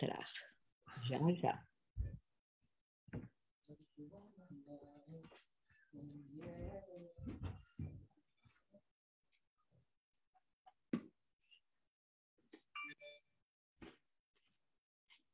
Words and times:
entrar. 0.00 0.26
Já, 1.02 1.18
já. 1.34 1.64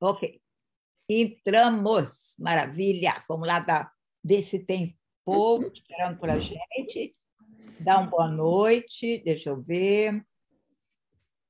Ok. 0.01 0.41
Entramos. 1.09 2.37
Maravilha. 2.39 3.23
Vamos 3.29 3.47
lá 3.47 3.61
dar, 3.61 3.93
ver 4.23 4.43
se 4.43 4.59
tem 4.59 4.99
povo 5.25 5.69
esperando 5.69 6.19
por 6.19 6.29
a 6.29 6.39
gente. 6.39 7.17
Dá 7.81 7.99
uma 7.99 8.11
boa 8.11 8.29
noite. 8.29 9.19
Deixa 9.25 9.51
eu 9.51 9.63
ver. 9.63 10.25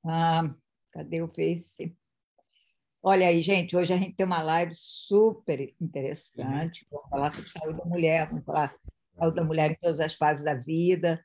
Ah, 0.04 0.54
cadê 0.92 1.20
o 1.22 1.28
Face? 1.28 1.96
Olha 3.08 3.28
aí, 3.28 3.40
gente, 3.40 3.76
hoje 3.76 3.92
a 3.92 3.96
gente 3.96 4.16
tem 4.16 4.26
uma 4.26 4.42
live 4.42 4.72
super 4.74 5.72
interessante. 5.80 6.84
Vamos 6.90 7.08
falar 7.08 7.32
sobre 7.32 7.50
saúde 7.50 7.78
da 7.78 7.84
mulher, 7.84 8.28
vamos 8.28 8.44
falar 8.44 8.72
sobre 8.72 8.92
saúde 9.16 9.36
da 9.36 9.44
mulher 9.44 9.70
em 9.70 9.74
todas 9.76 10.00
as 10.00 10.14
fases 10.14 10.44
da 10.44 10.54
vida. 10.54 11.24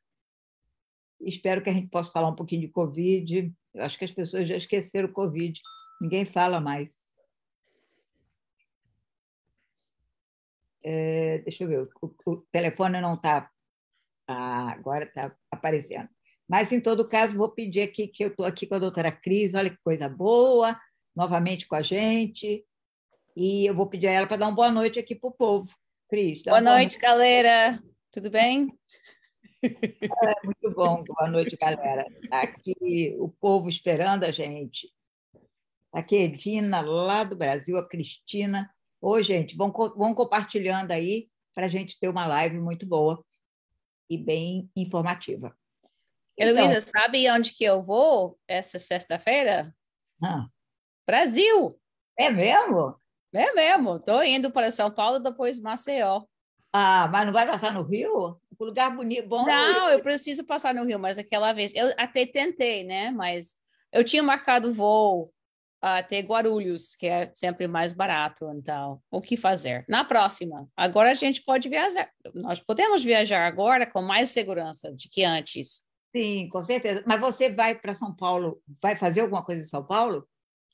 Espero 1.20 1.60
que 1.64 1.72
a 1.72 1.74
gente 1.74 1.88
possa 1.88 2.12
falar 2.12 2.30
um 2.30 2.36
pouquinho 2.36 2.62
de 2.62 2.68
Covid. 2.68 3.52
Eu 3.74 3.84
acho 3.84 3.98
que 3.98 4.06
as 4.06 4.12
pessoas 4.12 4.48
já 4.48 4.56
esqueceram 4.56 5.10
o 5.10 5.12
Covid. 5.12 5.60
Ninguém 6.00 6.24
fala 6.24 6.62
mais. 6.62 7.04
É, 10.84 11.40
deixa 11.40 11.64
eu 11.64 11.68
ver, 11.68 11.90
o, 12.00 12.16
o 12.28 12.38
telefone 12.52 13.02
não 13.02 13.16
está. 13.16 13.50
Ah, 14.28 14.70
agora 14.70 15.06
está 15.06 15.36
aparecendo. 15.50 16.08
Mas, 16.48 16.72
em 16.72 16.80
todo 16.80 17.10
caso, 17.10 17.36
vou 17.36 17.50
pedir 17.50 17.82
aqui 17.82 18.08
que 18.08 18.24
eu 18.24 18.28
estou 18.28 18.46
aqui 18.46 18.68
com 18.68 18.76
a 18.76 18.80
doutora 18.80 19.12
Cris, 19.12 19.56
olha 19.56 19.72
que 19.72 19.82
coisa 19.84 20.08
boa, 20.08 20.80
novamente 21.16 21.68
com 21.68 21.76
a 21.76 21.82
gente. 21.82 22.66
E 23.36 23.66
eu 23.66 23.74
vou 23.74 23.88
pedir 23.88 24.08
a 24.08 24.12
ela 24.12 24.28
para 24.28 24.38
dar 24.38 24.48
uma 24.48 24.56
boa 24.56 24.72
noite 24.72 25.00
aqui 25.00 25.16
para 25.16 25.30
o 25.30 25.34
povo. 25.34 25.74
Cris. 26.10 26.44
Boa, 26.44 26.60
boa 26.60 26.62
noite, 26.62 26.94
noite, 26.94 27.00
galera. 27.00 27.84
Tudo 28.12 28.30
bem? 28.30 28.68
É, 29.64 30.44
muito 30.44 30.72
bom. 30.72 31.04
Boa 31.04 31.30
noite, 31.30 31.56
galera. 31.56 32.04
Tá 32.32 32.42
aqui 32.42 33.16
o 33.20 33.30
povo 33.30 33.70
esperando 33.70 34.24
a 34.24 34.32
gente. 34.32 34.92
Aqui 35.94 36.16
é 36.16 36.22
Edina, 36.24 36.82
lá 36.82 37.24
do 37.24 37.36
Brasil, 37.36 37.78
a 37.78 37.88
Cristina, 37.88 38.68
Ô, 39.02 39.20
gente, 39.20 39.58
vão, 39.58 39.72
vão 39.72 40.14
compartilhando 40.14 40.92
aí 40.92 41.28
para 41.56 41.66
a 41.66 41.70
gente 41.70 42.00
ter 42.00 42.08
uma 42.08 42.28
live 42.28 42.60
muito 42.60 42.86
boa 42.86 43.26
e 44.08 44.16
bem 44.16 44.70
informativa. 44.76 45.58
Heloísa, 46.38 46.78
então, 46.78 46.82
sabe 46.82 47.30
onde 47.32 47.52
que 47.52 47.64
eu 47.64 47.82
vou 47.82 48.38
essa 48.48 48.78
sexta-feira? 48.78 49.76
Ah. 50.22 50.46
Brasil! 51.06 51.80
É 52.18 52.30
mesmo? 52.30 52.96
É 53.34 53.54
mesmo. 53.54 53.96
Estou 53.96 54.24
indo 54.24 54.52
para 54.52 54.72
São 54.72 54.92
Paulo, 54.92 55.20
depois 55.20 55.60
Maceió. 55.60 56.22
Ah, 56.74 57.08
mas 57.12 57.26
não 57.26 57.34
vai 57.34 57.46
passar 57.46 57.74
no 57.74 57.84
Rio? 57.84 58.40
Um 58.60 58.66
lugar 58.66 58.96
bonito, 58.96 59.28
bom. 59.28 59.46
Não, 59.46 59.90
eu 59.90 60.02
preciso 60.02 60.46
passar 60.46 60.74
no 60.74 60.86
Rio, 60.86 61.00
mas 61.00 61.18
aquela 61.18 61.52
vez 61.52 61.74
eu 61.76 61.94
até 61.98 62.26
tentei, 62.26 62.84
né? 62.84 63.12
Mas 63.12 63.58
eu 63.92 64.04
tinha 64.04 64.24
marcado 64.24 64.74
voo 64.74 65.34
até 65.82 66.20
Guarulhos, 66.20 66.96
que 66.96 67.08
é 67.08 67.32
sempre 67.34 67.68
mais 67.68 67.92
barato. 67.92 68.50
Então, 68.56 69.02
o 69.10 69.20
que 69.20 69.36
fazer? 69.36 69.84
Na 69.90 70.06
próxima. 70.06 70.68
Agora 70.78 71.12
a 71.12 71.16
gente 71.16 71.44
pode 71.44 71.68
viajar. 71.68 72.10
Nós 72.34 72.60
podemos 72.60 73.04
viajar 73.04 73.48
agora 73.48 73.86
com 73.86 74.02
mais 74.02 74.30
segurança 74.30 74.92
do 74.92 74.98
que 75.12 75.24
antes. 75.24 75.84
Sim, 76.16 76.48
com 76.50 76.64
certeza. 76.64 77.04
Mas 77.06 77.20
você 77.20 77.50
vai 77.50 77.74
para 77.74 77.96
São 77.96 78.16
Paulo, 78.16 78.62
vai 78.82 78.96
fazer 78.96 79.22
alguma 79.22 79.44
coisa 79.44 79.62
em 79.62 79.66
São 79.66 79.84
Paulo? 79.84 80.28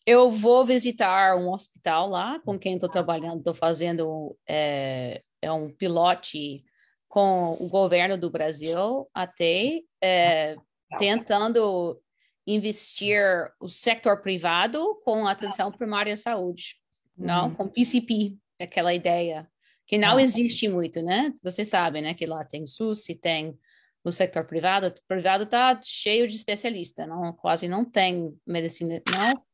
Eu 0.08 0.32
vou 0.32 0.66
visitar 0.66 1.36
um 1.36 1.52
hospital 1.52 2.08
lá 2.08 2.40
com 2.40 2.58
quem 2.58 2.76
estou 2.76 2.88
trabalhando. 2.88 3.40
Estou 3.40 3.54
fazendo 3.54 4.38
é, 4.48 5.22
é, 5.42 5.52
um 5.52 5.70
pilote 5.70 6.64
com 7.10 7.58
o 7.60 7.68
governo 7.68 8.18
do 8.18 8.30
Brasil 8.30 9.06
até 9.14 9.82
é, 10.02 10.56
tentando 10.98 12.02
investir 12.48 13.22
o 13.60 13.68
setor 13.68 14.22
privado 14.22 14.98
com 15.04 15.28
atenção 15.28 15.74
primária 15.74 16.14
à 16.14 16.18
saúde, 16.18 16.78
não 17.18 17.50
uhum. 17.50 17.56
com 17.56 17.68
PCP, 17.68 18.38
aquela 18.62 18.94
ideia 18.94 19.46
que 19.86 19.98
não 19.98 20.16
ah. 20.16 20.22
existe 20.22 20.70
muito, 20.70 21.02
né? 21.02 21.34
Você 21.44 21.66
sabe, 21.66 22.00
né, 22.00 22.14
que 22.14 22.26
lá 22.26 22.46
tem 22.46 22.66
SUS 22.66 23.10
e 23.10 23.16
tem 23.16 23.58
o 24.06 24.12
setor 24.12 24.46
privado, 24.46 24.88
o 24.88 24.94
privado 25.06 25.44
está 25.44 25.78
cheio 25.84 26.26
de 26.30 26.36
especialista, 26.36 27.06
não 27.06 27.34
quase 27.34 27.68
não 27.68 27.84
tem 27.84 28.34
medicina, 28.46 29.02
não 29.06 29.47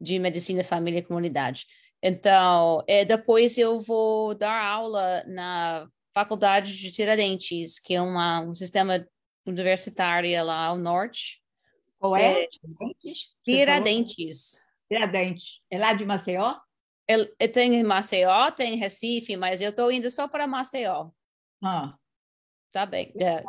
de 0.00 0.18
medicina 0.18 0.64
família 0.64 1.00
e 1.00 1.04
comunidade. 1.04 1.64
Então, 2.02 2.82
é, 2.86 3.04
depois 3.04 3.58
eu 3.58 3.80
vou 3.80 4.34
dar 4.34 4.62
aula 4.62 5.22
na 5.26 5.86
Faculdade 6.14 6.76
de 6.76 6.90
Tiradentes, 6.90 7.78
que 7.78 7.94
é 7.94 8.00
uma, 8.00 8.40
um 8.40 8.54
sistema 8.54 9.06
universitário 9.46 10.44
lá 10.44 10.66
ao 10.66 10.78
norte, 10.78 11.40
qual 12.00 12.16
é? 12.16 12.44
é 12.44 12.46
Tiradentes? 12.48 13.28
Tiradentes. 13.44 14.64
Tiradentes. 14.90 15.60
É 15.70 15.78
lá 15.78 15.92
de 15.92 16.06
Maceió? 16.06 16.56
É, 17.06 17.46
tem 17.46 17.74
em 17.74 17.82
Maceió, 17.82 18.50
tem 18.50 18.74
em 18.74 18.78
Recife, 18.78 19.36
mas 19.36 19.60
eu 19.60 19.68
estou 19.70 19.92
indo 19.92 20.10
só 20.10 20.26
para 20.26 20.46
Maceió. 20.46 21.10
Ah. 21.62 21.94
Tá 22.72 22.86
bem. 22.86 23.12
É. 23.20 23.42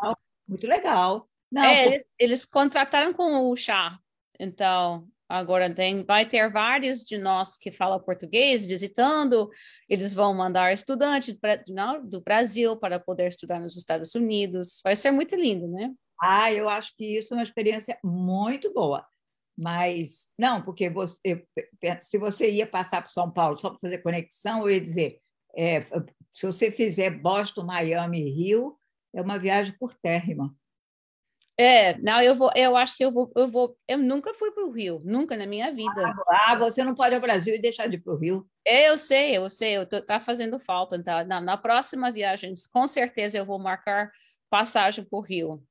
Muito 0.45 0.67
legal. 0.67 1.29
Não, 1.49 1.63
é, 1.63 1.85
eles, 1.85 2.05
eles, 2.19 2.45
contrataram 2.45 3.13
com 3.13 3.49
o 3.49 3.55
chá. 3.55 3.97
Então, 4.37 5.07
agora 5.31 5.73
tem, 5.73 6.03
vai 6.03 6.27
ter 6.27 6.51
vários 6.51 7.05
de 7.05 7.17
nós 7.17 7.57
que 7.57 7.71
falam 7.71 7.99
português 7.99 8.65
visitando. 8.65 9.49
Eles 9.89 10.13
vão 10.13 10.33
mandar 10.33 10.73
estudantes 10.73 11.37
do 12.03 12.21
Brasil 12.21 12.75
para 12.77 12.99
poder 12.99 13.27
estudar 13.27 13.59
nos 13.59 13.75
Estados 13.75 14.13
Unidos. 14.13 14.81
Vai 14.83 14.95
ser 14.95 15.11
muito 15.11 15.35
lindo, 15.35 15.67
né? 15.67 15.91
Ah, 16.21 16.51
eu 16.51 16.69
acho 16.69 16.95
que 16.95 17.17
isso 17.17 17.33
é 17.33 17.37
uma 17.37 17.43
experiência 17.43 17.97
muito 18.03 18.73
boa. 18.73 19.05
Mas, 19.57 20.27
não, 20.37 20.61
porque 20.61 20.89
você, 20.89 21.45
se 22.01 22.17
você 22.17 22.51
ia 22.51 22.67
passar 22.67 23.01
para 23.01 23.11
São 23.11 23.31
Paulo 23.31 23.59
só 23.59 23.69
para 23.69 23.79
fazer 23.79 23.99
conexão, 23.99 24.61
eu 24.61 24.71
ia 24.71 24.81
dizer: 24.81 25.19
é, 25.55 25.81
se 26.33 26.45
você 26.45 26.71
fizer 26.71 27.09
Boston, 27.09 27.63
Miami 27.63 28.29
Rio, 28.29 28.77
é 29.13 29.21
uma 29.21 29.37
viagem 29.37 29.75
por 29.77 29.93
térrima. 29.93 30.55
É, 31.61 31.95
não, 31.99 32.19
eu 32.19 32.33
vou, 32.33 32.49
eu 32.55 32.75
acho 32.75 32.97
que 32.97 33.05
eu 33.05 33.11
vou, 33.11 33.31
eu 33.35 33.47
vou, 33.47 33.77
eu 33.87 33.99
nunca 33.99 34.33
fui 34.33 34.49
para 34.49 34.65
o 34.65 34.71
Rio, 34.71 34.99
nunca 35.05 35.37
na 35.37 35.45
minha 35.45 35.71
vida. 35.71 36.15
Ah, 36.27 36.55
você 36.55 36.83
não 36.83 36.95
pode 36.95 37.13
ir 37.13 37.17
ao 37.17 37.21
Brasil 37.21 37.53
e 37.53 37.61
deixar 37.61 37.85
de 37.85 37.97
ir 37.97 37.99
para 37.99 38.13
o 38.13 38.17
Rio. 38.17 38.49
É, 38.65 38.89
eu 38.89 38.97
sei, 38.97 39.37
eu 39.37 39.47
sei, 39.47 39.77
eu 39.77 39.85
tô, 39.85 40.01
tá 40.01 40.19
fazendo 40.19 40.57
falta. 40.57 40.95
Então, 40.95 41.23
na, 41.23 41.39
na 41.39 41.57
próxima 41.57 42.11
viagem, 42.11 42.55
com 42.73 42.87
certeza 42.87 43.37
eu 43.37 43.45
vou 43.45 43.59
marcar 43.59 44.11
passagem 44.49 45.05
para 45.05 45.19
o 45.19 45.21
Rio. 45.21 45.63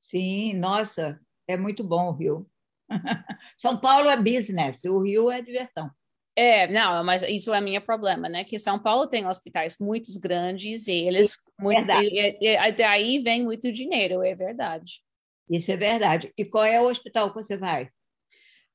Sim, 0.00 0.54
nossa, 0.54 1.20
é 1.46 1.58
muito 1.58 1.84
bom 1.84 2.08
o 2.08 2.12
Rio. 2.12 2.50
São 3.58 3.78
Paulo 3.78 4.08
é 4.08 4.16
business, 4.16 4.82
o 4.84 5.02
Rio 5.02 5.30
é 5.30 5.42
diversão. 5.42 5.90
É, 6.34 6.66
não, 6.68 7.04
mas 7.04 7.22
isso 7.22 7.52
é 7.52 7.60
meu 7.60 7.80
problema, 7.80 8.28
né? 8.28 8.42
Que 8.42 8.58
São 8.58 8.78
Paulo 8.78 9.06
tem 9.06 9.26
hospitais 9.26 9.78
muito 9.78 10.08
grandes 10.18 10.86
e 10.86 10.92
eles. 10.92 11.36
Muito, 11.60 11.90
e, 11.90 12.38
e, 12.40 12.56
e, 12.56 12.72
daí 12.72 13.18
vem 13.18 13.44
muito 13.44 13.70
dinheiro, 13.70 14.22
é 14.22 14.34
verdade. 14.34 15.02
Isso 15.48 15.70
é 15.70 15.76
verdade. 15.76 16.32
E 16.36 16.44
qual 16.44 16.64
é 16.64 16.80
o 16.80 16.88
hospital 16.88 17.28
que 17.28 17.34
você 17.34 17.56
vai? 17.56 17.90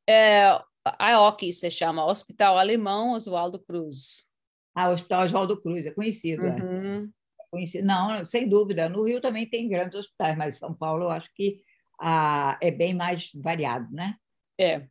É, 0.08 0.62
a 0.84 1.22
OC 1.28 1.52
se 1.52 1.72
chama 1.72 2.06
Hospital 2.06 2.58
Alemão 2.60 3.14
Oswaldo 3.14 3.60
Cruz. 3.60 4.24
Ah, 4.76 4.92
Hospital 4.92 5.26
Oswaldo 5.26 5.60
Cruz, 5.60 5.86
é 5.88 5.92
conhecido. 5.92 6.46
É. 6.46 6.56
Uhum. 6.56 7.12
É 7.42 7.44
conhecido. 7.50 7.88
Não, 7.88 8.26
sem 8.28 8.48
dúvida. 8.48 8.88
No 8.88 9.04
Rio 9.04 9.20
também 9.20 9.50
tem 9.50 9.68
grandes 9.68 10.00
hospitais, 10.00 10.38
mas 10.38 10.58
São 10.58 10.74
Paulo 10.74 11.06
eu 11.06 11.10
acho 11.10 11.28
que 11.34 11.64
ah, 12.00 12.58
é 12.62 12.70
bem 12.70 12.94
mais 12.94 13.32
variado, 13.34 13.92
né? 13.92 14.16
É. 14.60 14.88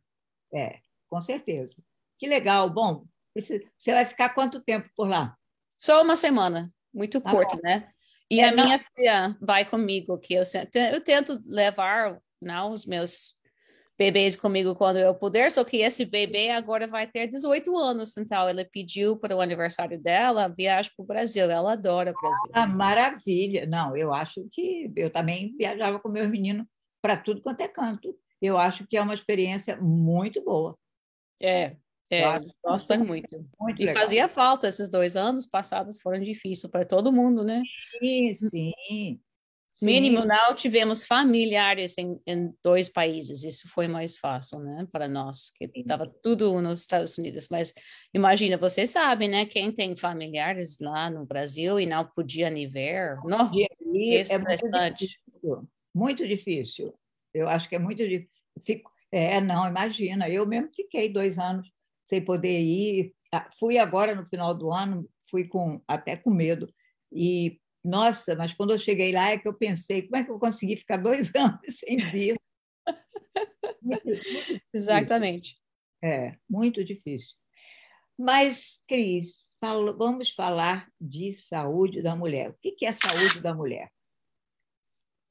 É, 0.53 0.79
com 1.09 1.21
certeza. 1.21 1.77
Que 2.17 2.27
legal. 2.27 2.69
Bom, 2.69 3.05
você 3.35 3.61
vai 3.87 4.05
ficar 4.05 4.29
quanto 4.29 4.61
tempo 4.61 4.89
por 4.95 5.07
lá? 5.07 5.35
Só 5.77 6.01
uma 6.01 6.15
semana, 6.15 6.71
muito 6.93 7.21
ah, 7.23 7.31
curto, 7.31 7.59
né? 7.61 7.89
E 8.29 8.39
é, 8.39 8.49
a 8.49 8.51
minha 8.51 8.79
filha 8.79 9.37
vai 9.39 9.63
comigo, 9.63 10.17
que 10.17 10.33
eu, 10.33 10.43
eu 10.91 11.01
tento 11.01 11.39
levar 11.45 12.19
não, 12.41 12.71
os 12.71 12.85
meus 12.85 13.35
bebês 13.97 14.35
comigo 14.35 14.75
quando 14.75 14.97
eu 14.97 15.15
puder, 15.15 15.51
só 15.51 15.63
que 15.63 15.77
esse 15.77 16.05
bebê 16.05 16.51
agora 16.51 16.87
vai 16.87 17.07
ter 17.07 17.27
18 17.27 17.75
anos, 17.75 18.15
então 18.15 18.47
ela 18.47 18.63
pediu 18.71 19.17
para 19.17 19.35
o 19.35 19.41
aniversário 19.41 19.99
dela 19.99 20.47
viagem 20.47 20.91
para 20.95 21.03
o 21.03 21.07
Brasil, 21.07 21.49
ela 21.49 21.73
adora 21.73 22.11
o 22.11 22.21
Brasil. 22.21 22.51
Ah, 22.53 22.67
maravilha! 22.67 23.65
Não, 23.65 23.97
eu 23.97 24.13
acho 24.13 24.47
que 24.51 24.91
eu 24.95 25.09
também 25.09 25.55
viajava 25.57 25.99
com 25.99 26.09
meus 26.09 26.29
meninos 26.29 26.65
para 27.01 27.17
tudo 27.17 27.41
quanto 27.41 27.61
é 27.61 27.67
canto. 27.67 28.15
Eu 28.39 28.57
acho 28.57 28.85
que 28.85 28.97
é 28.97 29.01
uma 29.01 29.15
experiência 29.15 29.77
muito 29.77 30.43
boa. 30.43 30.77
É, 31.41 31.75
é, 32.09 32.23
gostam 32.63 33.03
muito. 33.03 33.45
muito. 33.59 33.81
E 33.81 33.85
legal. 33.85 34.01
fazia 34.01 34.27
falta 34.27 34.67
esses 34.67 34.89
dois 34.89 35.15
anos 35.15 35.45
passados 35.45 35.99
foram 35.99 36.21
difíceis 36.21 36.71
para 36.71 36.85
todo 36.85 37.11
mundo, 37.11 37.43
né? 37.43 37.61
Sim, 37.99 38.33
sim. 38.33 39.19
Mínimo 39.81 40.25
não 40.25 40.55
tivemos 40.55 41.05
familiares 41.05 41.97
em, 41.99 42.19
em, 42.25 42.51
dois 42.63 42.89
países, 42.89 43.43
isso 43.43 43.69
foi 43.69 43.87
mais 43.87 44.17
fácil, 44.17 44.57
né, 44.57 44.87
para 44.91 45.07
nós, 45.07 45.51
que 45.53 45.69
estava 45.75 46.11
tudo 46.23 46.59
nos 46.59 46.79
Estados 46.79 47.15
Unidos. 47.17 47.47
Mas 47.51 47.73
imagina, 48.11 48.57
você 48.57 48.87
sabe, 48.87 49.27
né, 49.27 49.45
quem 49.45 49.71
tem 49.71 49.95
familiares 49.95 50.77
lá 50.81 51.11
no 51.11 51.25
Brasil 51.25 51.79
e 51.79 51.85
não 51.85 52.03
podia 52.03 52.49
nem 52.49 52.67
ver, 52.67 53.17
não, 53.23 53.51
é 53.51 54.37
muito 54.39 54.97
difícil, 54.97 55.69
muito 55.93 56.27
difícil. 56.27 56.93
Eu 57.31 57.47
acho 57.47 57.69
que 57.69 57.75
é 57.75 57.79
muito 57.79 58.01
difícil. 58.07 58.31
Fico, 58.63 58.91
é, 59.11 59.39
não, 59.39 59.67
imagina, 59.67 60.27
eu 60.27 60.43
mesmo 60.47 60.71
fiquei 60.73 61.07
dois 61.07 61.37
anos 61.37 61.71
sem 62.07 62.23
poder 62.23 62.59
ir. 62.59 63.13
Ah, 63.31 63.49
fui 63.59 63.77
agora 63.77 64.15
no 64.15 64.25
final 64.25 64.55
do 64.55 64.71
ano, 64.71 65.07
fui 65.29 65.45
com 65.45 65.81
até 65.87 66.15
com 66.15 66.31
medo 66.31 66.73
e 67.11 67.59
nossa, 67.83 68.35
mas 68.35 68.53
quando 68.53 68.73
eu 68.73 68.79
cheguei 68.79 69.11
lá 69.11 69.29
é 69.29 69.37
que 69.37 69.47
eu 69.47 69.53
pensei, 69.53 70.01
como 70.01 70.17
é 70.17 70.23
que 70.23 70.31
eu 70.31 70.39
consegui 70.39 70.77
ficar 70.77 70.97
dois 70.97 71.31
anos 71.35 71.77
sem 71.77 71.97
vir? 72.11 72.39
Exatamente. 74.73 75.57
É, 76.03 76.37
muito 76.49 76.83
difícil. 76.83 77.35
Mas, 78.17 78.81
Cris, 78.87 79.45
falo, 79.59 79.95
vamos 79.95 80.31
falar 80.31 80.89
de 80.99 81.31
saúde 81.33 82.01
da 82.01 82.15
mulher. 82.15 82.49
O 82.49 82.53
que 82.55 82.85
é 82.85 82.91
saúde 82.91 83.41
da 83.41 83.53
mulher? 83.53 83.91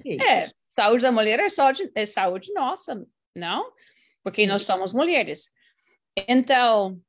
É, 0.04 0.44
é, 0.44 0.52
saúde 0.68 1.02
da 1.02 1.12
mulher 1.12 1.40
é, 1.40 1.48
só 1.48 1.72
de, 1.72 1.90
é 1.94 2.06
saúde 2.06 2.52
nossa, 2.52 3.06
não? 3.34 3.72
Porque 4.22 4.46
nós 4.46 4.62
somos 4.62 4.92
mulheres. 4.92 5.50
Então, 6.16 7.00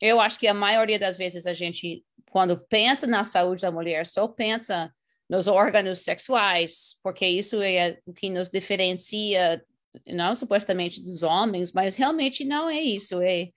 eu 0.00 0.20
acho 0.20 0.38
que 0.38 0.46
a 0.46 0.54
maioria 0.54 0.98
das 0.98 1.16
vezes 1.16 1.46
a 1.46 1.52
gente 1.52 2.04
quando 2.30 2.56
pensa 2.56 3.06
na 3.06 3.24
saúde 3.24 3.62
da 3.62 3.72
mulher, 3.72 4.06
só 4.06 4.26
pensa 4.26 4.92
nos 5.28 5.46
órgãos 5.46 6.00
sexuais, 6.00 6.96
porque 7.02 7.26
isso 7.26 7.60
é 7.60 7.98
o 8.06 8.12
que 8.12 8.30
nos 8.30 8.48
diferencia, 8.48 9.62
não 10.06 10.34
supostamente 10.34 11.02
dos 11.02 11.22
homens, 11.22 11.72
mas 11.72 11.96
realmente 11.96 12.44
não 12.44 12.70
é 12.70 12.80
isso. 12.80 13.20
É, 13.20 13.50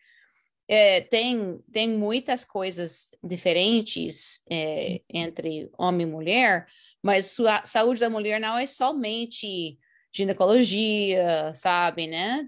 é 0.68 1.02
tem, 1.02 1.60
tem 1.72 1.90
muitas 1.90 2.44
coisas 2.44 3.10
diferentes 3.24 4.42
é, 4.50 5.02
entre 5.10 5.70
homem 5.78 6.08
e 6.08 6.10
mulher, 6.10 6.68
mas 7.02 7.40
a 7.40 7.66
saúde 7.66 8.02
da 8.02 8.10
mulher 8.10 8.40
não 8.40 8.58
é 8.58 8.66
somente 8.66 9.78
ginecologia, 10.14 11.52
sabe, 11.54 12.08
né? 12.08 12.46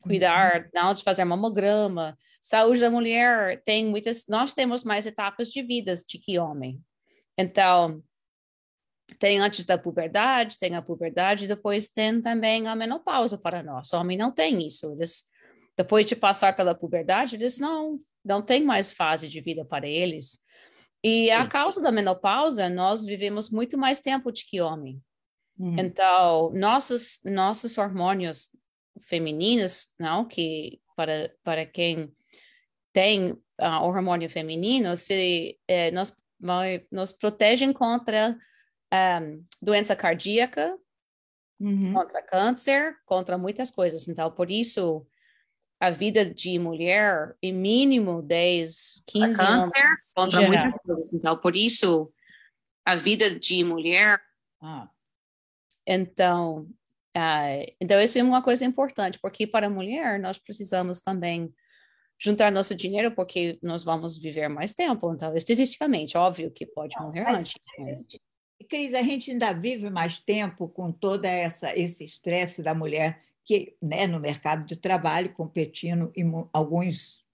Cuidar, 0.00 0.64
uhum. 0.64 0.70
não 0.74 0.94
de 0.94 1.02
fazer 1.02 1.24
mamograma. 1.24 2.16
Saúde 2.40 2.80
da 2.80 2.90
mulher 2.90 3.62
tem 3.64 3.86
muitas, 3.86 4.26
nós 4.28 4.52
temos 4.52 4.84
mais 4.84 5.06
etapas 5.06 5.48
de 5.48 5.62
vidas 5.62 6.04
de 6.04 6.18
que 6.18 6.38
homem. 6.38 6.80
Então, 7.38 8.02
tem 9.18 9.40
antes 9.40 9.64
da 9.64 9.78
puberdade, 9.78 10.58
tem 10.58 10.74
a 10.74 10.82
puberdade, 10.82 11.46
depois 11.48 11.88
tem 11.88 12.20
também 12.20 12.66
a 12.66 12.76
menopausa 12.76 13.38
para 13.38 13.62
nós. 13.62 13.92
O 13.92 13.96
homem 13.96 14.18
não 14.18 14.30
tem 14.30 14.66
isso. 14.66 14.92
Eles, 14.92 15.24
depois 15.76 16.06
de 16.06 16.14
passar 16.14 16.54
pela 16.54 16.74
puberdade, 16.74 17.36
eles 17.36 17.58
não, 17.58 17.98
não 18.24 18.42
tem 18.42 18.62
mais 18.62 18.92
fase 18.92 19.28
de 19.28 19.40
vida 19.40 19.64
para 19.64 19.88
eles. 19.88 20.38
E 21.02 21.30
a 21.30 21.46
causa 21.46 21.80
da 21.80 21.92
menopausa, 21.92 22.68
nós 22.68 23.04
vivemos 23.04 23.48
muito 23.48 23.78
mais 23.78 24.00
tempo 24.00 24.32
do 24.32 24.40
que 24.40 24.60
homem. 24.60 25.00
Uhum. 25.58 25.78
Então, 25.78 26.50
nossos, 26.50 27.20
nossos 27.24 27.78
hormônios 27.78 28.50
femininos, 29.02 29.92
não, 29.98 30.24
que 30.24 30.80
para, 30.94 31.32
para 31.42 31.64
quem 31.64 32.12
tem 32.92 33.32
uh, 33.32 33.82
hormônio 33.82 34.28
feminino, 34.28 34.96
se 34.96 35.58
eh, 35.68 35.90
nos, 35.90 36.14
nos 36.90 37.12
protegem 37.12 37.72
contra 37.72 38.30
um, 38.30 38.36
ah, 38.90 39.20
doença 39.60 39.94
cardíaca, 39.94 40.76
uhum. 41.60 41.92
contra 41.92 42.22
câncer, 42.22 42.96
contra 43.04 43.36
muitas 43.36 43.70
coisas. 43.70 44.08
Então, 44.08 44.30
por 44.30 44.50
isso, 44.50 45.06
a 45.78 45.90
vida 45.90 46.24
de 46.24 46.58
mulher, 46.58 47.36
em 47.42 47.52
mínimo 47.52 48.22
10, 48.22 49.02
15 49.06 49.36
câncer, 49.36 49.46
anos. 49.46 49.72
Contra 50.14 50.40
muitas 50.42 50.82
coisas. 50.82 51.12
Então, 51.12 51.36
por 51.36 51.54
isso, 51.54 52.10
a 52.84 52.96
vida 52.96 53.38
de 53.38 53.62
mulher 53.62 54.20
ah. 54.62 54.88
Então, 55.86 56.62
uh, 57.16 57.74
então 57.80 58.00
isso 58.00 58.18
é 58.18 58.22
uma 58.22 58.42
coisa 58.42 58.64
importante, 58.64 59.18
porque 59.20 59.46
para 59.46 59.66
a 59.66 59.70
mulher 59.70 60.18
nós 60.18 60.38
precisamos 60.38 61.00
também 61.00 61.52
juntar 62.18 62.50
nosso 62.50 62.74
dinheiro, 62.74 63.12
porque 63.12 63.58
nós 63.62 63.84
vamos 63.84 64.16
viver 64.16 64.48
mais 64.48 64.72
tempo. 64.72 65.12
Então, 65.12 65.36
estatisticamente, 65.36 66.16
óbvio 66.16 66.50
que 66.50 66.66
pode 66.66 66.98
morrer 66.98 67.24
mas, 67.24 67.40
antes. 67.40 67.54
Mas... 67.78 68.06
Cris, 68.68 68.94
a 68.94 69.02
gente 69.02 69.30
ainda 69.30 69.52
vive 69.52 69.90
mais 69.90 70.18
tempo 70.18 70.68
com 70.68 70.90
toda 70.90 71.28
essa 71.28 71.76
esse 71.76 72.02
estresse 72.02 72.62
da 72.62 72.74
mulher 72.74 73.18
que, 73.44 73.76
né, 73.80 74.06
no 74.06 74.18
mercado 74.18 74.66
de 74.66 74.76
trabalho, 74.76 75.32
competindo 75.32 76.10
em 76.16 76.24
alguns 76.52 77.24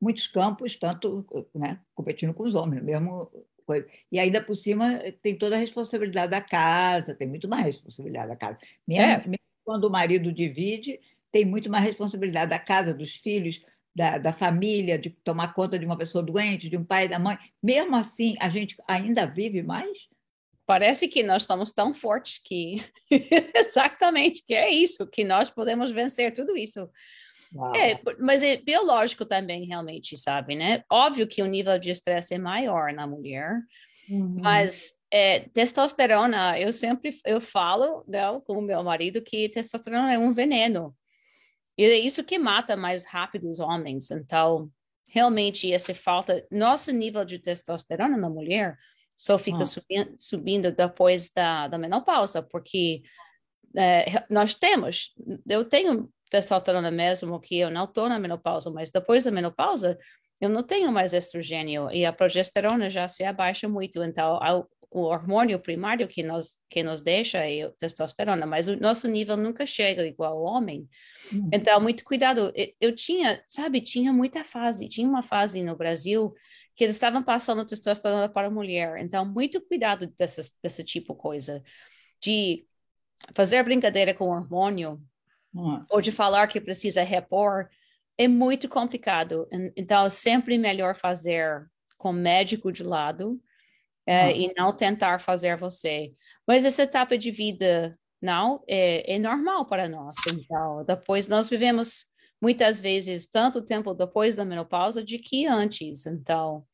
muitos 0.00 0.26
campos, 0.26 0.74
tanto 0.74 1.24
né, 1.54 1.80
competindo 1.94 2.34
com 2.34 2.42
os 2.42 2.54
homens, 2.54 2.82
mesmo 2.82 3.30
coisa. 3.66 3.86
E 4.10 4.18
ainda 4.18 4.42
por 4.42 4.54
cima 4.54 5.00
tem 5.22 5.36
toda 5.36 5.56
a 5.56 5.58
responsabilidade 5.58 6.30
da 6.30 6.40
casa, 6.40 7.14
tem 7.14 7.28
muito 7.28 7.48
mais 7.48 7.66
responsabilidade 7.66 8.28
da 8.28 8.36
casa. 8.36 8.58
Mesmo, 8.86 9.02
é. 9.02 9.16
mesmo 9.18 9.38
quando 9.64 9.84
o 9.84 9.90
marido 9.90 10.32
divide, 10.32 11.00
tem 11.32 11.44
muito 11.44 11.70
mais 11.70 11.84
responsabilidade 11.84 12.50
da 12.50 12.58
casa, 12.58 12.94
dos 12.94 13.16
filhos, 13.16 13.60
da, 13.94 14.18
da, 14.18 14.32
família, 14.32 14.98
de 14.98 15.10
tomar 15.10 15.54
conta 15.54 15.78
de 15.78 15.86
uma 15.86 15.96
pessoa 15.96 16.22
doente, 16.22 16.68
de 16.68 16.76
um 16.76 16.84
pai 16.84 17.04
e 17.04 17.08
da 17.08 17.18
mãe. 17.18 17.38
Mesmo 17.62 17.96
assim, 17.96 18.36
a 18.40 18.48
gente 18.48 18.76
ainda 18.86 19.26
vive 19.26 19.62
mais? 19.62 19.96
Parece 20.66 21.08
que 21.08 21.22
nós 21.22 21.42
estamos 21.42 21.72
tão 21.72 21.92
fortes 21.92 22.38
que 22.38 22.84
exatamente 23.54 24.44
que 24.44 24.54
é 24.54 24.70
isso, 24.70 25.06
que 25.06 25.24
nós 25.24 25.50
podemos 25.50 25.90
vencer 25.90 26.32
tudo 26.32 26.56
isso. 26.56 26.88
É, 27.76 28.00
mas 28.18 28.42
é 28.42 28.56
biológico 28.56 29.24
também, 29.24 29.64
realmente, 29.66 30.16
sabe, 30.16 30.56
né? 30.56 30.82
Óbvio 30.90 31.26
que 31.26 31.42
o 31.42 31.46
nível 31.46 31.78
de 31.78 31.90
estresse 31.90 32.34
é 32.34 32.38
maior 32.38 32.92
na 32.92 33.06
mulher, 33.06 33.60
uhum. 34.08 34.36
mas 34.40 34.92
é, 35.10 35.40
testosterona, 35.50 36.58
eu 36.58 36.72
sempre 36.72 37.16
eu 37.24 37.40
falo 37.40 38.04
né, 38.08 38.22
com 38.44 38.58
o 38.58 38.62
meu 38.62 38.82
marido 38.82 39.22
que 39.22 39.48
testosterona 39.48 40.12
é 40.12 40.18
um 40.18 40.32
veneno. 40.32 40.94
E 41.78 41.84
é 41.84 41.98
isso 41.98 42.24
que 42.24 42.38
mata 42.38 42.76
mais 42.76 43.04
rápido 43.04 43.48
os 43.48 43.60
homens. 43.60 44.10
Então, 44.10 44.70
realmente, 45.10 45.72
essa 45.72 45.94
falta, 45.94 46.44
nosso 46.50 46.92
nível 46.92 47.24
de 47.24 47.38
testosterona 47.38 48.16
na 48.16 48.28
mulher 48.28 48.76
só 49.16 49.38
fica 49.38 49.62
ah. 49.62 49.66
subindo, 49.66 50.14
subindo 50.18 50.72
depois 50.72 51.30
da, 51.30 51.68
da 51.68 51.78
menopausa, 51.78 52.42
porque 52.42 53.02
é, 53.76 54.24
nós 54.30 54.54
temos, 54.54 55.12
eu 55.48 55.64
tenho 55.64 56.10
testosterona 56.30 56.90
mesmo, 56.90 57.40
que 57.40 57.58
eu 57.58 57.70
não 57.70 57.84
estou 57.84 58.08
na 58.08 58.18
menopausa, 58.18 58.70
mas 58.70 58.90
depois 58.90 59.24
da 59.24 59.30
menopausa, 59.30 59.98
eu 60.40 60.48
não 60.48 60.62
tenho 60.62 60.90
mais 60.90 61.12
estrogênio 61.12 61.90
e 61.90 62.04
a 62.04 62.12
progesterona 62.12 62.90
já 62.90 63.06
se 63.08 63.24
abaixa 63.24 63.68
muito. 63.68 64.02
Então, 64.02 64.38
o 64.90 65.02
hormônio 65.02 65.58
primário 65.58 66.06
que 66.06 66.22
nos, 66.22 66.56
que 66.68 66.82
nos 66.82 67.02
deixa 67.02 67.38
é 67.38 67.62
a 67.62 67.70
testosterona, 67.70 68.46
mas 68.46 68.68
o 68.68 68.76
nosso 68.76 69.08
nível 69.08 69.36
nunca 69.36 69.66
chega 69.66 70.06
igual 70.06 70.32
ao 70.38 70.42
homem. 70.42 70.88
Uhum. 71.32 71.50
Então, 71.52 71.80
muito 71.80 72.04
cuidado. 72.04 72.52
Eu, 72.54 72.68
eu 72.80 72.94
tinha, 72.94 73.42
sabe, 73.48 73.80
tinha 73.80 74.12
muita 74.12 74.44
fase, 74.44 74.88
tinha 74.88 75.08
uma 75.08 75.22
fase 75.22 75.62
no 75.62 75.76
Brasil 75.76 76.32
que 76.76 76.84
eles 76.84 76.96
estavam 76.96 77.22
passando 77.22 77.66
testosterona 77.66 78.28
para 78.28 78.48
a 78.48 78.50
mulher. 78.50 78.98
Então, 78.98 79.24
muito 79.24 79.60
cuidado 79.60 80.06
desse, 80.18 80.40
desse 80.62 80.84
tipo 80.84 81.12
de 81.12 81.18
coisa. 81.18 81.62
De 82.20 82.64
fazer 83.34 83.62
brincadeira 83.62 84.14
com 84.14 84.28
hormônio 84.28 85.00
Uhum. 85.54 85.84
Ou 85.88 86.00
de 86.00 86.10
falar 86.10 86.48
que 86.48 86.60
precisa 86.60 87.02
repor, 87.02 87.68
é 88.18 88.26
muito 88.26 88.68
complicado. 88.68 89.48
Então, 89.76 90.10
sempre 90.10 90.58
melhor 90.58 90.96
fazer 90.96 91.64
com 91.96 92.12
médico 92.12 92.72
de 92.72 92.82
lado 92.82 93.40
é, 94.06 94.26
uhum. 94.26 94.30
e 94.30 94.54
não 94.56 94.76
tentar 94.76 95.20
fazer 95.20 95.56
você. 95.56 96.12
Mas 96.46 96.64
essa 96.64 96.82
etapa 96.82 97.16
de 97.16 97.30
vida, 97.30 97.98
não, 98.20 98.62
é, 98.68 99.14
é 99.14 99.18
normal 99.18 99.64
para 99.64 99.88
nós. 99.88 100.16
Então, 100.28 100.84
depois 100.84 101.28
nós 101.28 101.48
vivemos 101.48 102.06
muitas 102.40 102.80
vezes 102.80 103.26
tanto 103.26 103.62
tempo 103.62 103.94
depois 103.94 104.36
da 104.36 104.44
menopausa 104.44 105.02
de 105.02 105.18
que 105.18 105.46
antes. 105.46 106.04
Então, 106.04 106.64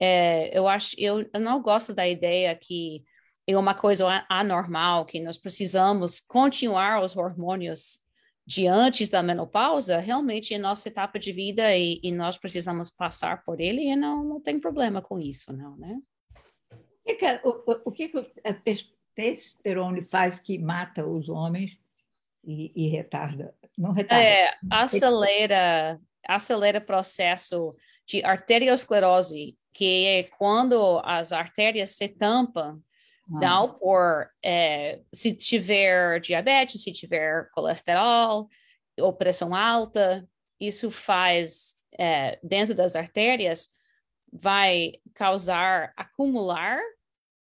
é, 0.00 0.56
eu 0.56 0.68
acho, 0.68 0.94
eu, 0.98 1.28
eu 1.32 1.40
não 1.40 1.60
gosto 1.60 1.92
da 1.92 2.08
ideia 2.08 2.54
que 2.54 3.04
é 3.46 3.56
uma 3.56 3.74
coisa 3.74 4.24
anormal, 4.28 5.04
que 5.04 5.20
nós 5.20 5.36
precisamos 5.36 6.20
continuar 6.20 7.02
os 7.02 7.16
hormônios 7.16 8.02
de 8.46 8.66
antes 8.66 9.08
da 9.08 9.22
menopausa, 9.22 9.98
realmente 9.98 10.52
é 10.52 10.58
nossa 10.58 10.88
etapa 10.88 11.18
de 11.18 11.32
vida 11.32 11.74
e, 11.76 11.98
e, 12.02 12.12
nós 12.12 12.36
precisamos 12.36 12.90
passar 12.90 13.42
por 13.42 13.58
ele 13.58 13.82
e 13.82 13.96
não, 13.96 14.22
não 14.22 14.40
tem 14.40 14.60
problema 14.60 15.00
com 15.00 15.18
isso, 15.18 15.52
não, 15.52 15.76
né? 15.76 15.98
O, 17.42 17.88
o 17.88 17.92
que, 17.92 18.08
que 18.08 18.32
a 18.44 18.54
testosterona 19.14 20.02
faz 20.02 20.38
que 20.38 20.58
mata 20.58 21.06
os 21.06 21.28
homens 21.28 21.78
e, 22.42 22.72
e 22.74 22.88
retarda? 22.88 23.54
Não 23.76 23.92
retarda. 23.92 24.24
É, 24.24 24.54
acelera, 24.70 26.00
acelera 26.26 26.80
processo 26.80 27.74
de 28.06 28.24
arteriosclerose, 28.24 29.56
que 29.72 30.06
é 30.06 30.22
quando 30.24 31.00
as 31.04 31.32
artérias 31.32 31.90
se 31.90 32.08
tampam. 32.08 32.82
Não 33.26 33.78
por 33.78 34.28
é, 34.44 35.00
se 35.12 35.32
tiver 35.32 36.20
diabetes, 36.20 36.82
se 36.82 36.92
tiver 36.92 37.48
colesterol 37.52 38.48
ou 38.98 39.12
pressão 39.12 39.54
alta, 39.54 40.28
isso 40.60 40.90
faz 40.90 41.76
é, 41.98 42.38
dentro 42.42 42.74
das 42.74 42.94
artérias 42.94 43.68
vai 44.32 44.92
causar 45.14 45.92
acumular 45.96 46.78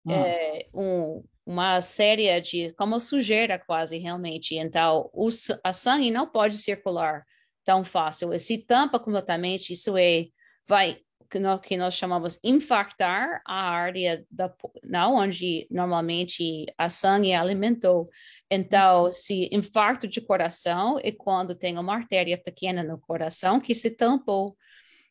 ah. 0.07 0.13
é, 0.13 0.69
um, 0.73 1.23
uma 1.45 1.81
série 1.81 2.39
de 2.41 2.73
como 2.73 2.99
sujeira 2.99 3.59
quase 3.59 3.97
realmente. 3.97 4.55
Então, 4.55 5.09
o, 5.13 5.29
a 5.63 5.73
sangue 5.73 6.09
não 6.09 6.27
pode 6.27 6.57
circular 6.57 7.25
tão 7.63 7.83
fácil. 7.83 8.33
E 8.33 8.39
se 8.39 8.57
tampa 8.57 8.99
completamente, 8.99 9.73
isso 9.73 9.97
é 9.97 10.27
vai 10.67 11.01
que 11.29 11.39
nós, 11.39 11.61
que 11.61 11.77
nós 11.77 11.93
chamamos 11.93 12.39
infartar 12.43 13.41
a 13.45 13.69
área 13.69 14.25
da 14.31 14.53
não 14.83 15.15
onde 15.15 15.67
normalmente 15.69 16.65
a 16.77 16.89
sangue 16.89 17.33
alimentou. 17.33 18.09
Então, 18.49 19.05
uhum. 19.05 19.13
se 19.13 19.47
infarto 19.51 20.07
de 20.07 20.19
coração 20.19 20.99
é 21.03 21.11
quando 21.11 21.55
tem 21.55 21.77
uma 21.77 21.93
artéria 21.93 22.37
pequena 22.37 22.83
no 22.83 22.99
coração 22.99 23.59
que 23.59 23.75
se 23.75 23.91
tampou. 23.91 24.57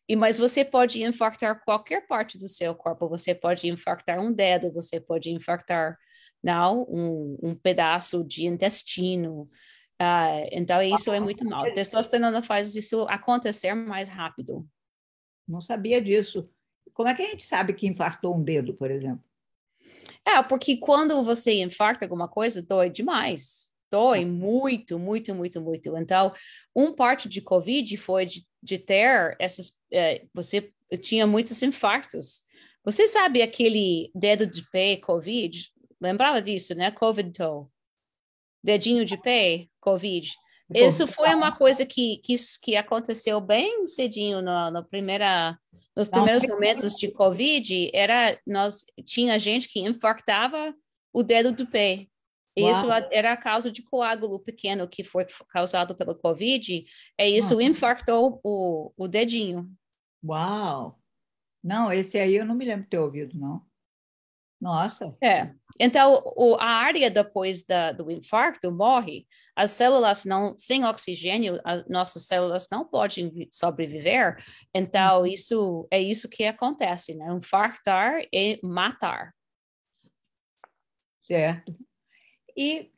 E 0.09 0.17
mas 0.17 0.39
você 0.39 0.65
pode 0.65 1.03
infartar 1.03 1.63
qualquer 1.65 2.07
parte 2.07 2.39
do 2.39 2.49
seu 2.49 2.75
corpo. 2.75 3.09
Você 3.09 3.35
pode 3.35 3.69
infartar 3.69 4.19
um 4.19 4.33
dedo, 4.33 4.73
você 4.73 4.99
pode 4.99 5.31
infartar 5.31 5.97
não 6.43 6.83
um, 6.89 7.39
um 7.43 7.55
pedaço 7.55 8.25
de 8.25 8.47
intestino. 8.47 9.43
Uh, 10.01 10.49
então 10.51 10.83
isso 10.83 11.13
é 11.13 11.21
muito 11.21 11.45
mal. 11.45 11.67
A 11.67 11.73
testosterona 11.73 12.43
faz 12.43 12.75
isso 12.75 13.07
acontecer 13.09 13.75
mais 13.75 14.09
rápido. 14.09 14.67
Não 15.49 15.61
sabia 15.63 16.01
disso. 16.01 16.49
Como 16.93 17.09
é 17.09 17.15
que 17.15 17.23
a 17.23 17.31
gente 17.31 17.45
sabe 17.45 17.73
que 17.73 17.87
infartou 17.87 18.37
um 18.37 18.43
dedo, 18.43 18.75
por 18.75 18.91
exemplo? 18.91 19.25
É, 20.25 20.43
porque 20.43 20.77
quando 20.77 21.23
você 21.23 21.63
infarta 21.63 22.05
alguma 22.05 22.29
coisa, 22.29 22.61
dói 22.61 22.91
demais. 22.91 23.73
Dói 23.91 24.25
muito, 24.27 24.99
muito, 24.99 25.35
muito, 25.35 25.61
muito. 25.61 25.97
Então, 25.97 26.35
um 26.77 26.93
parte 26.93 27.29
de 27.29 27.41
Covid 27.41 27.97
foi 27.97 28.27
de, 28.27 28.47
de 28.63 28.79
ter 28.79 29.35
essas. 29.39 29.73
É, 29.91 30.27
você 30.35 30.71
tinha 31.01 31.27
muitos 31.27 31.63
infartos. 31.63 32.43
Você 32.85 33.07
sabe 33.07 33.41
aquele 33.41 34.11
dedo 34.15 34.47
de 34.47 34.69
pé 34.71 34.97
Covid? 34.97 35.71
Lembrava 36.01 36.43
disso, 36.43 36.75
né? 36.75 36.91
Covid 36.91 37.33
toe. 37.33 37.67
Dedinho 38.63 39.05
de 39.05 39.17
pé, 39.17 39.67
Covid. 39.81 40.31
Isso 40.75 41.07
foi 41.07 41.35
uma 41.35 41.51
coisa 41.51 41.87
que, 41.87 42.19
que, 42.19 42.37
que 42.63 42.77
aconteceu 42.77 43.41
bem 43.41 43.87
cedinho 43.87 44.43
no, 44.43 44.71
no 44.71 44.85
primeira, 44.85 45.59
nos 45.97 46.09
primeiros 46.09 46.43
momentos 46.43 46.95
de 46.95 47.09
Covid. 47.11 47.91
Era 47.95 48.39
nós 48.47 48.85
tinha 49.05 49.39
gente 49.39 49.69
que 49.69 49.81
infartava 49.81 50.75
o 51.13 51.23
dedo 51.23 51.53
do 51.53 51.67
pé. 51.67 52.07
Isso 52.55 52.87
era 53.13 53.33
a 53.33 53.37
causa 53.37 53.71
de 53.71 53.83
coágulo 53.83 54.41
pequeno 54.41 54.89
que 54.89 55.05
foi 55.05 55.25
causado 55.49 55.95
pelo 55.95 56.15
Covid. 56.15 56.85
E 57.19 57.25
isso 57.25 57.55
Uau. 57.55 57.63
infartou 57.63 58.41
o, 58.43 58.93
o 58.97 59.07
dedinho. 59.07 59.71
Uau! 60.25 60.99
Não, 61.63 61.93
esse 61.93 62.19
aí 62.19 62.35
eu 62.35 62.45
não 62.45 62.55
me 62.55 62.65
lembro 62.65 62.83
de 62.83 62.91
ter 62.91 62.99
ouvido, 62.99 63.39
não. 63.39 63.63
Nossa. 64.61 65.17
É. 65.23 65.53
Então, 65.79 66.23
o, 66.37 66.57
a 66.57 66.67
área 66.67 67.11
depois 67.11 67.65
da, 67.65 67.93
do 67.93 68.11
infarto 68.11 68.71
morre. 68.73 69.27
As 69.55 69.73
células 69.73 70.25
não, 70.25 70.57
sem 70.57 70.85
oxigênio, 70.85 71.61
as 71.65 71.89
nossas 71.89 72.27
células 72.27 72.69
não 72.71 72.85
podem 72.85 73.49
sobreviver. 73.51 74.37
Então, 74.73 75.21
uhum. 75.21 75.27
isso 75.27 75.89
é 75.91 76.01
isso 76.01 76.29
que 76.29 76.45
acontece, 76.45 77.15
né? 77.15 77.33
Infartar 77.33 78.21
e 78.33 78.61
matar. 78.63 79.35
Certo. 81.21 81.77
E 82.57 82.93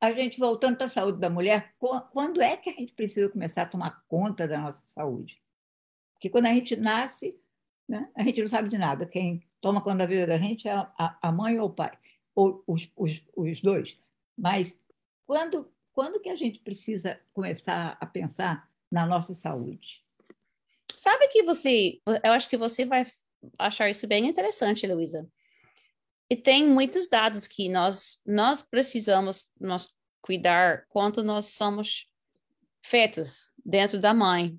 a 0.00 0.12
gente 0.12 0.38
voltando 0.38 0.76
para 0.76 0.86
a 0.86 0.90
saúde 0.90 1.18
da 1.18 1.30
mulher, 1.30 1.74
quando 2.12 2.42
é 2.42 2.56
que 2.56 2.70
a 2.70 2.74
gente 2.74 2.92
precisa 2.92 3.28
começar 3.28 3.62
a 3.62 3.68
tomar 3.68 4.02
conta 4.06 4.46
da 4.46 4.58
nossa 4.58 4.82
saúde? 4.86 5.42
Porque 6.12 6.28
quando 6.28 6.46
a 6.46 6.52
gente 6.52 6.76
nasce, 6.76 7.38
né, 7.88 8.10
a 8.14 8.22
gente 8.22 8.40
não 8.40 8.48
sabe 8.48 8.68
de 8.68 8.78
nada. 8.78 9.06
Quem 9.06 9.42
toma 9.64 9.80
conta 9.80 9.96
da 9.96 10.06
vida 10.06 10.26
da 10.26 10.36
gente 10.36 10.68
é 10.68 10.72
a, 10.72 11.16
a 11.22 11.32
mãe 11.32 11.58
ou 11.58 11.68
o 11.68 11.72
pai, 11.72 11.96
ou 12.34 12.62
os, 12.66 12.86
os, 12.94 13.22
os 13.34 13.62
dois. 13.62 13.96
Mas 14.36 14.78
quando, 15.26 15.72
quando 15.90 16.20
que 16.20 16.28
a 16.28 16.36
gente 16.36 16.60
precisa 16.60 17.18
começar 17.32 17.96
a 17.98 18.04
pensar 18.04 18.68
na 18.92 19.06
nossa 19.06 19.32
saúde? 19.32 20.02
Sabe 20.94 21.28
que 21.28 21.42
você, 21.42 21.98
eu 22.22 22.32
acho 22.32 22.46
que 22.46 22.58
você 22.58 22.84
vai 22.84 23.06
achar 23.58 23.88
isso 23.88 24.06
bem 24.06 24.28
interessante, 24.28 24.86
Luísa. 24.86 25.26
E 26.28 26.36
tem 26.36 26.68
muitos 26.68 27.08
dados 27.08 27.46
que 27.46 27.66
nós 27.70 28.20
nós 28.26 28.60
precisamos 28.60 29.50
nós 29.58 29.94
cuidar 30.20 30.84
quando 30.90 31.24
nós 31.24 31.46
somos 31.46 32.06
fetos 32.84 33.50
dentro 33.64 33.98
da 33.98 34.12
mãe. 34.12 34.58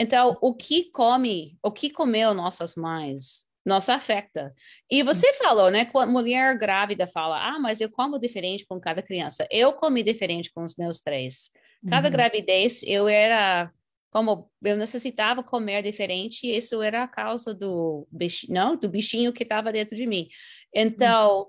Então, 0.00 0.38
o 0.40 0.54
que 0.54 0.90
come, 0.90 1.58
o 1.62 1.70
que 1.70 1.90
comeu 1.90 2.32
nossas 2.32 2.74
mães, 2.74 3.46
nossa 3.66 3.94
afeta. 3.94 4.54
E 4.88 5.02
você 5.02 5.32
falou, 5.34 5.70
né? 5.72 5.84
Quando 5.86 6.12
mulher 6.12 6.56
grávida 6.56 7.04
fala, 7.04 7.48
ah, 7.48 7.58
mas 7.58 7.80
eu 7.80 7.90
como 7.90 8.16
diferente 8.16 8.64
com 8.64 8.78
cada 8.80 9.02
criança. 9.02 9.46
Eu 9.50 9.72
comi 9.72 10.04
diferente 10.04 10.52
com 10.54 10.62
os 10.62 10.76
meus 10.76 11.00
três. 11.00 11.50
Cada 11.88 12.06
uhum. 12.06 12.12
gravidez 12.12 12.82
eu 12.84 13.08
era 13.08 13.68
como 14.12 14.50
eu 14.64 14.78
necessitava 14.78 15.42
comer 15.42 15.82
diferente, 15.82 16.48
isso 16.48 16.80
era 16.80 17.02
a 17.02 17.08
causa 17.08 17.52
do 17.52 18.08
bichinho, 18.10 18.54
não, 18.54 18.74
do 18.74 18.88
bichinho 18.88 19.30
que 19.30 19.42
estava 19.42 19.70
dentro 19.70 19.94
de 19.94 20.06
mim. 20.06 20.28
Então, 20.74 21.40
uhum. 21.40 21.46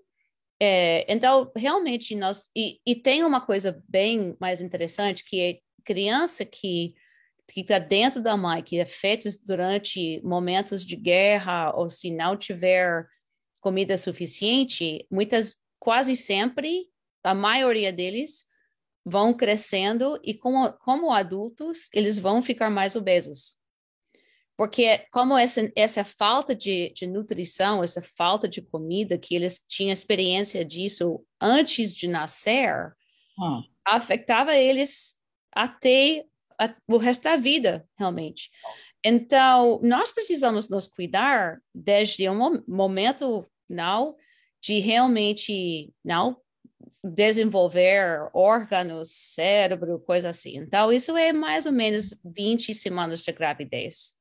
é, 0.59 1.05
então 1.07 1.49
realmente 1.55 2.13
nós 2.13 2.49
e, 2.53 2.79
e 2.85 2.93
tem 2.95 3.23
uma 3.23 3.39
coisa 3.39 3.81
bem 3.87 4.35
mais 4.37 4.59
interessante 4.59 5.23
que 5.23 5.39
é 5.39 5.59
criança 5.85 6.43
que 6.43 6.93
que 7.51 7.61
está 7.61 7.79
dentro 7.79 8.21
da 8.21 8.35
mãe, 8.35 8.61
que 8.61 8.77
é 8.77 8.85
feito 8.85 9.29
durante 9.45 10.21
momentos 10.23 10.85
de 10.85 10.95
guerra, 10.95 11.73
ou 11.75 11.89
se 11.89 12.11
não 12.11 12.37
tiver 12.37 13.07
comida 13.61 13.97
suficiente, 13.97 15.05
muitas, 15.09 15.57
quase 15.79 16.15
sempre, 16.15 16.87
a 17.23 17.33
maioria 17.33 17.91
deles 17.91 18.45
vão 19.05 19.33
crescendo 19.33 20.19
e 20.23 20.33
como, 20.33 20.71
como 20.79 21.11
adultos, 21.11 21.89
eles 21.93 22.17
vão 22.17 22.43
ficar 22.43 22.69
mais 22.69 22.95
obesos. 22.95 23.55
Porque 24.57 25.05
como 25.11 25.37
essa, 25.37 25.71
essa 25.75 26.03
falta 26.03 26.55
de, 26.55 26.91
de 26.93 27.05
nutrição, 27.05 27.83
essa 27.83 28.01
falta 28.01 28.47
de 28.47 28.61
comida, 28.61 29.17
que 29.17 29.35
eles 29.35 29.63
tinham 29.67 29.93
experiência 29.93 30.65
disso 30.65 31.23
antes 31.39 31.93
de 31.93 32.07
nascer, 32.07 32.91
hum. 33.39 33.63
afetava 33.85 34.55
eles 34.55 35.17
até 35.51 36.25
a, 36.59 36.73
o 36.87 36.97
resto 36.97 37.23
da 37.23 37.35
vida, 37.35 37.87
realmente. 37.97 38.49
Então, 39.03 39.79
nós 39.83 40.11
precisamos 40.11 40.69
nos 40.69 40.87
cuidar 40.87 41.59
desde 41.73 42.29
um 42.29 42.63
momento 42.67 43.45
não 43.69 44.15
de 44.61 44.79
realmente 44.79 45.93
não 46.03 46.37
desenvolver 47.03 48.29
órgãos, 48.33 49.11
cérebro, 49.11 49.99
coisa 49.99 50.29
assim. 50.29 50.57
Então, 50.57 50.91
isso 50.91 51.15
é 51.15 51.31
mais 51.31 51.65
ou 51.65 51.71
menos 51.71 52.13
20 52.23 52.73
semanas 52.73 53.21
de 53.21 53.31
gravidez. 53.31 54.15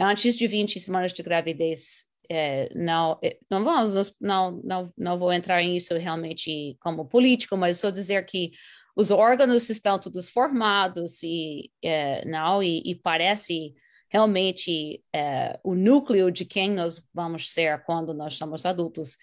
Antes 0.00 0.36
de 0.36 0.46
20 0.46 0.80
semanas 0.80 1.12
de 1.12 1.22
gravidez, 1.22 2.06
é, 2.32 2.70
não, 2.74 3.18
é, 3.22 3.38
não 3.50 3.62
vamos, 3.62 4.16
não, 4.18 4.60
não, 4.64 4.92
não 4.96 5.18
vou 5.18 5.32
entrar 5.32 5.62
nisso 5.62 5.94
realmente 5.98 6.76
como 6.80 7.04
político, 7.04 7.56
mas 7.58 7.78
só 7.78 7.90
dizer 7.90 8.24
que 8.24 8.52
os 8.96 9.10
órgãos 9.10 9.68
estão 9.68 9.98
todos 9.98 10.30
formados 10.30 11.22
e 11.22 11.70
é, 11.82 12.26
não 12.26 12.62
e, 12.62 12.82
e, 12.86 12.94
parece 12.94 13.74
realmente 14.08 15.02
é, 15.12 15.58
o 15.62 15.74
núcleo 15.74 16.30
de 16.30 16.44
quem 16.46 16.70
nós 16.70 17.06
vamos 17.12 17.50
ser 17.50 17.82
quando 17.84 18.14
nós 18.14 18.34
somos 18.34 18.64
adultos. 18.64 19.16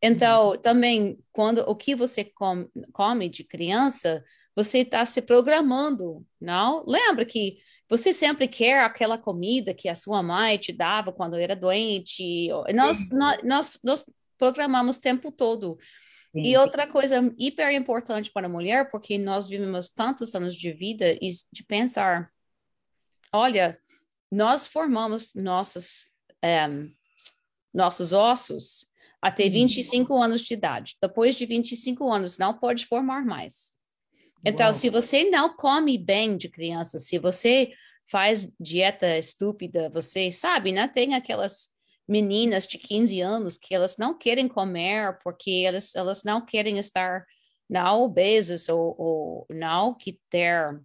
Então, 0.00 0.50
uhum. 0.50 0.58
também 0.58 1.18
quando 1.32 1.58
o 1.66 1.74
que 1.76 1.94
você 1.94 2.24
come, 2.24 2.66
come 2.92 3.28
de 3.28 3.44
criança, 3.44 4.24
você 4.56 4.78
está 4.78 5.04
se 5.04 5.20
programando, 5.20 6.24
não? 6.40 6.82
Lembra 6.86 7.24
que 7.26 7.58
você 7.88 8.12
sempre 8.12 8.48
quer 8.48 8.80
aquela 8.80 9.18
comida 9.18 9.74
que 9.74 9.88
a 9.88 9.94
sua 9.94 10.22
mãe 10.22 10.56
te 10.58 10.72
dava 10.72 11.12
quando 11.12 11.36
era 11.36 11.54
doente. 11.54 12.48
Nós, 12.74 13.10
nós, 13.10 13.42
nós, 13.42 13.78
nós 13.84 14.10
programamos 14.38 14.96
o 14.96 15.00
tempo 15.00 15.30
todo. 15.30 15.78
E 16.34 16.56
outra 16.56 16.84
coisa 16.86 17.32
hiper 17.38 17.72
importante 17.74 18.32
para 18.32 18.46
a 18.46 18.50
mulher, 18.50 18.90
porque 18.90 19.16
nós 19.16 19.46
vivemos 19.46 19.88
tantos 19.88 20.34
anos 20.34 20.56
de 20.56 20.72
vida, 20.72 21.12
e 21.20 21.30
de 21.52 21.62
pensar, 21.62 22.28
olha, 23.32 23.78
nós 24.30 24.66
formamos 24.66 25.32
nossos, 25.34 26.10
um, 26.42 26.46
eh, 26.46 26.88
nossos 27.72 28.12
ossos 28.12 28.86
até 29.22 29.48
25 29.48 30.12
uhum. 30.12 30.22
anos 30.22 30.42
de 30.42 30.54
idade. 30.54 30.96
Depois 31.00 31.36
de 31.36 31.46
25 31.46 32.12
anos, 32.12 32.36
não 32.36 32.52
pode 32.52 32.84
formar 32.84 33.24
mais. 33.24 33.78
Então, 34.44 34.66
Uau. 34.66 34.74
se 34.74 34.90
você 34.90 35.24
não 35.30 35.56
come 35.56 35.96
bem 35.96 36.36
de 36.36 36.48
criança, 36.48 36.98
se 36.98 37.18
você 37.18 37.72
faz 38.06 38.52
dieta 38.60 39.16
estúpida, 39.16 39.88
você 39.88 40.30
sabe, 40.30 40.72
né? 40.72 40.86
Tem 40.86 41.14
aquelas 41.14 41.70
meninas 42.06 42.66
de 42.66 42.76
15 42.76 43.20
anos 43.20 43.56
que 43.56 43.74
elas 43.74 43.96
não 43.96 44.16
querem 44.16 44.46
comer 44.46 45.18
porque 45.22 45.64
elas, 45.66 45.94
elas 45.94 46.22
não 46.22 46.44
querem 46.44 46.78
estar 46.78 47.24
não 47.68 48.02
obesas 48.02 48.68
ou, 48.68 48.94
ou 48.98 49.46
não 49.50 49.94
que 49.94 50.20
ter 50.28 50.80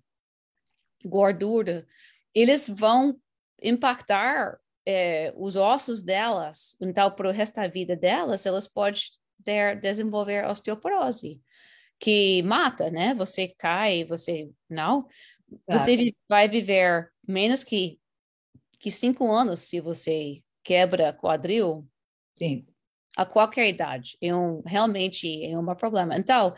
gordura, 1.04 1.86
eles 2.34 2.68
vão 2.68 3.20
impactar 3.62 4.58
é, 4.86 5.34
os 5.36 5.56
ossos 5.56 6.02
delas. 6.02 6.76
Então, 6.80 7.12
para 7.12 7.28
o 7.28 7.32
resto 7.32 7.56
da 7.56 7.68
vida 7.68 7.96
delas, 7.96 8.46
elas 8.46 8.68
podem 8.68 9.02
ter, 9.44 9.80
desenvolver 9.80 10.46
osteoporose, 10.46 11.42
que 12.00 12.42
mata, 12.44 12.90
né? 12.90 13.14
Você 13.14 13.50
cai, 13.58 14.06
você 14.06 14.50
não. 14.70 15.08
Você 15.68 16.16
vai 16.28 16.48
viver 16.48 17.12
menos 17.28 17.64
que, 17.64 18.00
que 18.80 18.90
cinco 18.90 19.32
anos 19.32 19.62
se 19.62 19.82
você 19.82 20.42
quebra 20.64 21.12
quadril. 21.12 21.88
Sim. 22.36 22.66
A 23.18 23.26
qualquer 23.26 23.68
idade. 23.68 24.18
É 24.22 24.34
um, 24.34 24.62
realmente 24.62 25.44
é 25.44 25.58
um 25.58 25.76
problema. 25.76 26.16
Então, 26.16 26.56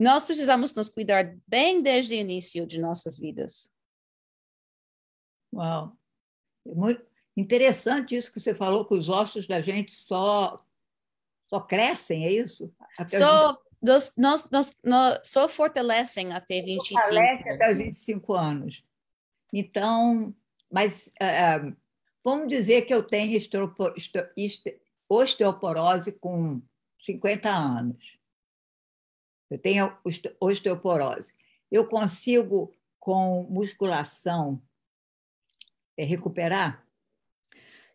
nós 0.00 0.24
precisamos 0.24 0.74
nos 0.74 0.88
cuidar 0.88 1.36
bem 1.46 1.82
desde 1.82 2.14
o 2.14 2.18
início 2.18 2.66
de 2.66 2.80
nossas 2.80 3.18
vidas. 3.18 3.70
Uau! 5.52 5.96
É 6.66 6.74
muito 6.74 7.04
interessante 7.36 8.16
isso 8.16 8.32
que 8.32 8.40
você 8.40 8.54
falou, 8.54 8.84
que 8.84 8.94
os 8.94 9.08
ossos 9.08 9.46
da 9.46 9.60
gente 9.60 9.92
só, 9.92 10.64
só 11.48 11.60
crescem, 11.60 12.26
é 12.26 12.32
isso? 12.32 12.72
Até 12.96 13.18
só, 13.18 13.58
nós, 13.82 14.12
nós, 14.16 14.50
nós, 14.50 14.76
nós, 14.84 15.20
só 15.24 15.48
fortalecem 15.48 16.32
até 16.32 16.60
25 16.60 17.00
Fortalece 17.00 17.48
até 17.48 17.74
25 17.74 18.34
anos. 18.34 18.84
Então, 19.52 20.34
mas 20.70 21.12
uh, 21.22 21.76
vamos 22.22 22.48
dizer 22.48 22.82
que 22.82 22.92
eu 22.92 23.02
tenho 23.02 23.40
osteoporose 25.08 26.12
com 26.12 26.60
50 27.00 27.48
anos. 27.50 28.18
Eu 29.50 29.58
tenho 29.58 29.96
osteoporose. 30.40 31.34
Eu 31.70 31.86
consigo, 31.86 32.74
com 32.98 33.44
musculação, 33.44 34.62
é 35.96 36.04
recuperar? 36.04 36.86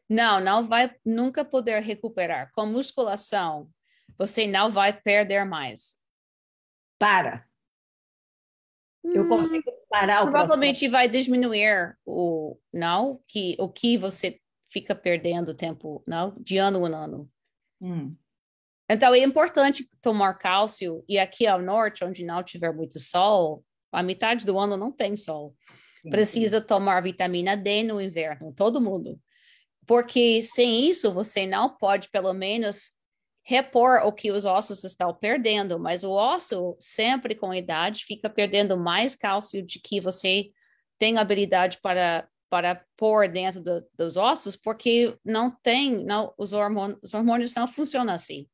Não, 0.09 0.39
não 0.39 0.67
vai 0.67 0.95
nunca 1.05 1.45
poder 1.45 1.81
recuperar. 1.81 2.51
Com 2.53 2.65
musculação, 2.65 3.69
você 4.17 4.47
não 4.47 4.71
vai 4.71 4.93
perder 4.93 5.45
mais. 5.45 5.95
Para. 6.99 7.45
Eu 9.03 9.23
hum, 9.23 9.27
consigo 9.27 9.71
parar 9.89 10.21
o 10.21 10.31
Provavelmente 10.31 10.87
processo. 10.87 10.91
vai 10.91 11.07
diminuir 11.09 11.97
o 12.05 12.57
não 12.71 13.21
que 13.27 13.55
o 13.59 13.67
que 13.67 13.97
você 13.97 14.39
fica 14.71 14.95
perdendo 14.95 15.53
tempo 15.53 16.01
não 16.07 16.33
de 16.39 16.57
ano 16.57 16.87
em 16.87 16.93
ano. 16.93 17.31
Hum. 17.81 18.15
Então 18.89 19.13
é 19.13 19.19
importante 19.19 19.89
tomar 20.01 20.35
cálcio 20.35 21.03
e 21.07 21.19
aqui 21.19 21.45
ao 21.45 21.61
norte, 21.61 22.03
onde 22.03 22.23
não 22.23 22.43
tiver 22.43 22.73
muito 22.73 22.99
sol, 22.99 23.63
a 23.91 24.01
metade 24.01 24.45
do 24.45 24.57
ano 24.57 24.77
não 24.77 24.91
tem 24.91 25.17
sol 25.17 25.55
precisa 26.09 26.61
tomar 26.61 27.01
vitamina 27.01 27.55
D 27.55 27.83
no 27.83 28.01
inverno, 28.01 28.53
todo 28.53 28.81
mundo. 28.81 29.19
Porque 29.85 30.41
sem 30.41 30.89
isso, 30.89 31.11
você 31.11 31.45
não 31.45 31.75
pode, 31.75 32.09
pelo 32.09 32.33
menos, 32.33 32.91
repor 33.43 34.01
o 34.05 34.11
que 34.11 34.31
os 34.31 34.45
ossos 34.45 34.83
estão 34.83 35.13
perdendo, 35.13 35.77
mas 35.77 36.03
o 36.03 36.11
osso, 36.11 36.75
sempre 36.79 37.35
com 37.35 37.53
idade, 37.53 38.05
fica 38.05 38.29
perdendo 38.29 38.77
mais 38.77 39.15
cálcio 39.15 39.61
de 39.61 39.79
que 39.79 39.99
você 39.99 40.49
tem 40.97 41.17
habilidade 41.17 41.79
para, 41.81 42.27
para 42.49 42.85
pôr 42.95 43.27
dentro 43.27 43.61
do, 43.61 43.85
dos 43.97 44.15
ossos, 44.15 44.55
porque 44.55 45.17
não 45.25 45.51
tem, 45.51 46.03
não, 46.05 46.33
os, 46.37 46.53
hormônios, 46.53 46.99
os 47.03 47.13
hormônios 47.13 47.53
não 47.53 47.67
funcionam 47.67 48.13
assim. 48.13 48.47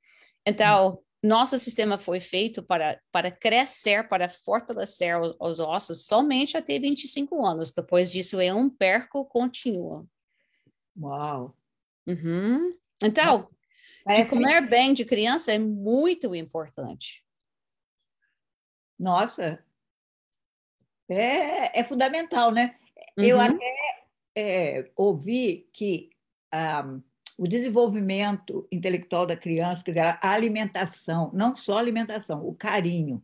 Então, 0.44 1.00
nosso 1.22 1.60
sistema 1.60 2.00
foi 2.00 2.20
feito 2.20 2.64
para, 2.64 3.00
para 3.12 3.30
crescer, 3.30 4.08
para 4.08 4.28
fortalecer 4.28 5.20
os, 5.20 5.36
os, 5.40 5.60
ossos 5.60 6.08
somente 6.08 6.58
até 6.58 6.80
25 6.80 7.46
anos. 7.46 7.72
Depois 7.72 8.12
disso, 8.12 8.40
é 8.40 8.52
um 8.52 8.70
perco 8.70 9.24
contínuo. 9.26 10.08
Uau! 10.98 11.56
Uhum. 12.08 12.74
Então, 13.04 13.48
Parece... 14.10 14.24
de 14.24 14.30
comer 14.30 14.68
bem 14.68 14.94
de 14.94 15.06
criança 15.06 15.54
é 15.54 15.60
muito 15.60 16.34
importante. 16.34 17.24
Nossa! 18.98 19.64
É, 21.08 21.80
é 21.80 21.84
fundamental, 21.84 22.52
né? 22.52 22.76
Uhum. 23.18 23.24
Eu 23.24 23.40
até 23.40 24.02
é, 24.36 24.92
ouvi 24.96 25.70
que... 25.72 26.10
Um, 26.52 26.58
ah, 26.58 27.00
o 27.38 27.48
desenvolvimento 27.48 28.68
intelectual 28.70 29.26
da 29.26 29.38
criança, 29.38 29.82
quer 29.82 29.92
dizer, 29.92 30.20
a 30.22 30.32
alimentação, 30.32 31.32
não 31.34 31.56
só 31.56 31.78
a 31.78 31.80
alimentação, 31.80 32.46
o 32.46 32.54
carinho. 32.54 33.24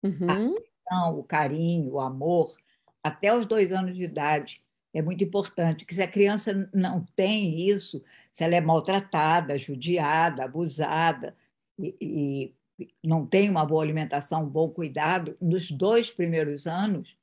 Uhum. 0.00 0.54
A 0.88 1.10
o 1.10 1.24
carinho, 1.24 1.94
o 1.94 2.00
amor, 2.00 2.54
até 3.02 3.34
os 3.34 3.46
dois 3.46 3.72
anos 3.72 3.96
de 3.96 4.04
idade, 4.04 4.62
é 4.92 5.02
muito 5.02 5.22
importante. 5.22 5.84
Que 5.84 5.94
se 5.94 6.02
a 6.02 6.08
criança 6.08 6.68
não 6.72 7.04
tem 7.14 7.68
isso, 7.68 8.02
se 8.32 8.44
ela 8.44 8.54
é 8.54 8.60
maltratada, 8.60 9.58
judiada, 9.58 10.44
abusada, 10.44 11.36
e, 11.78 11.94
e 12.00 12.54
não 13.02 13.26
tem 13.26 13.48
uma 13.48 13.64
boa 13.64 13.82
alimentação, 13.82 14.44
um 14.44 14.48
bom 14.48 14.68
cuidado, 14.68 15.36
nos 15.40 15.70
dois 15.70 16.10
primeiros 16.10 16.66
anos, 16.66 17.16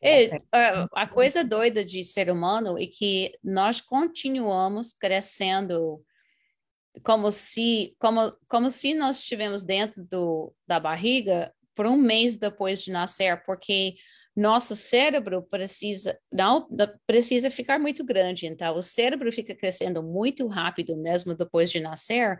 é, 0.00 0.36
a, 0.52 0.88
a 0.92 1.06
coisa 1.06 1.42
doida 1.42 1.84
de 1.84 2.04
ser 2.04 2.30
humano 2.30 2.78
é 2.78 2.86
que 2.86 3.32
nós 3.42 3.80
continuamos 3.80 4.92
crescendo 4.92 6.04
como 7.02 7.30
se 7.30 7.94
como, 7.98 8.32
como 8.48 8.70
se 8.70 8.94
nós 8.94 9.18
estivemos 9.18 9.64
dentro 9.64 10.04
do, 10.04 10.54
da 10.66 10.78
barriga 10.78 11.52
por 11.74 11.86
um 11.86 11.96
mês 11.96 12.36
depois 12.36 12.82
de 12.82 12.90
nascer, 12.90 13.42
porque 13.44 13.94
nosso 14.36 14.76
cérebro 14.76 15.42
precisa 15.42 16.18
não 16.30 16.68
precisa 17.06 17.50
ficar 17.50 17.78
muito 17.78 18.04
grande, 18.04 18.46
então 18.46 18.76
o 18.76 18.82
cérebro 18.82 19.32
fica 19.32 19.54
crescendo 19.54 20.02
muito 20.02 20.46
rápido 20.46 20.96
mesmo 20.96 21.34
depois 21.34 21.70
de 21.70 21.80
nascer, 21.80 22.38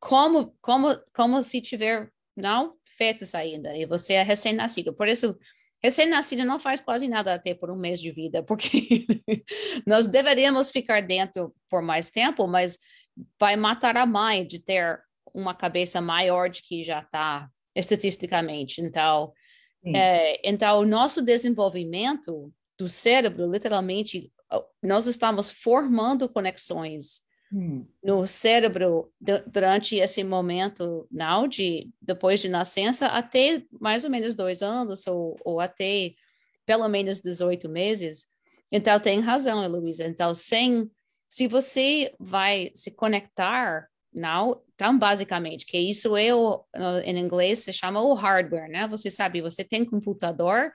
como 0.00 0.56
como 0.60 0.98
como 1.14 1.42
se 1.42 1.60
tiver 1.60 2.10
não 2.36 2.74
fetos 2.96 3.34
ainda 3.34 3.76
e 3.76 3.86
você 3.86 4.14
é 4.14 4.22
recém-nascido. 4.22 4.94
Por 4.94 5.08
isso 5.08 5.38
Recém-nascido 5.82 6.44
não 6.44 6.58
faz 6.58 6.80
quase 6.80 7.06
nada 7.06 7.34
até 7.34 7.54
por 7.54 7.70
um 7.70 7.76
mês 7.76 8.00
de 8.00 8.10
vida, 8.10 8.42
porque 8.42 9.06
nós 9.86 10.06
deveríamos 10.06 10.70
ficar 10.70 11.02
dentro 11.02 11.54
por 11.70 11.82
mais 11.82 12.10
tempo, 12.10 12.46
mas 12.46 12.78
vai 13.38 13.56
matar 13.56 13.96
a 13.96 14.06
mãe 14.06 14.46
de 14.46 14.58
ter 14.58 14.98
uma 15.34 15.54
cabeça 15.54 16.00
maior 16.00 16.48
de 16.48 16.62
que 16.62 16.82
já 16.82 17.00
está 17.00 17.48
estatisticamente. 17.74 18.80
Então, 18.80 19.32
é, 19.94 20.48
então, 20.48 20.80
o 20.80 20.86
nosso 20.86 21.22
desenvolvimento 21.22 22.52
do 22.78 22.88
cérebro, 22.88 23.50
literalmente, 23.50 24.32
nós 24.82 25.06
estamos 25.06 25.50
formando 25.50 26.28
conexões 26.28 27.20
hum. 27.52 27.86
no 28.02 28.26
cérebro 28.26 29.12
durante 29.46 29.96
esse 29.96 30.22
momento, 30.22 31.06
não 31.10 31.48
de 31.48 31.90
depois 32.00 32.40
de 32.40 32.48
nascença 32.48 33.06
até 33.06 33.62
mais 33.80 34.04
ou 34.04 34.10
menos 34.10 34.34
dois 34.34 34.62
anos 34.62 35.06
ou, 35.06 35.36
ou 35.44 35.60
até 35.60 36.14
pelo 36.64 36.88
menos 36.88 37.20
18 37.20 37.68
meses. 37.68 38.26
Então 38.70 38.98
tem 38.98 39.20
razão, 39.20 39.62
Heloísa. 39.62 40.04
Então, 40.04 40.34
sem 40.34 40.90
se 41.28 41.46
você 41.46 42.14
vai 42.18 42.70
se 42.74 42.90
conectar 42.90 43.88
não, 44.16 44.62
tão 44.76 44.98
basicamente, 44.98 45.66
que 45.66 45.78
isso 45.78 46.16
é 46.16 46.34
o, 46.34 46.64
em 47.04 47.18
inglês 47.18 47.60
se 47.60 47.72
chama 47.72 48.00
o 48.00 48.14
hardware, 48.14 48.68
né? 48.68 48.88
Você 48.88 49.10
sabe, 49.10 49.42
você 49.42 49.62
tem 49.62 49.84
computador 49.84 50.72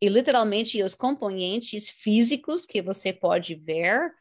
e 0.00 0.08
literalmente 0.08 0.82
os 0.82 0.94
componentes 0.94 1.88
físicos 1.88 2.66
que 2.66 2.82
você 2.82 3.12
pode 3.12 3.54
ver 3.54 4.12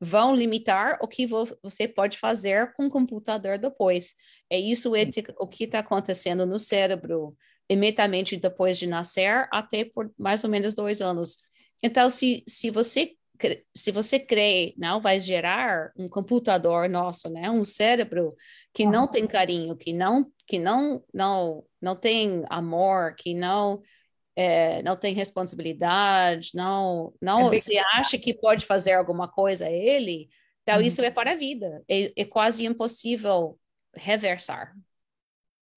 vão 0.00 0.34
limitar 0.34 0.98
o 1.00 1.08
que 1.08 1.26
vo 1.26 1.46
você 1.62 1.86
pode 1.88 2.18
fazer 2.18 2.72
com 2.74 2.86
o 2.86 2.90
computador 2.90 3.58
depois. 3.58 4.14
É 4.50 4.58
isso 4.58 4.94
é 4.96 5.08
o 5.38 5.46
que 5.46 5.64
está 5.64 5.80
acontecendo 5.80 6.46
no 6.46 6.58
cérebro 6.58 7.36
imediatamente 7.68 8.36
depois 8.36 8.78
de 8.78 8.86
nascer 8.86 9.48
até 9.52 9.84
por 9.84 10.10
mais 10.18 10.44
ou 10.44 10.50
menos 10.50 10.74
dois 10.74 11.00
anos. 11.00 11.38
Então, 11.82 12.08
se, 12.08 12.42
se 12.48 12.70
você 12.70 13.14
se 13.74 13.92
você 13.92 14.18
crê, 14.18 14.74
não 14.76 15.00
vai 15.00 15.20
gerar 15.20 15.92
um 15.96 16.08
computador 16.08 16.88
nosso, 16.88 17.28
né, 17.28 17.50
um 17.50 17.64
cérebro 17.64 18.34
que 18.72 18.86
não 18.86 19.06
tem 19.06 19.26
carinho, 19.26 19.76
que 19.76 19.92
não 19.92 20.30
que 20.46 20.58
não 20.58 21.02
não 21.12 21.64
não 21.80 21.96
tem 21.96 22.44
amor, 22.48 23.14
que 23.14 23.34
não 23.34 23.82
é, 24.36 24.82
não 24.82 24.96
tem 24.96 25.14
responsabilidade, 25.14 26.50
não, 26.54 27.14
não 27.22 27.52
é 27.52 27.58
se 27.58 27.78
acha 27.78 28.18
que 28.18 28.34
pode 28.34 28.66
fazer 28.66 28.92
alguma 28.92 29.26
coisa 29.26 29.64
a 29.64 29.72
ele, 29.72 30.28
então 30.62 30.76
uhum. 30.76 30.82
isso 30.82 31.00
é 31.00 31.10
para 31.10 31.32
a 31.32 31.36
vida. 31.36 31.82
É, 31.88 32.12
é 32.20 32.24
quase 32.24 32.66
impossível 32.66 33.58
reversar. 33.94 34.74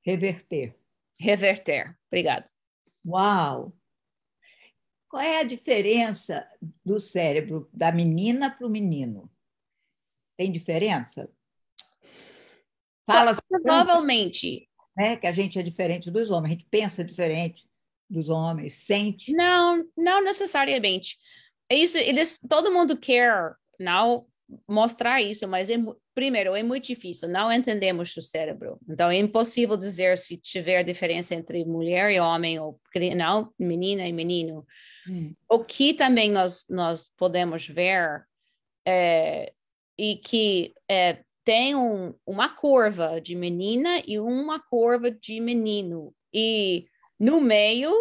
Reverter. 0.06 0.76
Reverter. 1.19 1.95
Obrigada. 2.10 2.50
Uau! 3.06 3.74
Qual 5.10 5.22
é 5.22 5.39
a 5.39 5.43
diferença 5.43 6.48
do 6.86 7.00
cérebro 7.00 7.67
da 7.74 7.91
menina 7.91 8.52
para 8.52 8.67
o 8.67 8.69
menino? 8.69 9.30
Tem 10.38 10.52
diferença? 10.52 11.30
Fala 13.06 13.36
provavelmente. 13.50 14.69
Né, 14.95 15.17
que 15.17 15.26
a 15.26 15.34
gente 15.34 15.58
é 15.58 15.63
diferente 15.63 16.12
dos 16.12 16.30
homens, 16.30 16.52
a 16.52 16.56
gente 16.56 16.67
pensa 16.69 17.04
diferente 17.04 17.67
dos 18.08 18.30
homens, 18.30 18.76
sente. 18.86 19.32
Não, 19.34 19.84
não 19.98 20.24
necessariamente. 20.24 21.17
É 21.69 21.76
isso, 21.76 21.98
eles, 21.98 22.39
todo 22.48 22.72
mundo 22.72 22.98
quer 22.98 23.56
não 23.80 24.28
mostrar 24.67 25.21
isso, 25.21 25.47
mas 25.47 25.69
é, 25.69 25.75
primeiro 26.13 26.55
é 26.55 26.63
muito 26.63 26.88
difícil, 26.88 27.29
não 27.29 27.51
entendemos 27.51 28.15
o 28.17 28.21
cérebro, 28.21 28.79
então 28.89 29.09
é 29.09 29.17
impossível 29.17 29.77
dizer 29.77 30.17
se 30.17 30.38
tiver 30.38 30.83
diferença 30.83 31.35
entre 31.35 31.63
mulher 31.65 32.12
e 32.12 32.19
homem 32.19 32.59
ou 32.59 32.79
não 33.15 33.53
menina 33.59 34.07
e 34.07 34.12
menino. 34.12 34.65
Hum. 35.07 35.33
O 35.47 35.63
que 35.63 35.93
também 35.93 36.31
nós 36.31 36.65
nós 36.69 37.09
podemos 37.17 37.67
ver 37.67 38.23
é, 38.88 39.53
e 39.97 40.15
que 40.15 40.73
é, 40.89 41.19
tem 41.43 41.75
um, 41.75 42.13
uma 42.25 42.49
curva 42.49 43.19
de 43.21 43.35
menina 43.35 44.01
e 44.07 44.19
uma 44.19 44.59
curva 44.59 45.12
de 45.12 45.39
menino 45.39 46.13
e 46.33 46.85
no 47.19 47.41
meio 47.41 47.93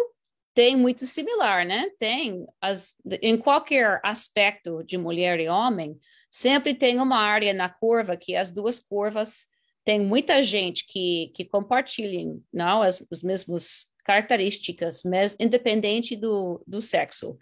tem 0.53 0.75
muito 0.75 1.05
similar, 1.05 1.65
né? 1.65 1.89
Tem 1.97 2.45
as, 2.61 2.95
em 3.21 3.37
qualquer 3.37 3.99
aspecto 4.03 4.83
de 4.83 4.97
mulher 4.97 5.39
e 5.39 5.47
homem, 5.47 5.97
sempre 6.29 6.73
tem 6.73 6.99
uma 6.99 7.17
área 7.17 7.53
na 7.53 7.69
curva 7.69 8.17
que 8.17 8.35
as 8.35 8.51
duas 8.51 8.79
curvas 8.79 9.47
tem 9.83 9.99
muita 9.99 10.43
gente 10.43 10.85
que, 10.85 11.31
que 11.33 11.45
compartilham 11.45 12.43
não 12.53 12.81
as, 12.81 13.03
as 13.11 13.21
mesmas 13.21 13.87
características, 14.03 15.03
mas 15.03 15.35
independente 15.39 16.15
do, 16.15 16.63
do 16.67 16.81
sexo. 16.81 17.37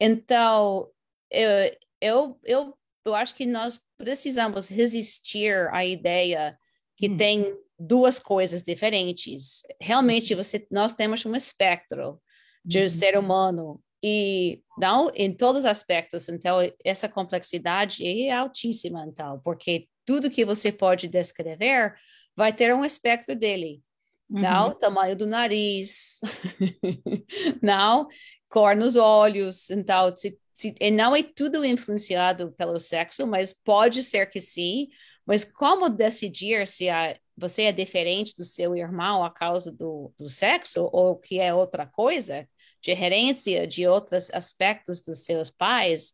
Então, 0.00 0.88
eu, 1.30 1.76
eu, 2.00 2.40
eu, 2.44 2.78
eu 3.04 3.14
acho 3.14 3.34
que 3.34 3.46
nós 3.46 3.80
precisamos 3.98 4.68
resistir 4.68 5.68
à 5.72 5.84
ideia 5.84 6.58
que 6.96 7.08
hum. 7.08 7.16
tem 7.16 7.56
duas 7.78 8.18
coisas 8.20 8.62
diferentes. 8.62 9.62
Realmente, 9.80 10.34
uhum. 10.34 10.42
você, 10.42 10.66
nós 10.70 10.94
temos 10.94 11.24
um 11.26 11.34
espectro 11.34 12.20
de 12.64 12.80
uhum. 12.80 12.88
ser 12.88 13.18
humano 13.18 13.80
e 14.02 14.62
não 14.78 15.10
em 15.14 15.32
todos 15.32 15.60
os 15.60 15.66
aspectos. 15.66 16.28
Então, 16.28 16.58
essa 16.84 17.08
complexidade 17.08 18.06
é 18.06 18.32
altíssima, 18.32 19.04
então, 19.06 19.40
porque 19.42 19.88
tudo 20.04 20.30
que 20.30 20.44
você 20.44 20.70
pode 20.70 21.08
descrever 21.08 21.94
vai 22.36 22.52
ter 22.52 22.74
um 22.74 22.84
espectro 22.84 23.34
dele. 23.34 23.82
Uhum. 24.28 24.40
Não, 24.40 24.74
tamanho 24.74 25.16
do 25.16 25.26
nariz, 25.26 26.20
não, 27.62 28.08
cor 28.48 28.74
nos 28.74 28.96
olhos, 28.96 29.70
então, 29.70 30.14
se, 30.16 30.38
se, 30.52 30.74
e 30.80 30.90
não 30.90 31.14
é 31.14 31.22
tudo 31.22 31.64
influenciado 31.64 32.52
pelo 32.52 32.80
sexo, 32.80 33.26
mas 33.26 33.52
pode 33.52 34.02
ser 34.02 34.26
que 34.30 34.40
sim, 34.40 34.88
mas 35.26 35.44
como 35.44 35.88
decidir 35.88 36.66
se 36.66 36.88
a, 36.88 37.16
você 37.36 37.64
é 37.64 37.72
diferente 37.72 38.34
do 38.36 38.44
seu 38.44 38.76
irmão 38.76 39.24
a 39.24 39.30
causa 39.30 39.72
do, 39.72 40.12
do 40.18 40.28
sexo 40.28 40.88
ou 40.92 41.16
que 41.16 41.38
é 41.38 41.52
outra 41.52 41.86
coisa, 41.86 42.48
de 42.84 42.90
herência 42.90 43.66
de 43.66 43.86
outros 43.86 44.30
aspectos 44.30 45.00
dos 45.00 45.24
seus 45.24 45.48
pais, 45.48 46.12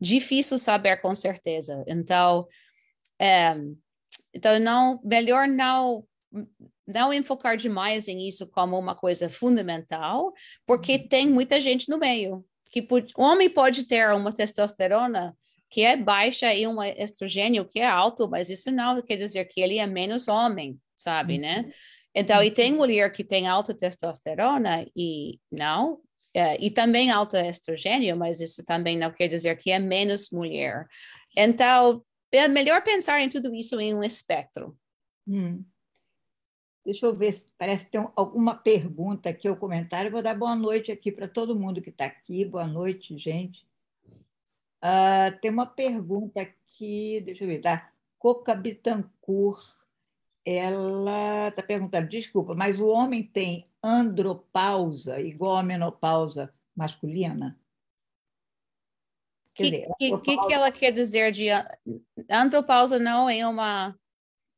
difícil 0.00 0.56
saber 0.56 1.02
com 1.02 1.14
certeza. 1.14 1.84
Então, 1.86 2.48
é, 3.20 3.54
então 4.32 4.58
não 4.58 4.98
melhor 5.04 5.46
não 5.46 6.04
não 6.86 7.12
enfocar 7.12 7.56
demais 7.56 8.08
em 8.08 8.26
isso 8.26 8.48
como 8.48 8.78
uma 8.78 8.94
coisa 8.96 9.28
fundamental, 9.28 10.32
porque 10.66 10.92
uhum. 10.94 11.08
tem 11.08 11.28
muita 11.28 11.60
gente 11.60 11.88
no 11.88 11.98
meio 11.98 12.44
que 12.70 12.86
o 13.16 13.22
homem 13.22 13.50
pode 13.50 13.84
ter 13.84 14.12
uma 14.12 14.32
testosterona 14.32 15.36
que 15.68 15.82
é 15.82 15.96
baixa 15.96 16.52
e 16.54 16.66
um 16.66 16.82
estrogênio 16.82 17.64
que 17.64 17.78
é 17.78 17.86
alto, 17.86 18.28
mas 18.28 18.48
isso 18.48 18.70
não 18.70 19.00
quer 19.02 19.16
dizer 19.16 19.44
que 19.44 19.60
ele 19.60 19.78
é 19.78 19.86
menos 19.86 20.28
homem, 20.28 20.80
sabe, 20.96 21.38
né? 21.38 21.70
Então, 22.14 22.42
e 22.42 22.50
tem 22.50 22.72
uhum. 22.72 22.78
mulher 22.78 23.12
que 23.12 23.22
tem 23.22 23.46
alta 23.46 23.74
testosterona 23.74 24.86
e 24.96 25.38
não, 25.50 26.00
é, 26.34 26.62
e 26.64 26.70
também 26.70 27.10
alta 27.10 27.44
estrogênio, 27.46 28.16
mas 28.16 28.40
isso 28.40 28.64
também 28.64 28.96
não 28.98 29.12
quer 29.12 29.28
dizer 29.28 29.56
que 29.56 29.70
é 29.70 29.78
menos 29.78 30.30
mulher. 30.30 30.86
Então, 31.36 32.04
é 32.32 32.48
melhor 32.48 32.82
pensar 32.82 33.20
em 33.20 33.28
tudo 33.28 33.54
isso 33.54 33.80
em 33.80 33.94
um 33.94 34.02
espectro. 34.02 34.76
Hum. 35.26 35.64
Deixa 36.84 37.06
eu 37.06 37.14
ver, 37.14 37.34
parece 37.58 37.86
que 37.86 37.92
tem 37.92 38.08
alguma 38.16 38.54
pergunta 38.54 39.28
aqui 39.28 39.48
ou 39.48 39.56
comentário. 39.56 40.10
Vou 40.10 40.22
dar 40.22 40.34
boa 40.34 40.56
noite 40.56 40.90
aqui 40.90 41.12
para 41.12 41.28
todo 41.28 41.58
mundo 41.58 41.82
que 41.82 41.90
está 41.90 42.06
aqui. 42.06 42.44
Boa 42.44 42.66
noite, 42.66 43.16
gente. 43.18 43.66
Uh, 44.82 45.38
tem 45.42 45.50
uma 45.50 45.66
pergunta 45.66 46.40
aqui, 46.40 47.20
deixa 47.20 47.44
eu 47.44 47.48
ver, 47.48 47.60
da 47.60 47.90
Coca 48.18 48.54
Bitancourt 48.54 49.60
ela 50.44 51.48
está 51.48 51.62
perguntando, 51.62 52.08
desculpa, 52.08 52.54
mas 52.54 52.80
o 52.80 52.86
homem 52.86 53.22
tem 53.22 53.68
andropausa 53.82 55.20
igual 55.20 55.56
a 55.56 55.62
menopausa 55.62 56.52
masculina? 56.74 57.58
O 59.50 59.52
que, 59.54 59.86
que, 59.98 60.38
que, 60.38 60.52
ela 60.52 60.72
quer 60.72 60.92
dizer 60.92 61.32
de 61.32 61.48
andropausa 62.30 62.98
não 62.98 63.28
é 63.28 63.46
uma 63.46 63.94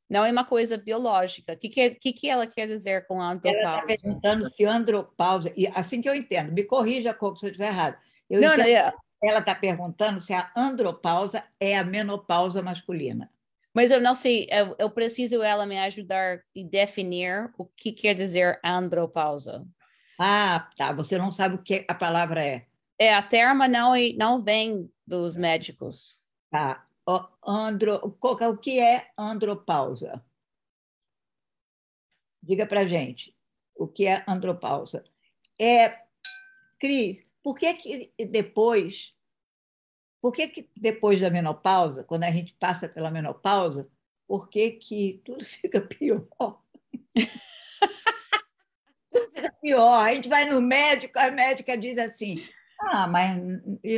não 0.08 0.24
é 0.26 0.30
uma 0.30 0.44
coisa 0.44 0.76
biológica. 0.76 1.54
O 1.54 1.56
que, 1.56 1.70
que, 1.70 2.12
que, 2.12 2.28
ela 2.28 2.46
quer 2.46 2.66
dizer 2.66 3.06
com 3.06 3.20
andropausa? 3.20 3.58
Ela 3.58 3.74
está 3.74 3.86
perguntando 3.86 4.50
se 4.50 4.64
andropausa, 4.64 5.52
e 5.56 5.66
assim 5.68 6.02
que 6.02 6.08
eu 6.08 6.14
entendo, 6.14 6.52
me 6.52 6.64
corrija 6.64 7.16
se 7.18 7.24
eu 7.24 7.32
estiver 7.32 7.68
errado. 7.68 7.96
Eu 8.28 8.40
não, 8.40 8.56
não, 8.56 8.64
é. 8.64 8.92
Ela 9.22 9.38
está 9.38 9.54
perguntando 9.54 10.20
se 10.20 10.34
a 10.34 10.52
andropausa 10.54 11.42
é 11.58 11.78
a 11.78 11.84
menopausa 11.84 12.60
masculina. 12.60 13.30
Mas 13.74 13.90
eu 13.90 14.00
não 14.00 14.14
sei, 14.14 14.46
eu, 14.50 14.76
eu 14.78 14.90
preciso 14.90 15.42
ela 15.42 15.64
me 15.64 15.78
ajudar 15.78 16.42
e 16.54 16.62
definir 16.62 17.50
o 17.56 17.64
que 17.64 17.92
quer 17.92 18.14
dizer 18.14 18.60
andropausa. 18.62 19.66
Ah, 20.18 20.70
tá. 20.76 20.92
Você 20.92 21.16
não 21.16 21.30
sabe 21.30 21.56
o 21.56 21.62
que 21.62 21.84
a 21.88 21.94
palavra 21.94 22.44
é. 22.44 22.66
É, 22.98 23.14
a 23.14 23.22
terma 23.22 23.66
não, 23.66 23.94
não 24.16 24.38
vem 24.38 24.92
dos 25.06 25.34
médicos. 25.36 26.20
Tá. 26.50 26.86
O, 27.06 27.20
andro, 27.44 27.98
o 28.02 28.56
que 28.58 28.78
é 28.78 29.10
andropausa? 29.18 30.22
Diga 32.42 32.66
para 32.66 32.86
gente 32.86 33.34
o 33.74 33.88
que 33.88 34.06
é 34.06 34.22
andropausa. 34.28 35.02
É, 35.58 36.02
Cris, 36.78 37.26
por 37.42 37.58
que, 37.58 37.74
que 37.74 38.12
depois 38.26 39.14
por 40.22 40.32
que, 40.32 40.46
que 40.46 40.70
depois 40.76 41.20
da 41.20 41.28
menopausa, 41.28 42.04
quando 42.04 42.22
a 42.22 42.30
gente 42.30 42.54
passa 42.54 42.88
pela 42.88 43.10
menopausa, 43.10 43.88
por 44.26 44.48
que, 44.48 44.70
que 44.70 45.20
tudo 45.24 45.44
fica 45.44 45.80
pior? 45.80 46.24
tudo 49.12 49.30
fica 49.34 49.52
pior. 49.60 50.06
A 50.06 50.14
gente 50.14 50.28
vai 50.28 50.44
no 50.44 50.62
médico, 50.62 51.18
a 51.18 51.28
médica 51.32 51.76
diz 51.76 51.98
assim: 51.98 52.46
ah, 52.80 53.08
mas 53.08 53.36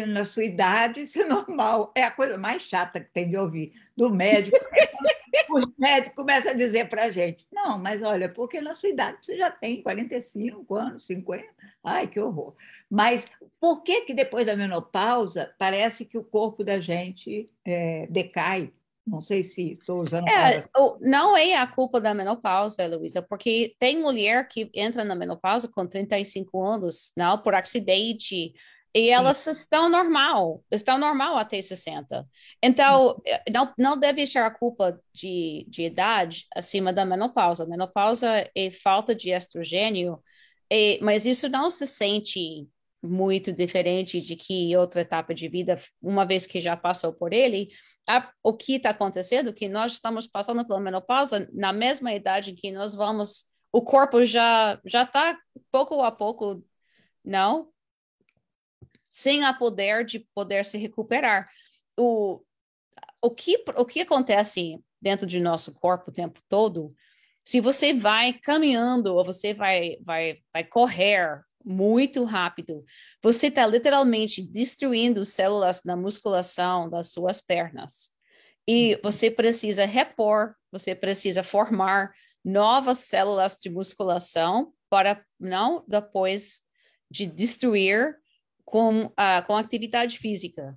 na 0.09 0.25
sua 0.25 0.45
idade 0.45 1.03
isso 1.03 1.21
é 1.21 1.27
normal. 1.27 1.93
É 1.95 2.05
a 2.05 2.11
coisa 2.11 2.39
mais 2.39 2.63
chata 2.63 3.01
que 3.01 3.13
tem 3.13 3.29
de 3.29 3.37
ouvir 3.37 3.75
do 3.95 4.09
médico. 4.09 4.57
o 5.51 5.73
médico 5.79 6.17
começa 6.17 6.51
a 6.51 6.55
dizer 6.55 6.89
para 6.89 7.05
a 7.05 7.11
gente: 7.11 7.47
não, 7.53 7.79
mas 7.79 8.03
olha, 8.03 8.29
porque 8.29 8.61
na 8.61 8.75
sua 8.75 8.89
idade 8.89 9.19
você 9.23 9.37
já 9.37 9.51
tem 9.51 9.83
45 9.83 10.75
anos, 10.75 11.07
50. 11.07 11.45
Ai, 11.83 12.07
que 12.07 12.19
horror. 12.21 12.55
Mas 12.91 13.29
por 13.61 13.83
que, 13.83 14.03
que 14.03 14.15
depois 14.15 14.47
da 14.47 14.57
menopausa 14.57 15.55
parece 15.59 16.05
que 16.05 16.19
o 16.19 16.25
corpo 16.25 16.65
da 16.65 16.81
gente 16.81 17.51
é, 17.65 18.07
decai? 18.09 18.73
Não 19.07 19.21
sei 19.21 19.43
se 19.43 19.73
estou 19.73 20.03
usando. 20.03 20.27
É, 20.27 20.63
não 21.01 21.37
é 21.37 21.57
a 21.57 21.67
culpa 21.67 22.01
da 22.01 22.15
menopausa, 22.15 22.87
Luísa, 22.87 23.21
porque 23.21 23.77
tem 23.79 24.01
mulher 24.01 24.49
que 24.49 24.71
entra 24.75 25.05
na 25.05 25.15
menopausa 25.15 25.69
com 25.69 25.87
35 25.87 26.63
anos, 26.63 27.13
não 27.15 27.37
por 27.37 27.55
acidente, 27.55 28.55
e 28.95 29.11
elas 29.11 29.45
estão 29.49 29.89
normal, 29.89 30.63
estão 30.71 30.97
normal 30.97 31.37
até 31.37 31.61
60. 31.61 32.25
Então, 32.63 33.21
não, 33.53 33.75
não 33.77 33.99
deve 33.99 34.23
achar 34.23 34.47
a 34.47 34.51
culpa 34.51 35.01
de, 35.13 35.67
de 35.69 35.83
idade 35.83 36.47
acima 36.55 36.93
da 36.93 37.05
menopausa. 37.05 37.67
Menopausa 37.67 38.49
é 38.55 38.71
falta 38.71 39.13
de 39.13 39.31
estrogênio, 39.31 40.23
e, 40.71 41.01
mas 41.03 41.27
isso 41.27 41.49
não 41.49 41.71
se 41.71 41.89
sente 41.89 42.69
muito 43.03 43.53
diferente 43.53 44.21
de 44.21 44.37
que 44.37 44.77
outra 44.77 45.01
etapa 45.01 45.35
de 45.35 45.49
vida, 45.49 45.77
uma 46.01 46.25
vez 46.25 46.47
que 46.47 46.61
já 46.61 46.77
passou 46.77 47.13
por 47.13 47.33
ele. 47.33 47.71
A, 48.09 48.31
o 48.45 48.53
que 48.55 48.77
está 48.77 48.91
acontecendo, 48.91 49.53
que 49.53 49.69
nós 49.69 49.95
estamos 49.95 50.27
passando 50.29 50.65
pela 50.65 50.81
menopausa 50.81 51.49
na 51.53 51.73
mesma 51.73 52.15
idade 52.15 52.53
em 52.53 52.55
que 52.55 52.71
nós 52.71 52.95
vamos, 52.95 53.45
o 53.73 53.83
corpo 53.83 54.25
já 54.25 54.81
já 54.85 55.03
está 55.03 55.37
pouco 55.73 56.01
a 56.01 56.13
pouco, 56.13 56.65
não 57.25 57.74
sem 59.15 59.45
a 59.45 59.55
poder 59.55 60.05
de 60.05 60.27
poder 60.35 60.67
se 60.67 60.77
recuperar. 60.77 61.49
O, 61.97 62.43
o, 63.23 63.31
que, 63.31 63.63
o 63.77 63.85
que 63.85 64.01
acontece 64.01 64.83
dentro 65.01 65.25
de 65.25 65.39
nosso 65.39 65.73
corpo 65.73 66.11
o 66.11 66.13
tempo 66.13 66.41
todo, 66.49 66.93
se 67.45 67.61
você 67.61 67.95
vai 67.95 68.33
caminhando 68.33 69.15
ou 69.15 69.25
você 69.25 69.55
vai, 69.55 69.99
vai, 70.01 70.39
vai 70.53 70.65
correr 70.65 71.41
muito 71.65 72.25
rápido, 72.25 72.85
você 73.23 73.47
está 73.47 73.65
literalmente 73.65 74.43
destruindo 74.43 75.25
células 75.25 75.81
da 75.81 75.95
musculação 75.95 76.91
das 76.91 77.13
suas 77.13 77.41
pernas. 77.41 78.11
E 78.67 78.99
você 79.01 79.31
precisa 79.31 79.85
repor, 79.85 80.57
você 80.73 80.93
precisa 80.93 81.45
formar 81.45 82.13
novas 82.45 82.99
células 82.99 83.57
de 83.63 83.71
musculação 83.71 84.73
para 84.91 85.25
não 85.39 85.85
depois 85.87 86.63
de 87.09 87.27
destruir 87.27 88.19
com, 88.65 89.07
uh, 89.07 89.47
com 89.47 89.57
atividade 89.57 90.19
física. 90.19 90.77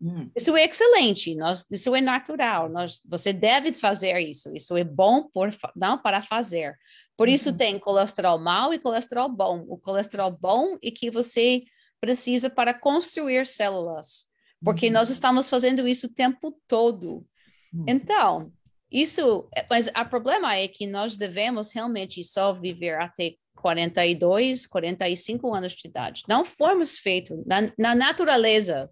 Hum. 0.00 0.30
Isso 0.36 0.56
é 0.56 0.64
excelente, 0.64 1.34
nós, 1.34 1.66
isso 1.70 1.94
é 1.94 2.00
natural, 2.00 2.68
nós, 2.68 3.00
você 3.04 3.32
deve 3.32 3.72
fazer 3.72 4.16
isso, 4.20 4.54
isso 4.54 4.76
é 4.76 4.84
bom 4.84 5.24
por, 5.24 5.50
não 5.74 5.98
para 5.98 6.22
fazer. 6.22 6.76
Por 7.16 7.28
isso 7.28 7.50
uhum. 7.50 7.56
tem 7.56 7.78
colesterol 7.80 8.38
mau 8.38 8.72
e 8.72 8.78
colesterol 8.78 9.28
bom. 9.28 9.64
O 9.68 9.76
colesterol 9.76 10.30
bom 10.30 10.78
é 10.80 10.90
que 10.92 11.10
você 11.10 11.64
precisa 12.00 12.48
para 12.48 12.72
construir 12.72 13.44
células, 13.44 14.26
porque 14.62 14.86
uhum. 14.86 14.92
nós 14.92 15.10
estamos 15.10 15.48
fazendo 15.48 15.88
isso 15.88 16.06
o 16.06 16.14
tempo 16.14 16.56
todo. 16.68 17.26
Uhum. 17.74 17.84
Então, 17.88 18.52
isso, 18.90 19.48
mas 19.68 19.88
o 19.88 20.04
problema 20.08 20.54
é 20.54 20.68
que 20.68 20.86
nós 20.86 21.16
devemos 21.16 21.72
realmente 21.72 22.22
só 22.22 22.52
viver 22.52 23.00
até 23.00 23.34
42, 23.60 24.66
45 24.66 25.54
anos 25.54 25.72
de 25.72 25.88
idade. 25.88 26.22
Não 26.28 26.44
fomos 26.44 26.98
feitos 26.98 27.44
na, 27.46 27.72
na 27.78 27.94
natureza 27.94 28.90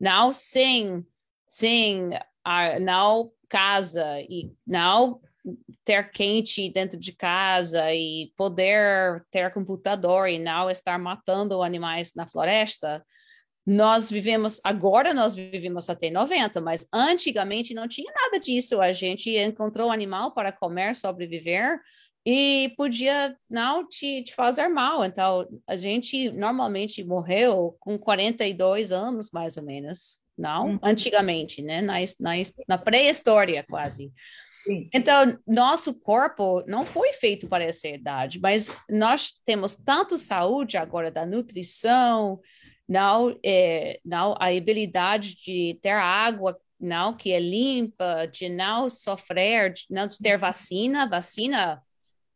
não 0.00 0.32
sem, 0.32 1.06
sem 1.48 2.08
uh, 2.08 2.80
não 2.80 3.30
casa 3.48 4.20
e 4.20 4.52
não 4.66 5.20
ter 5.84 6.10
quente 6.10 6.70
dentro 6.70 6.98
de 6.98 7.12
casa 7.12 7.92
e 7.92 8.32
poder 8.36 9.24
ter 9.30 9.52
computador 9.52 10.28
e 10.28 10.38
não 10.38 10.70
estar 10.70 10.98
matando 10.98 11.62
animais 11.62 12.12
na 12.14 12.26
floresta, 12.26 13.04
nós 13.64 14.10
vivemos, 14.10 14.60
agora 14.64 15.14
nós 15.14 15.34
vivemos 15.34 15.88
até 15.88 16.10
90, 16.10 16.60
mas 16.60 16.86
antigamente 16.92 17.74
não 17.74 17.86
tinha 17.86 18.12
nada 18.12 18.40
disso. 18.40 18.80
A 18.80 18.92
gente 18.92 19.30
encontrou 19.30 19.90
animal 19.90 20.32
para 20.32 20.50
comer, 20.50 20.96
sobreviver, 20.96 21.80
e 22.24 22.72
podia 22.76 23.36
não 23.50 23.86
te, 23.86 24.22
te 24.22 24.34
fazer 24.34 24.68
mal. 24.68 25.04
Então, 25.04 25.46
a 25.66 25.76
gente 25.76 26.30
normalmente 26.30 27.02
morreu 27.02 27.76
com 27.80 27.98
42 27.98 28.92
anos, 28.92 29.30
mais 29.32 29.56
ou 29.56 29.62
menos, 29.62 30.20
não? 30.38 30.70
Uhum. 30.70 30.78
Antigamente, 30.82 31.62
né? 31.62 31.80
Na, 31.80 31.94
na, 32.20 32.32
na 32.68 32.78
pré-história, 32.78 33.64
quase. 33.68 34.12
Sim. 34.64 34.88
Então, 34.94 35.36
nosso 35.44 35.92
corpo 35.92 36.62
não 36.68 36.86
foi 36.86 37.12
feito 37.14 37.48
para 37.48 37.64
essa 37.64 37.88
idade, 37.88 38.38
mas 38.40 38.70
nós 38.88 39.32
temos 39.44 39.74
tanto 39.74 40.16
saúde 40.16 40.76
agora 40.76 41.10
da 41.10 41.26
nutrição, 41.26 42.40
não, 42.88 43.36
é, 43.44 43.98
não 44.04 44.36
a 44.38 44.46
habilidade 44.56 45.34
de 45.34 45.78
ter 45.82 45.90
água 45.90 46.56
não 46.78 47.16
que 47.16 47.30
é 47.30 47.38
limpa, 47.38 48.26
de 48.26 48.48
não 48.48 48.90
sofrer, 48.90 49.72
de 49.72 49.84
não 49.88 50.08
ter 50.08 50.36
vacina, 50.36 51.08
vacina 51.08 51.80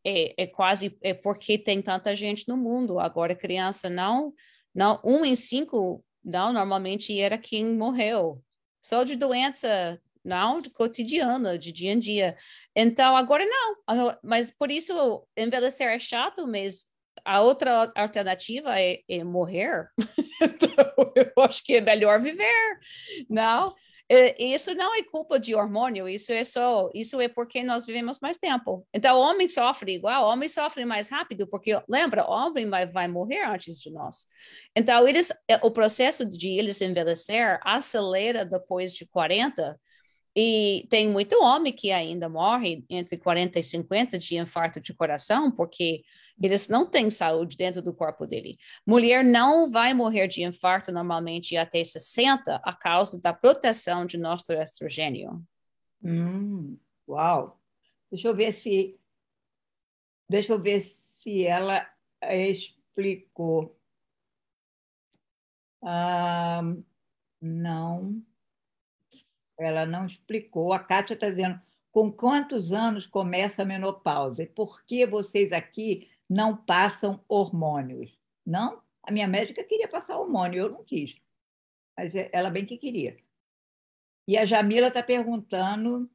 é, 0.07 0.45
é 0.45 0.47
quase 0.47 0.97
é 1.03 1.13
porque 1.13 1.59
tem 1.59 1.83
tanta 1.83 2.15
gente 2.15 2.47
no 2.47 2.57
mundo. 2.57 3.01
Agora, 3.01 3.35
criança 3.35 3.91
não, 3.91 4.33
não, 4.73 5.01
um 5.05 5.25
em 5.25 5.35
cinco, 5.35 6.05
não, 6.25 6.53
normalmente 6.53 7.19
era 7.19 7.37
quem 7.37 7.67
morreu. 7.67 8.33
Só 8.81 9.03
de 9.03 9.17
doença, 9.17 10.01
não, 10.25 10.63
cotidiana, 10.63 11.59
de 11.59 11.73
dia 11.73 11.93
em 11.93 11.99
dia. 11.99 12.37
Então, 12.75 13.17
agora 13.17 13.45
não. 13.45 14.17
Mas 14.23 14.53
por 14.53 14.71
isso, 14.71 15.27
envelhecer 15.37 15.89
é 15.89 15.99
chato, 15.99 16.47
mas 16.47 16.87
a 17.25 17.41
outra 17.41 17.93
alternativa 17.97 18.81
é, 18.81 19.01
é 19.09 19.25
morrer. 19.25 19.89
então, 20.41 21.13
eu 21.17 21.43
acho 21.43 21.65
que 21.65 21.75
é 21.75 21.81
melhor 21.81 22.21
viver, 22.21 22.79
não? 23.29 23.75
É, 24.09 24.41
isso 24.41 24.73
não 24.75 24.95
é 24.95 25.03
culpa 25.03 25.39
de 25.39 25.55
hormônio, 25.55 26.09
isso 26.09 26.31
é 26.33 26.45
só, 26.45 26.89
isso 26.95 27.21
é 27.21 27.29
porque 27.29 27.65
nós 27.65 27.85
vivemos 27.85 28.21
mais 28.21 28.39
tempo. 28.39 28.87
Então, 28.95 29.17
o 29.17 29.21
homem 29.21 29.49
sofre 29.49 29.95
igual, 29.95 30.25
o 30.25 30.33
homem 30.33 30.49
sofre 30.49 30.85
mais 30.85 31.09
rápido, 31.09 31.47
porque, 31.49 31.81
lembra, 31.89 32.25
o 32.25 32.31
homem 32.31 32.69
vai, 32.69 32.87
vai 32.87 33.09
morrer 33.09 33.43
antes 33.45 33.81
de 33.81 33.91
nós. 33.91 34.27
Então, 34.77 35.09
eles, 35.09 35.33
é, 35.49 35.57
o 35.57 35.73
processo 35.73 36.25
de 36.25 36.49
eles 36.51 36.81
envelhecer 36.81 37.59
acelera 37.65 38.45
depois 38.45 38.93
de 38.95 39.07
40, 39.07 39.77
e 40.37 40.87
tem 40.91 41.09
muito 41.09 41.43
homem 41.43 41.73
que 41.73 41.91
ainda 41.91 42.29
morre 42.29 42.85
entre 42.91 43.17
40 43.17 43.59
e 43.59 43.65
50 43.65 44.19
de 44.19 44.37
infarto 44.37 44.79
de 44.81 44.95
coração, 44.95 45.51
porque 45.51 46.03
eles 46.41 46.69
não 46.69 46.87
têm 46.87 47.11
saúde 47.11 47.57
dentro 47.57 47.81
do 47.81 47.95
corpo 47.95 48.27
dele. 48.27 48.59
Mulher 48.87 49.25
não 49.25 49.71
vai 49.71 49.95
morrer 49.95 50.29
de 50.29 50.43
infarto 50.43 50.93
normalmente 50.93 51.57
até 51.57 51.83
60 51.83 52.57
a 52.57 52.73
causa 52.75 53.21
da 53.21 53.33
proteção 53.33 54.05
de 54.05 54.19
nosso 54.19 54.53
estrogênio. 54.53 55.43
Hum, 56.03 56.79
uau! 57.09 57.61
Deixa 58.11 58.29
eu 58.29 58.35
ver 58.35 58.53
se 58.53 58.99
deixa 60.29 60.53
eu 60.53 60.61
ver 60.61 60.81
se 60.81 61.45
ela 61.47 61.89
explicou. 62.23 63.77
Ah, 65.83 66.63
não, 67.41 68.23
ela 69.59 69.87
não 69.87 70.07
explicou. 70.07 70.73
A 70.73 70.79
Kátia 70.79 71.15
está 71.15 71.31
dizendo 71.31 71.61
com 71.91 72.13
quantos 72.13 72.73
anos 72.73 73.07
começa 73.07 73.63
a 73.63 73.65
menopausa 73.65 74.43
e 74.43 74.47
por 74.47 74.85
que 74.85 75.07
vocês 75.07 75.53
aqui 75.53 76.11
não 76.29 76.57
passam 76.57 77.25
hormônios. 77.29 78.19
Não, 78.45 78.83
a 79.03 79.13
minha 79.13 79.29
médica 79.29 79.65
queria 79.65 79.89
passar 79.89 80.19
hormônio, 80.19 80.59
eu 80.59 80.71
não 80.71 80.85
quis. 80.85 81.15
Mas 81.97 82.15
é, 82.15 82.29
ela 82.33 82.51
bem 82.51 82.67
que 82.67 82.77
queria. 82.77 83.17
E 84.29 84.37
a 84.37 84.45
Jamila 84.45 84.89
está 84.89 85.03
perguntando. 85.03 86.11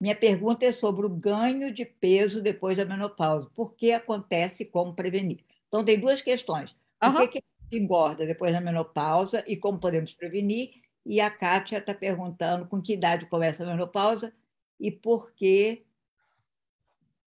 Minha 0.00 0.16
pergunta 0.16 0.64
é 0.64 0.72
sobre 0.72 1.04
o 1.04 1.10
ganho 1.10 1.72
de 1.72 1.84
peso 1.84 2.42
depois 2.42 2.76
da 2.76 2.86
menopausa. 2.86 3.50
Por 3.54 3.74
que 3.74 3.92
acontece 3.92 4.62
e 4.62 4.66
como 4.66 4.94
prevenir? 4.94 5.44
Então, 5.68 5.84
tem 5.84 6.00
duas 6.00 6.22
questões. 6.22 6.74
Por 6.98 7.14
uhum. 7.14 7.28
que, 7.28 7.42
que 7.42 7.78
engorda 7.78 8.26
depois 8.26 8.52
da 8.52 8.60
menopausa 8.60 9.44
e 9.46 9.56
como 9.56 9.78
podemos 9.78 10.14
prevenir? 10.14 10.72
E 11.04 11.20
a 11.20 11.30
Kátia 11.30 11.78
está 11.78 11.94
perguntando 11.94 12.66
com 12.66 12.80
que 12.80 12.94
idade 12.94 13.26
começa 13.26 13.62
a 13.62 13.66
menopausa 13.66 14.32
e 14.78 14.90
por 14.90 15.32
que 15.32 15.84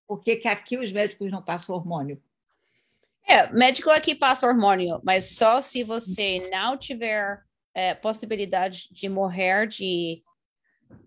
por 0.07 0.21
que, 0.21 0.35
que 0.35 0.47
aqui 0.47 0.77
os 0.77 0.91
médicos 0.91 1.31
não 1.31 1.41
passam 1.41 1.75
hormônio? 1.75 2.21
É, 3.25 3.51
médico 3.51 3.89
aqui 3.89 4.13
passa 4.13 4.47
hormônio, 4.47 4.99
mas 5.03 5.35
só 5.35 5.61
se 5.61 5.83
você 5.83 6.49
não 6.51 6.77
tiver 6.77 7.41
é, 7.73 7.93
possibilidade 7.93 8.89
de 8.91 9.07
morrer 9.07 9.67
de 9.67 10.21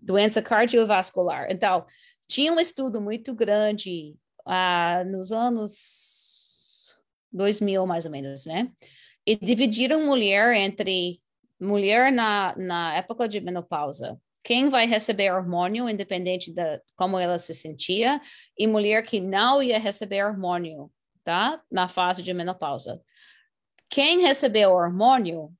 doença 0.01 0.41
cardiovascular. 0.41 1.47
Então, 1.49 1.85
tinha 2.27 2.51
um 2.51 2.59
estudo 2.59 2.99
muito 2.99 3.33
grande 3.33 4.15
ah, 4.45 5.03
nos 5.05 5.31
anos 5.31 6.95
2000, 7.31 7.85
mais 7.85 8.05
ou 8.05 8.11
menos, 8.11 8.45
né? 8.45 8.71
E 9.25 9.35
dividiram 9.35 10.05
mulher 10.05 10.55
entre 10.55 11.19
mulher 11.59 12.11
na, 12.11 12.55
na 12.57 12.95
época 12.95 13.27
de 13.27 13.39
menopausa 13.41 14.19
quem 14.47 14.69
vai 14.69 14.87
receber 14.87 15.29
hormônio, 15.29 15.89
independente 15.89 16.53
de 16.53 16.81
como 16.95 17.19
ela 17.19 17.37
se 17.37 17.53
sentia, 17.53 18.21
e 18.57 18.65
mulher 18.65 19.03
que 19.03 19.19
não 19.19 19.61
ia 19.61 19.77
receber 19.77 20.23
hormônio, 20.23 20.89
tá? 21.21 21.61
Na 21.69 21.89
fase 21.89 22.23
de 22.23 22.33
menopausa. 22.33 23.01
Quem 23.89 24.21
recebeu 24.21 24.71
hormônio, 24.71 25.51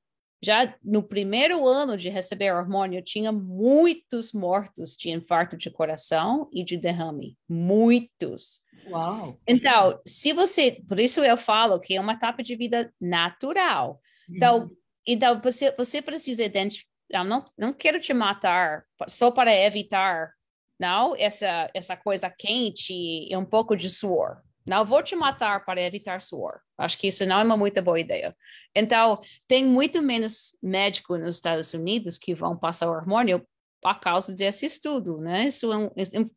já 0.41 0.73
no 0.81 1.03
primeiro 1.03 1.67
ano 1.67 1.97
de 1.97 2.07
receber 2.07 2.53
hormônio, 2.53 3.03
tinha 3.03 3.29
muitos 3.29 4.31
mortos 4.31 4.95
de 4.95 5.09
infarto 5.09 5.57
de 5.57 5.69
coração 5.69 6.49
e 6.53 6.63
de 6.63 6.77
derrame. 6.77 7.37
Muitos. 7.45 8.61
Uau! 8.89 9.37
Então, 9.45 9.99
se 10.07 10.31
você. 10.31 10.81
Por 10.87 10.97
isso 10.97 11.21
eu 11.25 11.35
falo 11.35 11.81
que 11.81 11.95
é 11.97 11.99
uma 11.99 12.13
etapa 12.13 12.41
de 12.41 12.55
vida 12.55 12.89
natural. 13.01 13.99
Então, 14.29 14.59
uhum. 14.59 14.77
então 15.05 15.41
você, 15.41 15.75
você 15.75 16.01
precisa 16.01 16.41
identificar 16.41 16.96
eu 17.09 17.23
não, 17.23 17.43
não 17.57 17.73
quero 17.73 17.99
te 17.99 18.13
matar 18.13 18.83
só 19.07 19.31
para 19.31 19.53
evitar 19.53 20.31
não 20.79 21.15
essa 21.15 21.69
essa 21.73 21.97
coisa 21.97 22.29
quente 22.29 22.93
e 22.93 23.35
um 23.35 23.45
pouco 23.45 23.75
de 23.75 23.89
suor. 23.89 24.41
Não 24.65 24.85
vou 24.85 25.01
te 25.01 25.15
matar 25.15 25.63
para 25.63 25.81
evitar 25.81 26.21
suor. 26.21 26.59
Acho 26.77 26.97
que 26.97 27.07
isso 27.07 27.25
não 27.25 27.39
é 27.39 27.43
uma 27.43 27.55
muito 27.55 27.81
boa 27.81 27.99
ideia. 27.99 28.35
Então, 28.75 29.21
tem 29.47 29.63
muito 29.63 30.01
menos 30.01 30.57
médicos 30.61 31.19
nos 31.21 31.35
Estados 31.35 31.73
Unidos 31.73 32.17
que 32.17 32.35
vão 32.35 32.57
passar 32.57 32.89
hormônio 32.89 33.47
a 33.83 33.95
causa 33.95 34.33
desse 34.35 34.65
estudo, 34.65 35.17
né? 35.21 35.47
Isso 35.47 35.71
é, 35.71 35.77
um, 35.77 35.89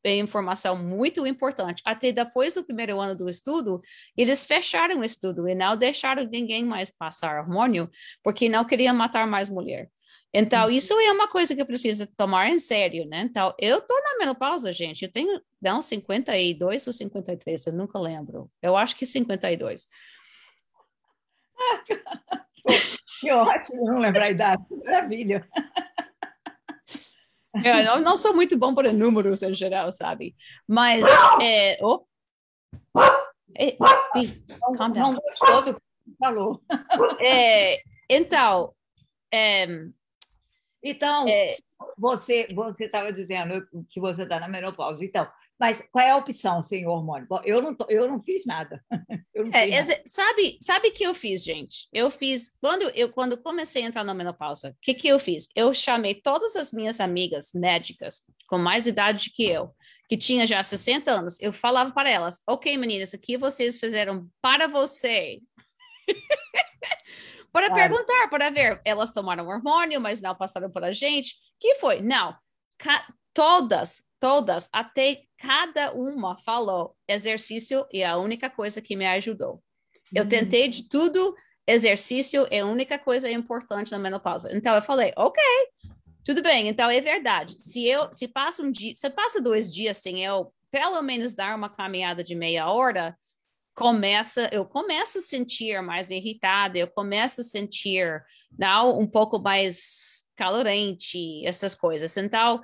é, 0.05 0.17
informação 0.19 0.77
muito 0.77 1.27
importante. 1.27 1.83
Até 1.85 2.13
depois 2.13 2.55
do 2.55 2.65
primeiro 2.65 3.01
ano 3.01 3.17
do 3.17 3.29
estudo, 3.29 3.81
eles 4.17 4.45
fecharam 4.45 5.01
o 5.01 5.05
estudo 5.05 5.49
e 5.49 5.55
não 5.55 5.77
deixaram 5.77 6.25
ninguém 6.25 6.65
mais 6.65 6.91
passar 6.91 7.41
hormônio, 7.41 7.91
porque 8.23 8.49
não 8.49 8.65
queriam 8.65 8.95
matar 8.95 9.27
mais 9.27 9.49
mulher. 9.49 9.89
Então, 10.33 10.67
uhum. 10.67 10.71
isso 10.71 10.93
é 10.93 11.11
uma 11.13 11.29
coisa 11.29 11.57
que 11.57 11.65
precisa 11.65 12.09
tomar 12.17 12.49
em 12.49 12.59
sério, 12.59 13.05
né? 13.07 13.23
Então, 13.23 13.53
eu 13.59 13.79
estou 13.79 14.01
na 14.03 14.19
menopausa, 14.19 14.73
gente. 14.73 15.05
Eu 15.05 15.11
tenho, 15.11 15.41
não, 15.61 15.83
52 15.83 16.87
ou 16.87 16.93
53, 16.93 17.67
eu 17.67 17.73
nunca 17.73 17.99
lembro. 17.99 18.49
Eu 18.63 18.77
acho 18.77 18.97
que 18.97 19.05
52. 19.05 19.89
que 23.21 23.33
ótimo 23.33 23.85
não 23.87 23.99
lembrar 23.99 24.25
a 24.25 24.31
idade. 24.31 24.63
Maravilha. 24.85 25.49
Eu 27.53 28.01
não, 28.01 28.17
sou 28.17 28.33
muito 28.33 28.57
bom 28.57 28.73
para 28.73 28.93
números 28.93 29.43
em 29.43 29.53
geral, 29.53 29.91
sabe? 29.91 30.37
Mas. 30.69 31.05
É, 31.43 31.77
oh. 31.83 32.07
é, 33.57 33.77
não, 34.79 34.89
não 34.89 35.15
gostou 35.15 35.63
do 35.63 35.75
que 35.75 35.81
você 36.05 36.17
falou. 36.17 36.63
É, 37.19 37.83
então. 38.09 38.73
É, 39.35 39.67
então, 40.83 41.29
é, 41.29 41.55
você 41.97 42.49
você 42.53 42.87
estava 42.87 43.13
dizendo 43.13 43.67
que 43.91 44.01
você 44.01 44.23
está 44.23 44.41
na 44.41 44.49
menopausa. 44.49 45.05
Então, 45.05 45.29
mas 45.59 45.87
qual 45.93 46.05
é 46.05 46.11
a 46.11 46.17
opção 46.17 46.65
sem 46.65 46.87
hormônio? 46.87 47.29
Eu 47.45 47.61
não, 47.61 47.75
tô, 47.75 47.85
eu 47.91 48.09
não 48.09 48.19
fiz 48.23 48.47
nada. 48.47 48.83
Não 49.35 49.51
é, 49.53 49.65
fiz 49.65 49.87
nada. 49.87 50.03
Sabe, 50.07 50.59
sabe 50.61 50.91
que 50.91 51.03
eu 51.05 51.15
fiz, 51.15 51.43
gente? 51.45 51.89
Eu 51.93 52.11
fiz 52.11 52.51
quando 52.61 52.91
eu 52.91 53.11
quando 53.11 53.39
comecei 53.39 53.83
a 53.83 53.87
entrar 53.87 54.05
na 54.05 54.15
menopausa. 54.15 54.71
O 54.71 54.77
que 54.81 54.95
que 54.95 55.09
eu 55.09 55.19
fiz? 55.19 55.49
Eu 55.55 55.73
chamei 55.73 56.15
todas 56.15 56.57
as 56.57 56.73
minhas 56.73 57.01
amigas 57.01 57.53
médicas 57.55 58.23
com 58.47 58.59
mais 58.59 58.87
idade 58.87 59.31
que 59.31 59.45
eu, 59.45 59.75
que 60.09 60.17
tinha 60.17 60.47
já 60.47 60.63
60 60.63 61.11
anos. 61.11 61.41
Eu 61.41 61.53
falava 61.53 61.91
para 61.91 62.11
elas: 62.11 62.43
"OK, 62.47 62.77
meninas, 62.77 63.15
aqui 63.15 63.37
vocês 63.37 63.79
fizeram 63.79 64.29
para 64.43 64.67
você." 64.67 65.41
para 67.53 67.69
claro. 67.69 67.83
perguntar, 67.83 68.29
para 68.29 68.51
ver. 68.51 68.81
Elas 68.85 69.11
tomaram 69.11 69.47
hormônio, 69.47 70.01
mas 70.01 70.21
não 70.21 70.35
passaram 70.35 70.71
para 70.71 70.89
a 70.89 70.93
gente. 70.93 71.37
Que 71.59 71.75
foi? 71.77 72.01
Não. 72.01 72.35
todas, 73.33 74.03
todas, 74.19 74.69
até 74.73 75.23
cada 75.39 75.93
uma 75.93 76.37
falou 76.39 76.97
exercício 77.09 77.87
é 77.93 78.05
a 78.05 78.17
única 78.17 78.51
coisa 78.51 78.81
que 78.81 78.97
me 78.97 79.07
ajudou. 79.07 79.63
Eu 80.15 80.25
uhum. 80.25 80.29
tentei 80.29 80.69
de 80.69 80.89
tudo, 80.89 81.35
exercício 81.67 82.47
é 82.51 82.61
a 82.61 82.67
única 82.67 82.99
coisa 82.99 83.31
importante 83.31 83.93
na 83.93 83.99
menopausa. 83.99 84.51
Então 84.53 84.75
eu 84.75 84.83
falei, 84.83 85.13
ok, 85.17 85.43
tudo 86.25 86.43
bem. 86.43 86.69
Então 86.69 86.91
é 86.91 87.01
verdade. 87.01 87.57
Se 87.61 87.87
eu 87.87 88.13
se 88.13 88.29
passa 88.29 88.63
um 88.63 88.71
dia, 88.71 88.95
se 88.97 89.09
passa 89.11 89.41
dois 89.41 89.73
dias 89.73 89.97
sem 89.99 90.25
eu 90.25 90.53
pelo 90.71 91.03
menos 91.03 91.35
dar 91.35 91.57
uma 91.57 91.69
caminhada 91.69 92.23
de 92.23 92.35
meia 92.35 92.71
hora, 92.71 93.17
começa, 93.81 94.47
eu 94.53 94.67
começo 94.67 95.17
a 95.17 95.21
sentir 95.23 95.81
mais 95.81 96.11
irritada, 96.11 96.79
eu 96.79 96.87
começo 96.87 97.41
a 97.41 97.45
sentir 97.45 98.23
não, 98.59 98.99
um 99.01 99.07
pouco 99.07 99.39
mais 99.39 100.23
calorente, 100.37 101.47
essas 101.47 101.75
coisas. 101.75 102.15
Então, 102.19 102.61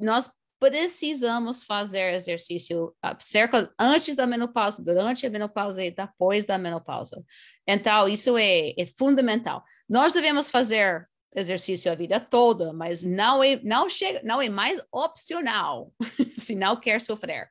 nós 0.00 0.30
precisamos 0.60 1.64
fazer 1.64 2.14
exercício 2.14 2.94
cerca 3.18 3.68
antes 3.76 4.14
da 4.14 4.24
menopausa, 4.24 4.80
durante 4.80 5.26
a 5.26 5.30
menopausa 5.30 5.84
e 5.84 5.90
depois 5.90 6.46
da 6.46 6.56
menopausa. 6.56 7.20
Então, 7.66 8.08
isso 8.08 8.38
é, 8.38 8.74
é 8.78 8.86
fundamental. 8.86 9.64
Nós 9.88 10.12
devemos 10.12 10.48
fazer 10.48 11.04
exercício 11.34 11.90
a 11.90 11.96
vida 11.96 12.20
toda, 12.20 12.72
mas 12.72 13.02
não 13.02 13.42
é, 13.42 13.60
não 13.64 13.88
chega, 13.88 14.22
não 14.22 14.40
é 14.40 14.48
mais 14.48 14.80
opcional 14.92 15.92
se 16.38 16.54
não 16.54 16.78
quer 16.78 17.00
sofrer. 17.00 17.48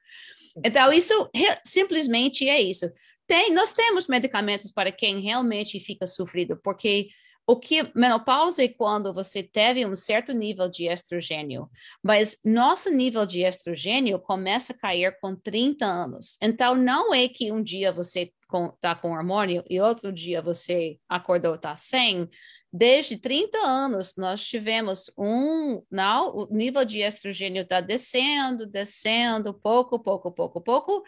Então, 0.64 0.92
isso 0.92 1.30
simplesmente 1.64 2.48
é 2.48 2.62
isso. 2.62 2.92
Tem, 3.28 3.54
nós 3.54 3.72
temos 3.72 4.08
medicamentos 4.08 4.72
para 4.72 4.92
quem 4.92 5.22
realmente 5.22 5.80
fica 5.80 6.06
sofrido, 6.06 6.60
porque 6.62 7.10
o 7.48 7.56
que 7.58 7.92
menopausa 7.96 8.64
é 8.64 8.68
quando 8.68 9.14
você 9.14 9.44
teve 9.44 9.86
um 9.86 9.96
certo 9.96 10.32
nível 10.32 10.70
de 10.70 10.88
estrogênio, 10.88 11.70
mas 12.04 12.38
nosso 12.46 12.90
nível 12.90 13.26
de 13.26 13.44
estrogênio 13.44 14.20
começa 14.20 14.74
a 14.74 14.78
cair 14.78 15.18
com 15.20 15.36
30 15.36 15.86
anos. 15.86 16.38
Então, 16.42 16.76
não 16.76 17.14
é 17.14 17.28
que 17.28 17.52
um 17.52 17.62
dia 17.62 17.92
você 17.92 18.32
está 18.76 18.94
com 18.94 19.12
hormônio 19.12 19.64
e 19.70 19.80
outro 19.80 20.12
dia 20.12 20.42
você 20.42 20.98
acordou 21.08 21.56
está 21.56 21.76
sem. 21.76 22.30
Desde 22.72 23.18
30 23.18 23.58
anos, 23.58 24.14
nós 24.18 24.46
tivemos 24.46 25.12
um. 25.18 25.84
Não, 25.90 26.36
o 26.36 26.48
nível 26.52 26.86
de 26.86 27.00
estrogênio 27.00 27.64
está 27.64 27.82
descendo, 27.82 28.66
descendo, 28.66 29.54
pouco, 29.54 30.00
pouco, 30.00 30.32
pouco, 30.32 30.62
pouco. 30.62 31.04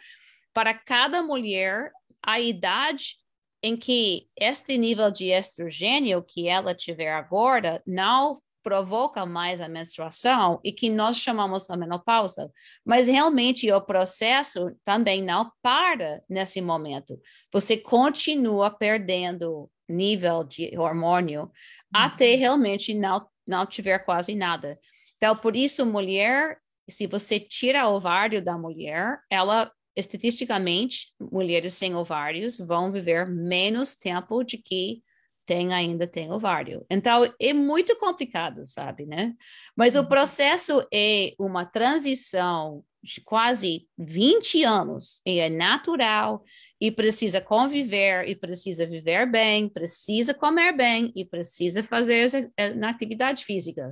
Para 0.53 0.73
cada 0.73 1.21
mulher, 1.21 1.91
a 2.21 2.39
idade 2.39 3.17
em 3.63 3.77
que 3.77 4.27
este 4.37 4.77
nível 4.77 5.09
de 5.09 5.31
estrogênio 5.31 6.21
que 6.21 6.49
ela 6.49 6.75
tiver 6.75 7.13
agora 7.13 7.81
não 7.87 8.41
provoca 8.61 9.25
mais 9.25 9.59
a 9.59 9.67
menstruação 9.67 10.59
e 10.63 10.71
que 10.71 10.89
nós 10.89 11.17
chamamos 11.17 11.65
de 11.67 11.77
menopausa, 11.77 12.51
mas 12.85 13.07
realmente 13.07 13.69
o 13.71 13.81
processo 13.81 14.71
também 14.85 15.21
não 15.21 15.51
para 15.61 16.21
nesse 16.29 16.61
momento. 16.61 17.19
Você 17.51 17.75
continua 17.77 18.69
perdendo 18.69 19.69
nível 19.87 20.43
de 20.43 20.77
hormônio 20.77 21.43
uhum. 21.43 21.49
até 21.93 22.35
realmente 22.35 22.93
não 22.93 23.27
não 23.45 23.65
tiver 23.65 23.99
quase 23.99 24.33
nada. 24.35 24.79
Então, 25.17 25.35
por 25.35 25.53
isso, 25.53 25.85
mulher, 25.85 26.57
se 26.89 27.05
você 27.07 27.39
tira 27.39 27.87
o 27.87 27.95
ovário 27.95 28.41
da 28.41 28.57
mulher, 28.57 29.19
ela 29.29 29.69
estatisticamente, 29.95 31.13
mulheres 31.19 31.73
sem 31.73 31.95
ovários 31.95 32.57
vão 32.57 32.91
viver 32.91 33.27
menos 33.27 33.95
tempo 33.95 34.43
de 34.43 34.57
que 34.57 35.03
tem 35.45 35.73
ainda 35.73 36.07
tem 36.07 36.31
ovário. 36.31 36.85
Então 36.89 37.31
é 37.39 37.53
muito 37.53 37.97
complicado, 37.97 38.65
sabe, 38.65 39.05
né? 39.05 39.35
Mas 39.75 39.95
o 39.95 39.99
uhum. 39.99 40.05
processo 40.05 40.85
é 40.91 41.33
uma 41.37 41.65
transição 41.65 42.83
de 43.01 43.19
quase 43.19 43.85
20 43.97 44.63
anos 44.63 45.21
e 45.25 45.39
é 45.39 45.49
natural 45.49 46.43
e 46.79 46.89
precisa 46.89 47.41
conviver 47.41 48.27
e 48.29 48.35
precisa 48.35 48.85
viver 48.85 49.29
bem, 49.29 49.67
precisa 49.67 50.33
comer 50.33 50.75
bem 50.75 51.11
e 51.13 51.25
precisa 51.25 51.83
fazer 51.83 52.29
na 52.75 52.89
atividade 52.89 53.43
física. 53.43 53.89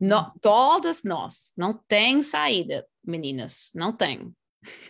No, 0.00 0.18
uhum. 0.18 0.30
todas 0.40 1.04
nós 1.04 1.52
não 1.56 1.78
tem 1.86 2.22
saída, 2.22 2.86
meninas, 3.04 3.70
não 3.74 3.92
tem. 3.92 4.34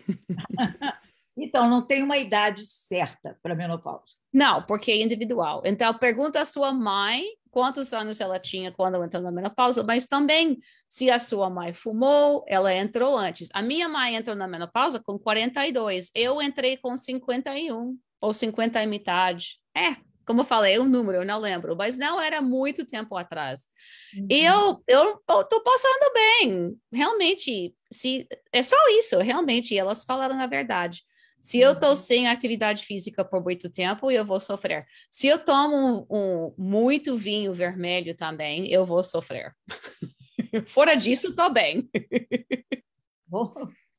então, 1.37 1.69
não 1.69 1.83
tem 1.83 2.03
uma 2.03 2.17
idade 2.17 2.65
certa 2.67 3.39
para 3.43 3.55
menopausa. 3.55 4.15
Não, 4.33 4.63
porque 4.63 4.91
é 4.91 5.03
individual. 5.03 5.63
Então, 5.65 5.93
pergunta 5.95 6.41
à 6.41 6.45
sua 6.45 6.73
mãe 6.73 7.25
quantos 7.55 7.93
anos 7.93 8.21
ela 8.21 8.41
tinha 8.41 8.73
quando 8.73 9.03
entrou 9.05 9.23
na 9.23 9.31
menopausa, 9.31 9.85
mas 9.85 10.07
também 10.07 10.59
se 10.89 11.09
a 11.09 11.21
sua 11.21 11.49
mãe 11.49 11.73
fumou, 11.73 12.45
ela 12.49 12.75
entrou 12.75 13.17
antes. 13.17 13.49
A 13.55 13.63
minha 13.63 13.89
mãe 13.89 14.17
entrou 14.17 14.35
na 14.35 14.49
menopausa 14.49 15.01
com 15.01 15.17
42, 15.17 16.11
eu 16.17 16.43
entrei 16.43 16.77
com 16.77 16.97
51 16.97 17.97
ou 18.21 18.35
50 18.35 18.83
e 18.83 18.87
metade. 18.87 19.61
É, 19.73 19.97
como 20.27 20.41
eu 20.41 20.45
falei, 20.45 20.79
um 20.79 20.85
número, 20.85 21.19
eu 21.19 21.25
não 21.25 21.39
lembro, 21.39 21.77
mas 21.77 21.97
não 21.97 22.21
era 22.21 22.41
muito 22.41 22.85
tempo 22.85 23.17
atrás. 23.17 23.69
Uhum. 24.17 24.27
E 24.31 24.45
eu, 24.45 24.83
eu, 24.87 25.21
tô 25.27 25.61
passando 25.63 26.13
bem, 26.15 26.77
realmente, 26.93 27.75
se 27.93 28.27
é 28.53 28.63
só 28.63 28.77
isso, 28.99 29.19
realmente, 29.19 29.77
elas 29.77 30.05
falaram 30.05 30.39
a 30.41 30.47
verdade. 30.47 31.03
Se 31.45 31.59
eu 31.59 31.79
tô 31.79 31.91
uhum. 31.91 31.97
sem 31.97 32.27
atividade 32.27 32.87
física 32.87 33.23
por 33.23 33.43
muito 33.43 33.71
tempo, 33.71 34.11
eu 34.11 34.25
vou 34.25 34.41
sofrer. 34.41 34.87
Se 35.11 35.27
eu 35.27 35.39
tomo 35.39 36.07
um, 36.11 36.17
um 36.17 36.55
muito 36.57 37.17
vinho 37.17 37.53
vermelho 37.53 38.17
também, 38.17 38.67
eu 38.73 38.87
vou 38.87 39.05
sofrer. 39.05 39.55
Fora 40.67 40.95
disso, 40.95 41.35
tô 41.35 41.51
bem. 41.51 41.87
bom, 43.27 43.53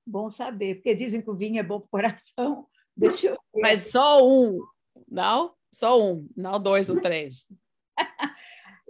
bom 0.06 0.32
saber, 0.32 0.76
porque 0.76 0.96
dizem 0.96 1.22
que 1.22 1.30
o 1.30 1.36
vinho 1.36 1.60
é 1.60 1.64
bom 1.64 1.80
para 1.80 1.86
o 1.86 1.90
coração. 1.90 2.66
Deixa 2.98 3.28
eu 3.28 3.34
ver. 3.54 3.62
Mas 3.62 3.92
só 3.92 4.28
um, 4.28 4.60
não? 5.08 5.54
Só 5.76 6.02
um, 6.02 6.26
não 6.38 6.58
dois 6.58 6.90
ou 6.90 7.02
três. 7.02 7.48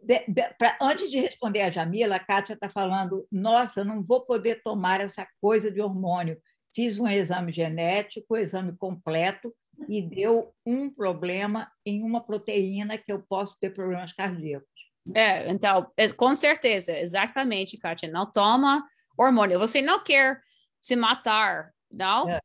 De, 0.08 0.24
de, 0.28 0.44
pra, 0.60 0.78
antes 0.80 1.10
de 1.10 1.20
responder 1.20 1.62
a 1.62 1.72
Jamila, 1.72 2.18
a 2.18 2.20
Kátia 2.20 2.54
está 2.54 2.70
falando: 2.70 3.28
nossa, 3.32 3.84
não 3.84 4.04
vou 4.04 4.22
poder 4.24 4.62
tomar 4.62 5.02
essa 5.02 5.28
coisa 5.42 5.72
de 5.72 5.82
hormônio. 5.82 6.40
Fiz 6.76 7.00
um 7.00 7.08
exame 7.08 7.52
genético, 7.52 8.38
exame 8.38 8.78
completo, 8.78 9.52
e 9.90 10.04
deu 10.04 10.54
um 10.64 10.92
problema 10.92 11.72
em 11.84 12.04
uma 12.04 12.22
proteína 12.24 13.00
que 13.00 13.12
eu 13.12 13.24
posso 13.28 13.58
ter 13.60 13.72
problemas 13.72 14.14
cardíacos. 14.14 14.70
É, 15.12 15.50
então, 15.50 15.92
é, 15.98 16.08
com 16.10 16.36
certeza, 16.36 16.96
exatamente, 17.00 17.76
Kátia. 17.76 18.08
Não 18.08 18.32
toma 18.32 18.88
hormônio. 19.18 19.58
Você 19.58 19.82
não 19.82 20.04
quer 20.04 20.40
se 20.80 20.96
matar, 20.96 21.72
não? 21.92 22.30
É, 22.30 22.40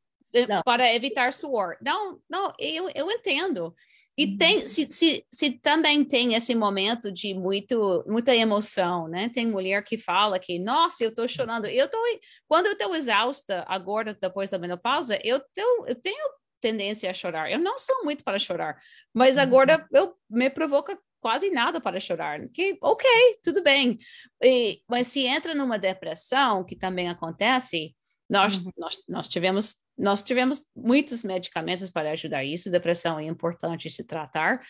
não. 0.49 0.63
Para 0.63 0.95
evitar 0.95 1.33
suor. 1.33 1.77
Não, 1.83 2.19
não, 2.29 2.55
eu, 2.59 2.89
eu 2.95 3.11
entendo. 3.11 3.75
E 4.19 4.27
uhum. 4.27 4.37
tem, 4.37 4.67
se, 4.67 4.89
se, 4.89 5.25
se 5.33 5.51
também 5.53 6.05
tem 6.05 6.35
esse 6.35 6.55
momento 6.55 7.11
de 7.11 7.33
muito, 7.33 8.05
muita 8.07 8.35
emoção, 8.35 9.09
né? 9.09 9.29
Tem 9.29 9.47
mulher 9.47 9.83
que 9.83 9.97
fala 9.97 10.39
que, 10.39 10.59
nossa, 10.59 11.05
eu 11.05 11.11
estou 11.11 11.27
chorando. 11.27 11.67
Eu 11.67 11.89
tô, 11.89 11.99
quando 12.47 12.67
eu 12.67 12.73
estou 12.73 12.95
exausta 12.95 13.65
agora, 13.67 14.17
depois 14.21 14.51
da 14.51 14.59
menopausa, 14.59 15.19
eu, 15.25 15.41
tô, 15.41 15.87
eu 15.87 15.95
tenho 15.95 16.23
tendência 16.61 17.11
a 17.11 17.15
chorar. 17.15 17.51
Eu 17.51 17.59
não 17.59 17.79
sou 17.79 18.05
muito 18.05 18.23
para 18.23 18.39
chorar, 18.39 18.79
mas 19.15 19.37
uhum. 19.37 19.43
agora 19.43 19.87
eu 19.93 20.15
me 20.29 20.51
provoca 20.51 20.99
quase 21.21 21.51
nada 21.51 21.81
para 21.81 22.01
chorar. 22.01 22.41
Que, 22.49 22.77
ok, 22.83 23.09
tudo 23.43 23.63
bem. 23.63 23.99
E, 24.43 24.83
mas 24.89 25.07
se 25.07 25.27
entra 25.27 25.55
numa 25.55 25.79
depressão, 25.79 26.65
que 26.65 26.77
também 26.77 27.09
acontece, 27.09 27.95
nós, 28.29 28.59
uhum. 28.59 28.71
nós, 28.77 28.99
nós 29.09 29.29
tivemos 29.29 29.77
nós 30.01 30.23
tivemos 30.23 30.65
muitos 30.75 31.23
medicamentos 31.23 31.91
para 31.91 32.11
ajudar 32.13 32.43
isso, 32.43 32.71
depressão 32.71 33.19
é 33.19 33.27
importante 33.27 33.91
se 33.91 34.03
tratar, 34.03 34.61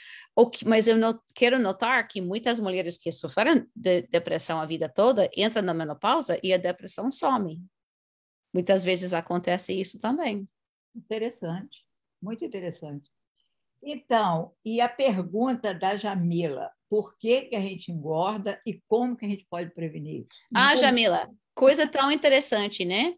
que, 0.52 0.66
mas 0.66 0.88
eu 0.88 0.96
não, 0.96 1.18
quero 1.34 1.58
notar 1.58 2.06
que 2.08 2.20
muitas 2.20 2.58
mulheres 2.58 2.98
que 2.98 3.12
sofreram 3.12 3.64
de 3.74 4.02
depressão 4.08 4.60
a 4.60 4.66
vida 4.66 4.88
toda 4.88 5.30
entram 5.36 5.62
na 5.62 5.72
menopausa 5.72 6.38
e 6.42 6.52
a 6.52 6.58
depressão 6.58 7.10
some. 7.10 7.62
Muitas 8.52 8.82
vezes 8.82 9.14
acontece 9.14 9.72
isso 9.72 10.00
também. 10.00 10.48
Interessante, 10.96 11.86
muito 12.20 12.44
interessante. 12.44 13.08
Então, 13.82 14.52
e 14.64 14.80
a 14.80 14.88
pergunta 14.88 15.72
da 15.72 15.96
Jamila, 15.96 16.70
por 16.88 17.16
que, 17.16 17.42
que 17.42 17.56
a 17.56 17.60
gente 17.60 17.92
engorda 17.92 18.60
e 18.66 18.82
como 18.88 19.16
que 19.16 19.24
a 19.24 19.28
gente 19.28 19.46
pode 19.48 19.70
prevenir? 19.70 20.26
Ah, 20.52 20.74
Jamila, 20.74 21.30
coisa 21.54 21.86
tão 21.86 22.10
interessante, 22.10 22.84
né? 22.84 23.14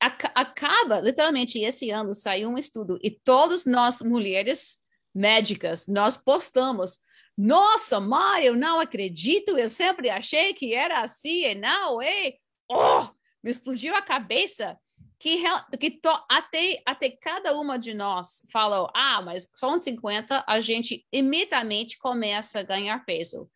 Acaba, 0.00 1.00
literalmente, 1.00 1.58
esse 1.58 1.90
ano 1.90 2.14
saiu 2.14 2.50
um 2.50 2.58
estudo 2.58 2.98
e 3.02 3.10
todas 3.10 3.64
nós 3.64 4.02
mulheres 4.02 4.78
médicas, 5.14 5.86
nós 5.86 6.16
postamos, 6.16 6.98
nossa, 7.36 8.00
mãe, 8.00 8.44
eu 8.44 8.56
não 8.56 8.80
acredito, 8.80 9.56
eu 9.58 9.68
sempre 9.68 10.10
achei 10.10 10.52
que 10.54 10.74
era 10.74 11.02
assim 11.02 11.44
e 11.44 11.54
não 11.54 12.00
é. 12.00 12.34
Oh, 12.70 13.08
me 13.42 13.50
explodiu 13.50 13.94
a 13.94 14.02
cabeça 14.02 14.78
que, 15.18 15.42
que 15.78 15.90
to, 15.90 16.10
até, 16.30 16.82
até 16.86 17.10
cada 17.10 17.56
uma 17.58 17.78
de 17.78 17.94
nós 17.94 18.42
falou, 18.52 18.90
ah, 18.94 19.22
mas 19.22 19.46
com 19.46 19.80
50 19.80 20.44
a 20.46 20.60
gente 20.60 21.06
imediatamente 21.12 21.98
começa 21.98 22.60
a 22.60 22.62
ganhar 22.62 23.04
peso. 23.04 23.50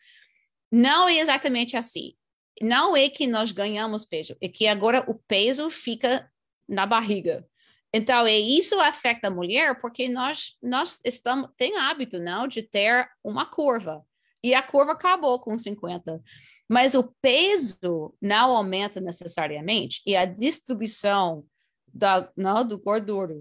Não 0.71 1.09
é 1.09 1.19
exatamente 1.19 1.77
assim. 1.77 2.15
Não 2.61 2.97
é 2.97 3.09
que 3.09 3.27
nós 3.27 3.53
ganhamos 3.53 4.05
peso, 4.05 4.37
é 4.41 4.49
que 4.49 4.67
agora 4.67 5.05
o 5.09 5.15
peso 5.15 5.71
fica 5.71 6.31
na 6.69 6.87
barriga. 6.87 7.47
Então, 7.93 8.27
é 8.27 8.39
isso 8.39 8.79
afeta 8.81 9.29
a 9.29 9.31
mulher 9.31 9.81
porque 9.81 10.09
nós 10.09 10.57
nós 10.63 11.01
estamos 11.05 11.51
tem 11.57 11.77
hábito 11.79 12.19
não 12.19 12.47
de 12.47 12.63
ter 12.63 13.09
uma 13.25 13.47
curva 13.47 14.05
e 14.43 14.55
a 14.55 14.63
curva 14.63 14.93
acabou 14.93 15.39
com 15.41 15.57
50. 15.57 16.23
Mas 16.69 16.95
o 16.95 17.15
peso 17.21 18.15
não 18.21 18.57
aumenta 18.57 19.01
necessariamente 19.01 20.03
e 20.07 20.15
a 20.15 20.25
distribuição 20.25 21.45
da 21.93 22.31
não, 22.37 22.67
do 22.67 22.79
gordura. 22.79 23.35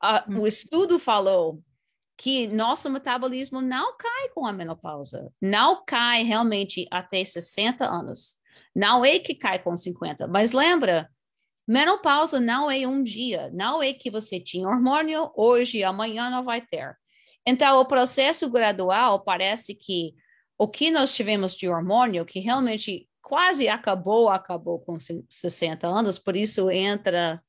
A. 0.00 0.24
O 0.28 0.46
estudo 0.46 0.98
falou 0.98 1.62
que 2.22 2.46
nosso 2.46 2.88
metabolismo 2.88 3.60
não 3.60 3.96
cai 3.96 4.28
com 4.32 4.46
a 4.46 4.52
menopausa, 4.52 5.32
não 5.40 5.84
cai 5.84 6.22
realmente 6.22 6.86
até 6.88 7.24
60 7.24 7.84
anos. 7.84 8.38
Não 8.72 9.04
é 9.04 9.18
que 9.18 9.34
cai 9.34 9.58
com 9.58 9.76
50, 9.76 10.28
mas 10.28 10.52
lembra, 10.52 11.10
Menopausa 11.66 12.38
não 12.38 12.70
é 12.70 12.86
um 12.86 13.02
dia, 13.02 13.50
não 13.52 13.82
é 13.82 13.92
que 13.92 14.08
você 14.08 14.38
tinha 14.38 14.68
hormônio 14.68 15.32
hoje 15.36 15.82
amanhã 15.82 16.30
não 16.30 16.44
vai 16.44 16.60
ter. 16.60 16.96
Então, 17.44 17.80
o 17.80 17.84
processo 17.84 18.48
gradual 18.48 19.24
parece 19.24 19.74
que 19.74 20.14
o 20.56 20.68
que 20.68 20.92
nós 20.92 21.12
tivemos 21.12 21.56
de 21.56 21.68
hormônio, 21.68 22.24
que 22.24 22.38
realmente 22.38 23.08
quase 23.20 23.68
acabou, 23.68 24.28
acabou 24.28 24.78
com 24.78 24.96
60 25.28 25.88
anos, 25.88 26.20
por 26.20 26.36
isso 26.36 26.70
entra 26.70 27.42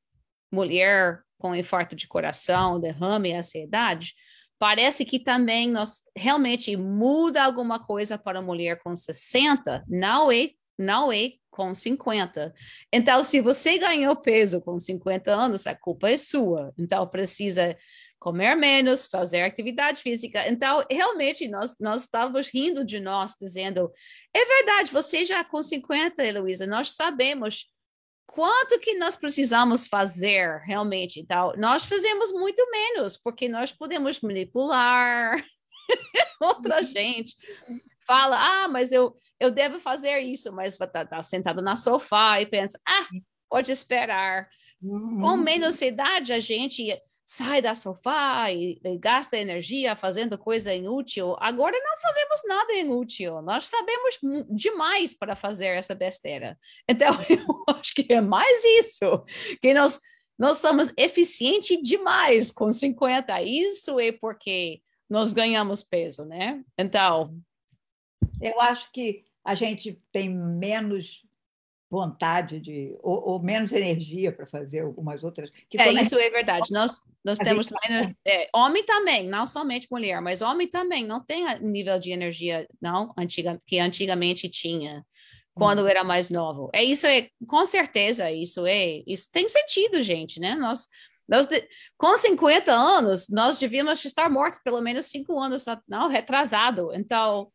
mulher 0.52 1.22
com 1.38 1.56
infarto 1.56 1.96
de 1.96 2.08
coração, 2.08 2.80
derrame, 2.80 3.34
ansiedade, 3.34 4.16
parece 4.64 5.04
que 5.04 5.20
também 5.20 5.70
nós 5.70 6.04
realmente 6.16 6.78
muda 6.78 7.44
alguma 7.44 7.86
coisa 7.86 8.18
para 8.18 8.40
a 8.40 8.42
mulher 8.42 8.80
com 8.82 8.96
60, 8.96 9.84
não 9.90 10.32
é, 10.32 10.52
não 10.80 11.12
é 11.12 11.34
com 11.52 11.76
50. 11.76 12.54
Então, 12.90 13.26
se 13.26 13.42
você 13.42 13.78
ganhou 13.78 14.16
peso 14.16 14.62
com 14.62 14.80
50 14.80 15.30
anos, 15.34 15.68
a 15.68 15.76
culpa 15.76 16.10
é 16.10 16.18
sua. 16.18 16.74
Então, 16.80 17.06
precisa 17.06 17.78
comer 18.18 18.56
menos, 18.56 19.06
fazer 19.06 19.42
atividade 19.42 20.02
física. 20.02 20.48
Então, 20.48 20.82
realmente, 20.90 21.46
nós, 21.50 21.76
nós 21.78 22.04
estávamos 22.04 22.48
rindo 22.48 22.86
de 22.86 23.02
nós, 23.02 23.36
dizendo: 23.38 23.92
é 24.34 24.46
verdade, 24.46 24.94
você 24.94 25.26
já 25.26 25.44
com 25.44 25.62
50, 25.62 26.24
Heloísa, 26.24 26.66
nós 26.66 26.92
sabemos 26.92 27.66
quanto 28.26 28.80
que 28.80 28.96
nós 28.96 29.16
precisamos 29.16 29.88
fazer 29.88 30.60
realmente. 30.66 31.20
Então, 31.20 31.54
nós 31.58 31.86
fazemos 31.86 32.32
muito 32.32 32.66
menos, 32.72 33.18
porque 33.18 33.48
nós 33.48 33.72
podemos 33.72 34.20
manipular 34.22 35.44
outra 36.42 36.82
gente. 36.84 37.36
Fala, 38.06 38.38
ah, 38.38 38.68
mas 38.68 38.92
eu, 38.92 39.16
eu 39.40 39.52
devo 39.52 39.80
fazer 39.80 40.20
isso, 40.20 40.52
mas 40.52 40.74
estar 40.74 40.88
tá, 40.88 41.06
tá 41.06 41.24
sentado 41.24 41.62
na 41.62 41.76
sofá 41.76 42.42
e 42.42 42.46
pensa, 42.46 42.80
ah, 42.88 43.08
pode 43.50 43.72
esperar. 43.72 44.50
Uhum. 44.82 45.22
Com 45.22 45.38
menos 45.38 45.82
idade, 45.82 46.34
a 46.34 46.40
gente 46.40 47.00
sai 47.26 47.62
da 47.62 47.74
sofá 47.74 48.52
e, 48.52 48.80
e, 48.84 48.98
gasta 48.98 49.38
energia 49.38 49.96
fazendo 49.96 50.38
coisa 50.38 50.74
inútil. 50.74 51.36
Agora 51.40 51.78
não 51.80 51.98
fazemos 51.98 52.42
nada 52.46 52.74
inútil. 52.74 53.42
Nós 53.42 53.66
sabemos 53.66 54.20
demais 54.50 55.14
para 55.14 55.36
fazer 55.36 55.68
essa 55.68 55.96
besteira. 55.96 56.58
Então, 56.88 57.14
eu 57.30 57.76
acho 57.76 57.94
que 57.96 58.14
é 58.14 58.22
mais 58.22 58.64
isso, 58.64 59.24
que 59.62 59.74
nós 59.74 60.00
nós 60.38 60.58
estamos 60.58 60.92
eficientes 60.98 61.78
demais 61.82 62.52
com 62.52 62.72
50. 62.72 63.42
Isso 63.44 64.00
é 64.00 64.12
porque 64.12 64.82
nós 65.10 65.32
ganhamos 65.32 65.84
peso, 65.84 66.26
né? 66.26 66.64
Então, 66.78 67.40
eu 68.42 68.60
acho 68.60 68.92
que 68.92 69.24
a 69.46 69.56
gente 69.56 70.02
tem 70.12 70.30
menos 70.30 71.24
vontade 71.94 72.60
de 72.60 72.98
ou, 73.04 73.34
ou 73.34 73.40
menos 73.40 73.72
energia 73.72 74.32
para 74.32 74.48
fazer 74.48 74.80
algumas 74.80 75.24
outras. 75.24 75.52
é 75.78 75.94
isso 75.94 76.18
é 76.18 76.30
verdade. 76.32 76.72
Nós 76.72 77.02
nós 77.24 77.38
temos 77.38 77.70
menos, 77.70 78.14
é, 78.28 78.50
homem 78.54 78.84
também, 78.84 79.26
não 79.26 79.48
somente 79.48 79.88
mulher, 79.90 80.22
mas 80.22 80.42
homem 80.42 80.68
também 80.68 81.06
não 81.06 81.24
tem 81.24 81.46
nível 81.62 81.98
de 81.98 82.12
energia 82.12 82.68
não 82.82 83.14
antiga 83.18 83.62
que 83.66 83.80
antigamente 83.80 84.50
tinha 84.50 85.06
quando 85.54 85.84
hum. 85.84 85.88
era 85.88 86.04
mais 86.04 86.30
novo. 86.30 86.70
É 86.74 86.84
isso 86.84 87.06
é 87.06 87.30
com 87.48 87.66
certeza 87.66 88.32
isso 88.32 88.66
é 88.66 89.04
isso 89.06 89.30
tem 89.32 89.48
sentido, 89.48 90.02
gente, 90.02 90.40
né? 90.40 90.56
Nós 90.56 90.88
nós, 91.30 91.48
com 91.98 92.18
50 92.18 92.74
anos, 92.74 93.30
nós 93.30 93.58
devíamos 93.58 94.04
estar 94.04 94.30
mortos 94.30 94.60
pelo 94.62 94.82
menos 94.82 95.06
cinco 95.06 95.40
anos 95.40 95.64
não, 95.88 96.10
retrasado. 96.10 96.94
Então, 96.94 97.50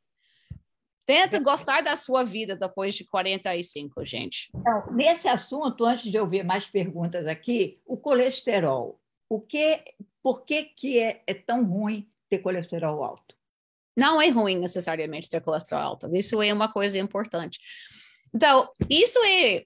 Tenta 1.08 1.38
gostar 1.38 1.80
da 1.80 1.96
sua 1.96 2.22
vida 2.22 2.54
depois 2.54 2.94
de 2.94 3.02
45, 3.02 4.04
gente. 4.04 4.50
Então, 4.54 4.92
nesse 4.92 5.26
assunto, 5.26 5.86
antes 5.86 6.10
de 6.10 6.18
eu 6.18 6.28
ver 6.28 6.42
mais 6.44 6.66
perguntas 6.66 7.26
aqui, 7.26 7.80
o 7.86 7.96
colesterol. 7.96 9.00
O 9.26 9.40
que, 9.40 9.82
por 10.22 10.44
que, 10.44 10.64
que 10.64 10.98
é, 10.98 11.22
é 11.26 11.32
tão 11.32 11.64
ruim 11.64 12.06
ter 12.28 12.40
colesterol 12.40 13.02
alto? 13.02 13.34
Não 13.96 14.20
é 14.20 14.28
ruim 14.28 14.58
necessariamente 14.58 15.30
ter 15.30 15.40
colesterol 15.40 15.82
alto. 15.82 16.14
Isso 16.14 16.42
é 16.42 16.52
uma 16.52 16.70
coisa 16.70 16.98
importante. 16.98 17.58
Então, 18.34 18.68
isso 18.90 19.18
é 19.24 19.64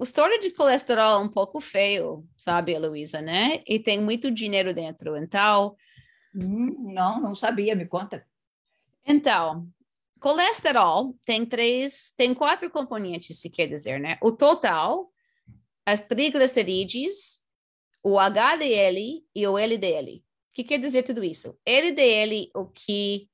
a 0.00 0.02
história 0.02 0.38
de 0.38 0.50
colesterol 0.52 1.20
é 1.20 1.22
um 1.22 1.28
pouco 1.28 1.60
feio, 1.60 2.26
sabe, 2.38 2.72
Heloísa, 2.72 3.20
né? 3.20 3.62
E 3.66 3.78
tem 3.78 4.00
muito 4.00 4.30
dinheiro 4.30 4.72
dentro. 4.72 5.14
Então. 5.14 5.76
Hum, 6.34 6.90
não, 6.94 7.20
não 7.20 7.36
sabia, 7.36 7.74
me 7.74 7.84
conta. 7.84 8.26
Então, 9.04 9.68
colesterol 10.20 11.16
tem 11.24 11.44
três, 11.46 12.12
tem 12.16 12.34
quatro 12.34 12.70
componentes, 12.70 13.40
se 13.40 13.48
quer 13.50 13.66
dizer, 13.66 14.00
né? 14.00 14.18
O 14.22 14.32
total, 14.32 15.10
as 15.86 16.00
triglicerídeos, 16.00 17.40
o 18.02 18.18
HDL 18.18 19.24
e 19.34 19.46
o 19.46 19.58
LDL. 19.58 20.16
O 20.16 20.22
que 20.54 20.64
quer 20.64 20.78
dizer 20.78 21.02
tudo 21.02 21.22
isso? 21.22 21.58
LDL, 21.64 22.50
o 22.54 22.66
que 22.66 23.28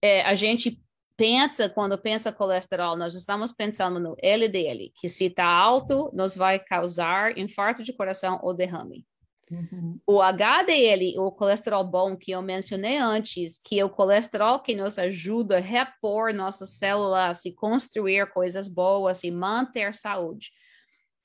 é, 0.00 0.22
a 0.22 0.34
gente 0.34 0.80
pensa 1.16 1.68
quando 1.68 1.96
pensa 1.98 2.32
colesterol, 2.32 2.96
nós 2.96 3.14
estamos 3.14 3.52
pensando 3.52 4.00
no 4.00 4.16
LDL, 4.20 4.92
que 4.96 5.08
se 5.08 5.26
está 5.26 5.46
alto, 5.46 6.10
nos 6.12 6.34
vai 6.36 6.58
causar 6.58 7.36
infarto 7.38 7.82
de 7.82 7.92
coração 7.92 8.40
ou 8.42 8.54
derrame. 8.54 9.06
Uhum. 9.50 10.00
O 10.06 10.22
HDL, 10.22 11.18
o 11.18 11.30
colesterol 11.30 11.84
bom 11.84 12.16
que 12.16 12.32
eu 12.32 12.42
mencionei 12.42 12.98
antes, 12.98 13.58
que 13.62 13.78
é 13.78 13.84
o 13.84 13.90
colesterol 13.90 14.60
que 14.60 14.74
nos 14.74 14.98
ajuda 14.98 15.58
a 15.58 15.60
repor 15.60 16.32
nossas 16.32 16.78
células 16.78 17.44
e 17.44 17.52
construir 17.52 18.32
coisas 18.32 18.68
boas 18.68 19.22
e 19.22 19.30
manter 19.30 19.94
saúde. 19.94 20.50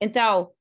Então, 0.02 0.52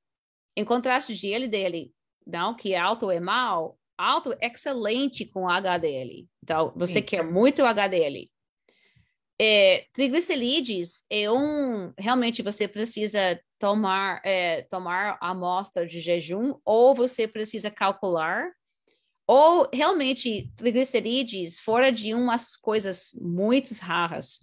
em 0.56 0.64
contraste 0.64 1.14
de 1.14 1.32
LDL, 1.32 1.92
não 2.26 2.54
que 2.54 2.74
alto 2.74 3.10
é 3.10 3.20
mal, 3.20 3.78
alto 3.96 4.32
é 4.40 4.46
excelente 4.46 5.24
com 5.24 5.48
HDL. 5.48 6.28
Então, 6.42 6.72
você 6.76 6.94
Sim. 6.94 7.02
quer 7.02 7.24
muito 7.24 7.62
HDL. 7.64 8.30
É, 9.40 9.86
triglicerídeos 9.92 11.04
é 11.08 11.30
um 11.30 11.92
realmente 11.96 12.42
você 12.42 12.66
precisa 12.66 13.40
tomar, 13.58 14.20
é, 14.24 14.62
tomar 14.62 15.16
amostra 15.20 15.86
de 15.86 16.00
jejum, 16.00 16.54
ou 16.64 16.94
você 16.94 17.28
precisa 17.28 17.70
calcular, 17.70 18.50
ou 19.26 19.68
realmente 19.72 20.50
triglicerídeos 20.56 21.58
fora 21.58 21.92
de 21.92 22.14
umas 22.14 22.56
coisas 22.56 23.10
muito 23.20 23.72
raras. 23.74 24.40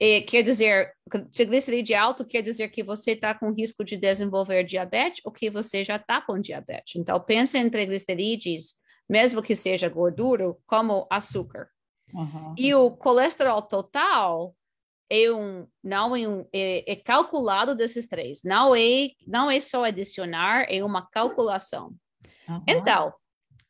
E 0.00 0.22
quer 0.22 0.42
dizer, 0.42 0.92
triglicerídeo 1.32 1.98
alto 1.98 2.24
quer 2.24 2.40
dizer 2.40 2.68
que 2.68 2.82
você 2.82 3.12
está 3.12 3.34
com 3.34 3.52
risco 3.52 3.84
de 3.84 3.96
desenvolver 3.96 4.64
diabetes 4.64 5.20
ou 5.24 5.32
que 5.32 5.50
você 5.50 5.84
já 5.84 5.96
está 5.96 6.20
com 6.22 6.40
diabetes. 6.40 6.96
Então, 6.96 7.20
pense 7.20 7.58
em 7.58 7.68
triglicerídeos, 7.68 8.76
mesmo 9.08 9.42
que 9.42 9.56
seja 9.56 9.88
gordura, 9.88 10.54
como 10.66 11.06
açúcar. 11.10 11.68
Uhum. 12.12 12.54
E 12.56 12.74
o 12.74 12.90
colesterol 12.90 13.62
total 13.62 14.54
é 15.10 15.30
um, 15.32 15.66
não 15.82 16.14
é, 16.14 16.28
um, 16.28 16.46
é, 16.52 16.92
é, 16.92 16.96
calculado 16.96 17.74
desses 17.74 18.06
três. 18.06 18.42
Não 18.44 18.74
é, 18.74 19.10
não 19.26 19.50
é 19.50 19.60
só 19.60 19.84
adicionar, 19.84 20.66
é 20.68 20.84
uma 20.84 21.06
calculação. 21.08 21.94
Uhum. 22.48 22.62
Então, 22.66 23.14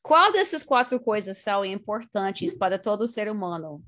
qual 0.03 0.33
dessas 0.33 0.63
quatro 0.63 0.99
coisas 0.99 1.39
são 1.39 1.65
importantes 1.65 2.53
para 2.55 2.79
todo 2.79 3.09
ser 3.09 3.31
humano? 3.31 3.83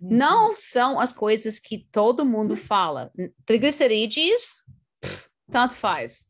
Uhum. 0.00 0.08
Não 0.10 0.56
são 0.56 1.00
as 1.00 1.12
coisas 1.12 1.58
que 1.58 1.86
todo 1.90 2.26
mundo 2.26 2.56
fala. 2.56 3.10
Triglicerídeos, 3.46 4.64
tanto 5.50 5.74
faz. 5.74 6.28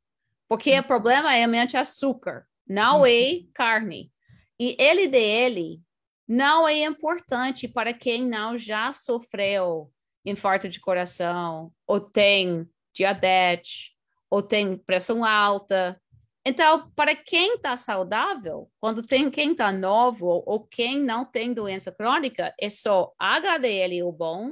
Porque 0.49 0.71
o 0.73 0.77
uhum. 0.77 0.83
problema 0.83 1.35
é 1.35 1.47
mente 1.47 1.77
açúcar, 1.77 2.47
não 2.69 3.07
é 3.07 3.33
uhum. 3.33 3.49
carne. 3.55 4.13
E 4.61 4.77
LDL 4.79 5.81
não 6.27 6.69
é 6.69 6.85
importante 6.85 7.69
para 7.69 7.93
quem 7.93 8.27
não 8.27 8.57
já 8.57 8.93
sofreu 8.93 9.91
infarto 10.25 10.69
de 10.69 10.81
coração, 10.81 11.73
ou 11.87 12.01
tem 12.01 12.69
diabetes, 12.95 13.93
ou 14.31 14.41
tem 14.41 14.77
pressão 14.77 15.25
alta, 15.25 16.01
então, 16.45 16.91
para 16.97 17.15
quem 17.15 17.55
está 17.55 17.77
saudável, 17.77 18.69
quando 18.81 19.01
tem 19.01 19.31
quem 19.31 19.53
está 19.53 19.71
novo 19.71 20.43
ou 20.45 20.67
quem 20.67 20.99
não 20.99 21.25
tem 21.25 21.55
doença 21.55 21.93
crônica, 21.93 22.53
é 22.61 22.69
só 22.69 23.13
HDL 23.17 24.03
o 24.03 24.11
bom 24.11 24.51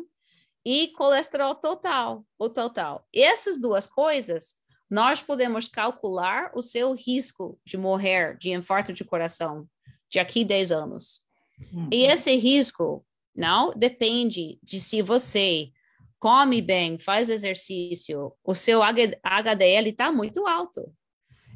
e 0.64 0.88
colesterol 0.92 1.54
total, 1.56 2.24
o 2.38 2.48
total. 2.48 3.04
Essas 3.12 3.60
duas 3.60 3.88
coisas, 3.88 4.54
nós 4.88 5.20
podemos 5.20 5.68
calcular 5.68 6.52
o 6.54 6.62
seu 6.62 6.94
risco 6.94 7.58
de 7.66 7.76
morrer 7.76 8.38
de 8.38 8.52
infarto 8.52 8.92
de 8.92 9.04
coração 9.04 9.66
de 10.08 10.20
aqui 10.20 10.44
10 10.44 10.70
anos. 10.70 11.24
Uhum. 11.72 11.88
E 11.92 12.04
esse 12.06 12.34
risco 12.36 13.04
não 13.34 13.72
depende 13.74 14.58
de 14.62 14.80
se 14.80 15.02
você 15.02 15.70
come 16.18 16.60
bem, 16.60 16.98
faz 16.98 17.30
exercício, 17.30 18.32
o 18.44 18.54
seu 18.54 18.82
HDL 18.82 19.88
está 19.88 20.12
muito 20.12 20.46
alto. 20.46 20.92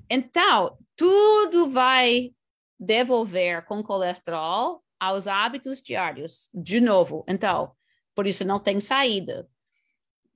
Então, 0.08 0.78
tudo 0.96 1.68
vai 1.70 2.32
devolver 2.80 3.64
com 3.66 3.82
colesterol 3.82 4.82
aos 4.98 5.26
hábitos 5.26 5.82
diários, 5.82 6.48
de 6.54 6.80
novo. 6.80 7.24
Então, 7.28 7.72
por 8.14 8.26
isso 8.26 8.44
não 8.44 8.58
tem 8.58 8.80
saída. 8.80 9.46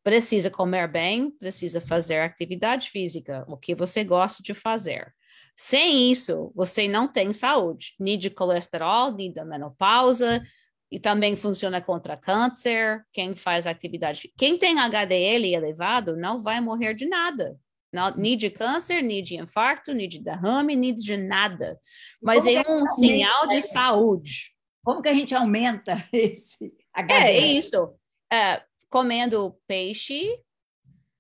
Precisa 0.02 0.50
comer 0.50 0.88
bem, 0.88 1.30
precisa 1.30 1.80
fazer 1.80 2.20
atividade 2.20 2.90
física, 2.90 3.44
o 3.48 3.56
que 3.56 3.74
você 3.74 4.04
gosta 4.04 4.42
de 4.42 4.52
fazer. 4.52 5.14
Sem 5.60 6.12
isso, 6.12 6.52
você 6.54 6.86
não 6.86 7.08
tem 7.08 7.32
saúde, 7.32 7.96
nem 7.98 8.16
de 8.16 8.30
colesterol, 8.30 9.10
nem 9.10 9.32
da 9.32 9.44
menopausa, 9.44 10.40
e 10.88 11.00
também 11.00 11.34
funciona 11.34 11.80
contra 11.82 12.16
câncer. 12.16 13.04
Quem 13.12 13.34
faz 13.34 13.66
atividade, 13.66 14.32
quem 14.38 14.56
tem 14.56 14.78
HDL 14.78 15.52
elevado 15.52 16.16
não 16.16 16.40
vai 16.40 16.60
morrer 16.60 16.94
de 16.94 17.08
nada. 17.08 17.58
Não, 17.92 18.14
nem 18.16 18.36
de 18.36 18.50
câncer, 18.50 19.02
nem 19.02 19.20
de 19.20 19.34
infarto, 19.34 19.92
nem 19.92 20.08
de 20.08 20.20
derrame, 20.20 20.76
nem 20.76 20.94
de 20.94 21.16
nada. 21.16 21.76
Mas 22.22 22.46
é 22.46 22.60
um 22.60 22.88
sinal 22.90 23.48
de 23.48 23.60
saúde. 23.60 24.54
Como 24.84 25.02
que 25.02 25.08
a 25.08 25.14
gente 25.14 25.34
aumenta 25.34 26.08
esse 26.12 26.72
HDL? 26.94 27.20
É, 27.20 27.36
isso. 27.36 27.94
É, 28.32 28.62
comendo 28.88 29.58
peixe. 29.66 30.38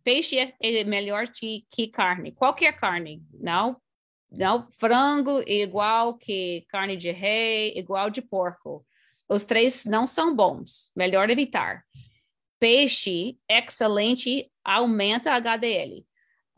Peixe 0.04 0.38
é, 0.38 0.54
é 0.62 0.84
melhor 0.84 1.26
que, 1.26 1.66
que 1.72 1.88
carne. 1.88 2.30
Qualquer 2.30 2.76
carne. 2.76 3.20
Não, 3.32 3.76
não, 4.30 4.68
frango 4.72 5.42
igual 5.46 6.14
que 6.16 6.66
carne 6.68 6.96
de 6.96 7.10
rei, 7.10 7.72
igual 7.76 8.10
de 8.10 8.20
porco. 8.20 8.84
Os 9.28 9.44
três 9.44 9.84
não 9.84 10.06
são 10.06 10.34
bons. 10.34 10.90
Melhor 10.94 11.30
evitar. 11.30 11.84
Peixe, 12.58 13.38
excelente, 13.48 14.50
aumenta 14.64 15.32
HDL. 15.32 16.04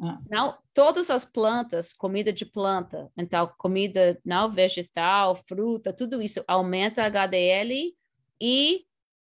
Ah. 0.01 0.19
Não, 0.31 0.59
todas 0.73 1.11
as 1.11 1.25
plantas, 1.27 1.93
comida 1.93 2.33
de 2.33 2.47
planta, 2.47 3.11
então 3.17 3.53
comida 3.59 4.19
não 4.25 4.51
vegetal, 4.51 5.37
fruta, 5.47 5.93
tudo 5.93 6.23
isso 6.23 6.43
aumenta 6.49 7.05
HDL 7.05 7.95
e 8.41 8.87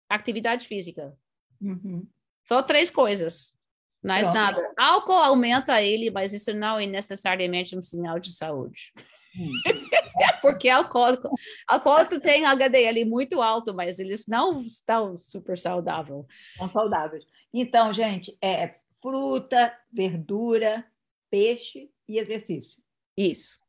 atividade 0.07 0.67
física. 0.67 1.17
Uhum. 1.59 2.07
Só 2.43 2.61
três 2.61 2.91
coisas, 2.91 3.57
mais 4.03 4.29
Pronto. 4.29 4.35
nada. 4.35 4.73
Álcool 4.77 5.13
aumenta 5.13 5.81
ele, 5.81 6.09
mas 6.09 6.33
isso 6.33 6.53
não 6.53 6.79
é 6.79 6.85
necessariamente 6.85 7.75
um 7.77 7.83
sinal 7.83 8.19
de 8.19 8.31
saúde. 8.31 8.93
Hum. 9.37 9.51
Porque 10.41 10.69
alcoólico, 10.69 11.29
alcoólico 11.67 12.19
tem 12.19 12.45
HDL 12.45 13.05
muito 13.05 13.41
alto, 13.41 13.73
mas 13.73 13.99
eles 13.99 14.25
não 14.27 14.59
estão 14.61 15.17
super 15.17 15.57
saudáveis. 15.57 16.25
São 16.57 16.69
saudáveis. 16.69 17.25
Então, 17.53 17.93
gente, 17.93 18.37
é, 18.41 18.75
fruta, 19.01 19.77
verdura, 19.91 20.85
peixe 21.29 21.91
e 22.07 22.17
exercício. 22.17 22.81
Isso. 23.17 23.59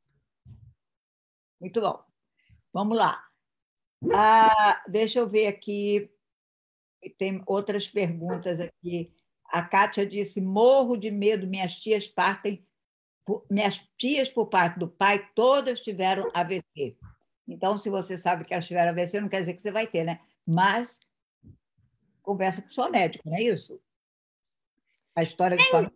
Muito 1.60 1.80
bom. 1.80 2.02
Vamos 2.72 2.96
lá. 2.96 3.22
Ah, 4.14 4.82
deixa 4.88 5.18
eu 5.18 5.28
ver 5.28 5.46
aqui. 5.46 6.10
Tem 7.18 7.42
outras 7.46 7.88
perguntas 7.88 8.60
aqui. 8.60 9.12
A 9.50 9.62
Kátia 9.62 10.06
disse: 10.06 10.40
morro 10.40 10.96
de 10.96 11.10
medo, 11.10 11.46
minhas 11.46 11.74
tias 11.74 12.06
partem. 12.06 12.66
Minhas 13.48 13.80
tias, 13.96 14.30
por 14.30 14.46
parte 14.46 14.78
do 14.78 14.88
pai, 14.88 15.28
todas 15.34 15.80
tiveram 15.80 16.30
AVC. 16.34 16.96
Então, 17.46 17.78
se 17.78 17.88
você 17.88 18.18
sabe 18.18 18.44
que 18.44 18.52
elas 18.52 18.66
tiveram 18.66 18.90
AVC, 18.90 19.20
não 19.20 19.28
quer 19.28 19.40
dizer 19.40 19.54
que 19.54 19.62
você 19.62 19.70
vai 19.70 19.86
ter, 19.86 20.04
né? 20.04 20.20
Mas 20.46 21.00
conversa 22.22 22.62
com 22.62 22.68
o 22.68 22.72
seu 22.72 22.90
médico, 22.90 23.28
não 23.28 23.36
é 23.36 23.42
isso? 23.42 23.80
a 25.14 25.22
história 25.22 25.56
de 25.56 25.70
família? 25.70 25.92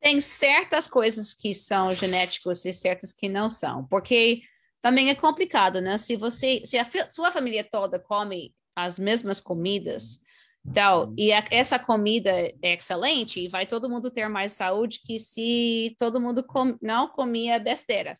Tem 0.00 0.20
certas 0.20 0.88
coisas 0.88 1.32
que 1.32 1.54
são 1.54 1.92
genéticos 1.92 2.64
e 2.64 2.72
certas 2.72 3.12
que 3.12 3.28
não 3.28 3.48
são, 3.48 3.86
porque 3.86 4.42
também 4.80 5.10
é 5.10 5.14
complicado, 5.14 5.80
né? 5.80 5.96
Se 5.96 6.16
você, 6.16 6.62
se 6.64 6.76
a 6.76 6.86
sua 7.08 7.30
família 7.30 7.62
toda 7.62 8.00
come 8.00 8.54
as 8.74 8.98
mesmas 8.98 9.38
comidas, 9.38 10.18
então, 10.66 11.12
e 11.16 11.32
a, 11.32 11.44
essa 11.50 11.78
comida 11.78 12.30
é 12.30 12.74
excelente, 12.74 13.48
vai 13.48 13.66
todo 13.66 13.90
mundo 13.90 14.10
ter 14.10 14.28
mais 14.28 14.52
saúde 14.52 15.00
que 15.04 15.18
se 15.18 15.94
todo 15.98 16.20
mundo 16.20 16.44
com, 16.44 16.76
não 16.80 17.08
comia 17.08 17.58
besteira. 17.58 18.18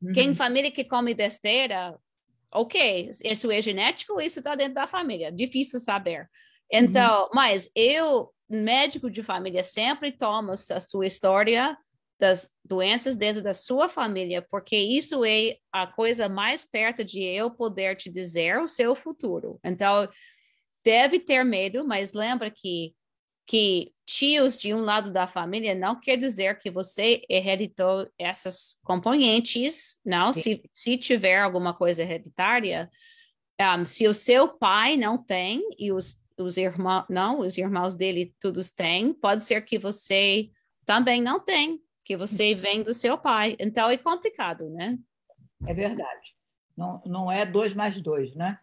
Uhum. 0.00 0.12
Quem 0.12 0.34
família 0.34 0.70
que 0.70 0.84
come 0.84 1.14
besteira, 1.14 1.98
ok, 2.52 3.10
isso 3.24 3.50
é 3.50 3.62
genético, 3.62 4.20
isso 4.20 4.38
está 4.40 4.54
dentro 4.54 4.74
da 4.74 4.86
família, 4.86 5.32
difícil 5.32 5.80
saber. 5.80 6.20
Uhum. 6.20 6.26
Então, 6.80 7.22
uhum. 7.24 7.30
mas 7.34 7.70
eu 7.74 8.30
médico 8.48 9.10
de 9.10 9.22
família 9.22 9.62
sempre 9.62 10.12
toma 10.12 10.54
a 10.54 10.80
sua 10.80 11.06
história 11.06 11.76
das 12.18 12.50
doenças 12.64 13.16
dentro 13.16 13.42
da 13.42 13.54
sua 13.54 13.88
família, 13.88 14.44
porque 14.50 14.76
isso 14.76 15.24
é 15.24 15.56
a 15.72 15.86
coisa 15.86 16.28
mais 16.28 16.64
perto 16.64 17.04
de 17.04 17.22
eu 17.22 17.50
poder 17.50 17.96
te 17.96 18.10
dizer 18.10 18.58
o 18.58 18.66
seu 18.66 18.94
futuro. 18.94 19.58
Então, 19.62 20.08
deve 20.84 21.18
ter 21.18 21.44
medo, 21.44 21.86
mas 21.86 22.12
lembra 22.12 22.50
que 22.50 22.94
que 23.46 23.94
tios 24.04 24.58
de 24.58 24.74
um 24.74 24.80
lado 24.80 25.10
da 25.10 25.26
família 25.26 25.74
não 25.74 25.98
quer 25.98 26.18
dizer 26.18 26.58
que 26.58 26.70
você 26.70 27.22
hereditou 27.30 28.06
essas 28.18 28.78
componentes, 28.84 29.98
não? 30.04 30.34
Se, 30.34 30.62
se 30.70 30.98
tiver 30.98 31.40
alguma 31.40 31.72
coisa 31.72 32.02
hereditária, 32.02 32.90
um, 33.58 33.86
se 33.86 34.06
o 34.06 34.12
seu 34.12 34.48
pai 34.48 34.98
não 34.98 35.16
tem 35.16 35.62
e 35.78 35.90
os 35.90 36.22
os 36.38 36.56
irmãos, 36.56 37.04
não, 37.08 37.40
os 37.40 37.58
irmãos 37.58 37.94
dele 37.94 38.34
todos 38.40 38.70
têm, 38.70 39.12
pode 39.12 39.42
ser 39.44 39.62
que 39.62 39.78
você 39.78 40.50
também 40.86 41.20
não 41.20 41.40
tem, 41.40 41.82
que 42.04 42.16
você 42.16 42.54
uhum. 42.54 42.60
vem 42.60 42.82
do 42.82 42.94
seu 42.94 43.18
pai. 43.18 43.56
Então 43.58 43.90
é 43.90 43.96
complicado, 43.96 44.70
né? 44.70 44.98
É 45.66 45.74
verdade. 45.74 46.34
Não, 46.76 47.02
não 47.04 47.32
é 47.32 47.44
dois 47.44 47.74
mais 47.74 48.00
dois, 48.00 48.34
né? 48.34 48.58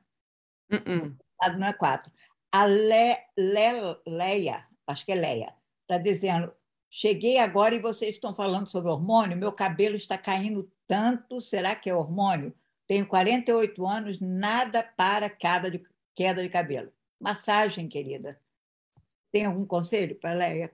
Uh 0.72 0.78
-uh. 0.78 1.18
Não 1.54 1.68
é 1.68 1.74
quatro. 1.74 2.12
A 2.52 2.66
Le, 2.66 3.18
Le, 3.38 3.98
Leia, 4.08 4.66
acho 4.88 5.06
que 5.06 5.12
é 5.12 5.16
Leia, 5.16 5.54
está 5.82 5.98
dizendo: 5.98 6.54
cheguei 6.90 7.38
agora 7.38 7.76
e 7.76 7.80
vocês 7.80 8.16
estão 8.16 8.34
falando 8.34 8.70
sobre 8.70 8.92
hormônio, 8.92 9.38
meu 9.38 9.52
cabelo 9.52 9.96
está 9.96 10.18
caindo 10.18 10.72
tanto, 10.88 11.42
será 11.42 11.76
que 11.76 11.90
é 11.90 11.96
hormônio? 11.96 12.54
Tenho 12.88 13.08
48 13.08 13.86
anos, 13.86 14.20
nada 14.20 14.84
para 14.84 15.30
queda 15.30 15.72
de, 15.72 15.84
queda 16.16 16.42
de 16.42 16.50
cabelo. 16.50 16.92
Massagem, 17.20 17.88
querida. 17.88 18.40
Tem 19.32 19.46
algum 19.46 19.66
conselho 19.66 20.16
para 20.16 20.34
Leia? 20.34 20.72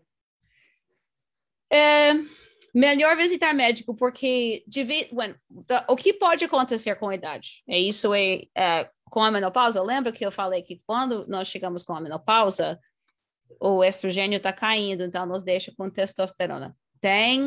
É, 1.72 2.14
melhor 2.76 3.16
visitar 3.16 3.54
médico, 3.54 3.96
porque 3.96 4.64
when, 5.14 5.36
the, 5.66 5.86
o 5.88 5.96
que 5.96 6.14
pode 6.14 6.44
acontecer 6.44 6.96
com 6.96 7.10
a 7.10 7.16
idade? 7.16 7.64
É 7.68 7.80
isso 7.80 8.14
é, 8.14 8.44
é, 8.56 8.90
com 9.12 9.22
a 9.22 9.30
menopausa. 9.30 9.84
Lembra 9.84 10.12
que 10.12 10.26
eu 10.26 10.32
falei 10.32 10.64
que 10.64 10.82
quando 10.88 11.28
nós 11.28 11.50
chegamos 11.50 11.84
com 11.84 11.94
a 11.94 12.02
menopausa, 12.02 12.80
o 13.60 13.84
estrogênio 13.84 14.38
está 14.38 14.54
caindo, 14.54 15.04
então 15.04 15.26
nos 15.26 15.44
deixa 15.44 15.72
com 15.78 15.90
testosterona. 15.90 16.76
Tem, 17.00 17.44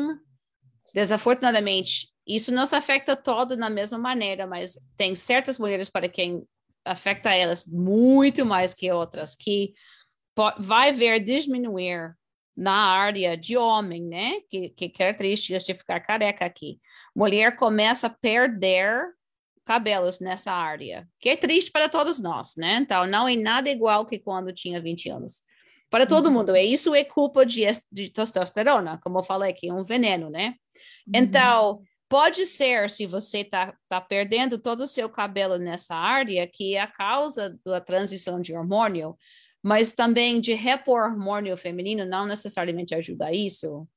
desafortunadamente, 0.93 2.09
isso 2.25 2.51
não 2.51 2.65
se 2.65 2.75
afeta 2.75 3.15
todo 3.15 3.57
na 3.57 3.69
mesma 3.69 3.97
maneira, 3.97 4.45
mas 4.45 4.77
tem 4.95 5.15
certas 5.15 5.57
mulheres 5.57 5.89
para 5.89 6.07
quem 6.07 6.47
afeta 6.85 7.33
elas 7.33 7.65
muito 7.65 8.45
mais 8.45 8.73
que 8.75 8.91
outras, 8.91 9.35
que 9.35 9.73
vai 10.59 10.93
ver 10.93 11.19
diminuir 11.19 12.15
na 12.55 12.75
área 12.75 13.35
de 13.35 13.57
homem, 13.57 14.03
né? 14.03 14.39
Que, 14.49 14.69
que 14.69 14.87
características 14.87 15.63
de 15.63 15.73
ficar 15.73 15.99
careca 15.99 16.45
aqui. 16.45 16.79
Mulher 17.15 17.55
começa 17.55 18.05
a 18.05 18.09
perder 18.09 19.15
cabelos 19.65 20.19
nessa 20.19 20.51
área, 20.51 21.07
que 21.19 21.29
é 21.29 21.35
triste 21.35 21.71
para 21.71 21.89
todos 21.89 22.19
nós, 22.19 22.55
né? 22.55 22.77
Então, 22.81 23.07
não 23.07 23.27
é 23.27 23.35
nada 23.35 23.69
igual 23.69 24.05
que 24.05 24.19
quando 24.19 24.53
tinha 24.53 24.79
20 24.79 25.09
anos. 25.09 25.41
Para 25.89 26.05
todo 26.05 26.27
uhum. 26.27 26.33
mundo, 26.33 26.55
é 26.55 26.63
isso 26.63 26.93
é 26.93 27.03
culpa 27.03 27.45
de, 27.45 27.63
de 27.91 28.09
testosterona, 28.09 28.99
como 29.03 29.19
eu 29.19 29.23
falei, 29.23 29.53
que 29.53 29.69
é 29.69 29.73
um 29.73 29.83
veneno, 29.83 30.29
né? 30.29 30.55
Uhum. 31.07 31.13
Então, 31.15 31.81
pode 32.07 32.45
ser, 32.45 32.89
se 32.89 33.05
você 33.05 33.39
está 33.39 33.73
tá 33.89 33.99
perdendo 33.99 34.59
todo 34.59 34.81
o 34.81 34.87
seu 34.87 35.09
cabelo 35.09 35.57
nessa 35.57 35.95
área, 35.95 36.47
que 36.47 36.75
é 36.75 36.81
a 36.81 36.87
causa 36.87 37.57
da 37.65 37.81
transição 37.81 38.39
de 38.39 38.55
hormônio, 38.55 39.17
mas 39.63 39.93
também 39.93 40.39
de 40.39 40.53
repor 40.53 41.01
hormônio 41.01 41.57
feminino 41.57 42.05
não 42.05 42.27
necessariamente 42.27 42.93
ajuda 42.93 43.33
isso. 43.33 43.87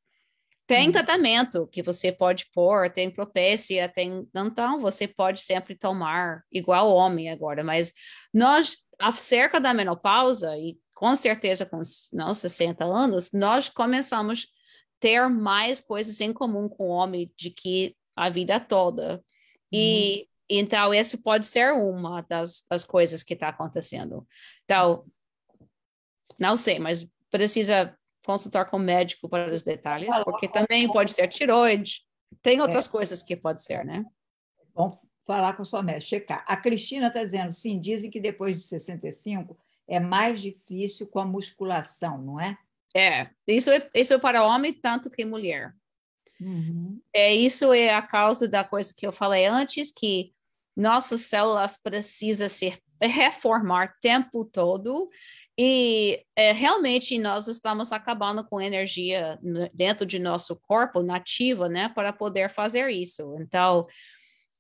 Tem 0.68 0.88
uhum. 0.88 0.92
tratamento 0.92 1.66
que 1.68 1.82
você 1.82 2.12
pode 2.12 2.44
pôr, 2.52 2.90
tem 2.92 3.10
propécia, 3.10 3.88
tem. 3.88 4.28
Então, 4.36 4.82
você 4.82 5.08
pode 5.08 5.40
sempre 5.40 5.74
tomar, 5.74 6.44
igual 6.52 6.94
homem 6.94 7.30
agora, 7.30 7.64
mas 7.64 7.90
nós, 8.34 8.76
acerca 8.98 9.58
da 9.58 9.72
menopausa, 9.72 10.54
e 10.58 10.76
com 10.94 11.16
certeza 11.16 11.64
com 11.64 11.80
não, 12.12 12.34
60 12.34 12.84
anos, 12.84 13.32
nós 13.32 13.70
começamos 13.70 14.42
a 14.42 14.46
ter 15.00 15.26
mais 15.30 15.80
coisas 15.80 16.20
em 16.20 16.34
comum 16.34 16.68
com 16.68 16.90
o 16.90 16.92
homem 16.92 17.32
de 17.34 17.48
que 17.48 17.96
a 18.14 18.28
vida 18.28 18.60
toda. 18.60 19.24
E 19.72 20.18
uhum. 20.18 20.26
então, 20.50 20.92
isso 20.92 21.22
pode 21.22 21.46
ser 21.46 21.72
uma 21.72 22.20
das, 22.28 22.62
das 22.68 22.84
coisas 22.84 23.22
que 23.22 23.32
está 23.32 23.48
acontecendo. 23.48 24.28
Então, 24.64 25.06
não 26.38 26.58
sei, 26.58 26.78
mas 26.78 27.08
precisa 27.30 27.97
consultar 28.28 28.66
com 28.66 28.76
o 28.76 28.80
médico 28.80 29.26
para 29.26 29.50
os 29.50 29.62
detalhes, 29.62 30.14
porque 30.22 30.46
também 30.46 30.86
pode 30.86 31.14
ser 31.14 31.28
tiroide. 31.28 32.02
Tem 32.42 32.60
outras 32.60 32.86
é. 32.86 32.90
coisas 32.90 33.22
que 33.22 33.34
pode 33.34 33.62
ser, 33.62 33.86
né? 33.86 34.04
Bom, 34.74 34.94
falar 35.26 35.54
com 35.54 35.62
a 35.62 35.64
sua 35.64 35.82
médica, 35.82 36.10
checar. 36.10 36.44
A 36.46 36.54
Cristina 36.54 37.06
está 37.06 37.24
dizendo, 37.24 37.50
sim, 37.52 37.80
dizem 37.80 38.10
que 38.10 38.20
depois 38.20 38.60
de 38.60 38.68
65 38.68 39.58
é 39.88 39.98
mais 39.98 40.42
difícil 40.42 41.06
com 41.06 41.20
a 41.20 41.24
musculação, 41.24 42.18
não 42.20 42.38
é? 42.38 42.58
É, 42.94 43.30
isso 43.46 43.70
é, 43.70 43.88
isso 43.94 44.12
é 44.12 44.18
para 44.18 44.44
homem 44.44 44.74
tanto 44.74 45.08
que 45.08 45.24
mulher. 45.24 45.74
Uhum. 46.38 47.00
É, 47.10 47.34
isso 47.34 47.72
é 47.72 47.94
a 47.94 48.02
causa 48.02 48.46
da 48.46 48.62
coisa 48.62 48.92
que 48.94 49.06
eu 49.06 49.12
falei 49.12 49.46
antes, 49.46 49.90
que 49.90 50.34
nossas 50.76 51.22
células 51.22 51.78
precisam 51.78 52.46
se 52.46 52.78
reformar 53.00 53.88
o 53.88 54.00
tempo 54.02 54.44
todo 54.44 55.08
e 55.59 56.22
é, 56.36 56.52
realmente 56.52 57.18
nós 57.18 57.48
estamos 57.48 57.90
acabando 57.90 58.44
com 58.44 58.61
energia 58.61 59.36
dentro 59.74 60.06
de 60.06 60.20
nosso 60.20 60.54
corpo 60.54 61.02
nativa, 61.02 61.68
né, 61.68 61.88
para 61.88 62.12
poder 62.12 62.48
fazer 62.48 62.88
isso. 62.90 63.36
Então, 63.40 63.84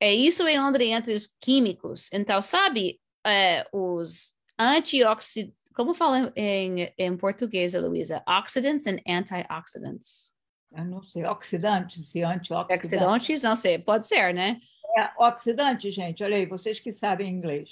é 0.00 0.12
isso 0.12 0.44
é 0.44 0.60
onde 0.60 0.82
entre 0.84 1.14
os 1.14 1.28
químicos. 1.40 2.08
Então, 2.12 2.42
sabe, 2.42 3.00
é, 3.24 3.64
os 3.72 4.32
antioxidantes, 4.58 5.56
como 5.72 5.94
fala 5.94 6.32
em, 6.34 6.92
em 6.98 7.16
português, 7.16 7.74
Luísa? 7.74 8.20
Oxidants 8.26 8.84
and 8.84 8.98
antioxidants. 9.06 10.32
Eu 10.72 10.84
não 10.84 11.04
sei, 11.04 11.24
oxidantes 11.24 12.12
e 12.16 12.22
antioxidantes. 12.22 12.84
Oxidantes, 12.84 13.42
não 13.42 13.54
sei, 13.54 13.78
pode 13.78 14.08
ser, 14.08 14.34
né? 14.34 14.60
É, 14.98 15.10
oxidante, 15.16 15.92
gente, 15.92 16.24
olha 16.24 16.36
aí, 16.36 16.44
vocês 16.44 16.80
que 16.80 16.90
sabem 16.90 17.30
inglês. 17.30 17.70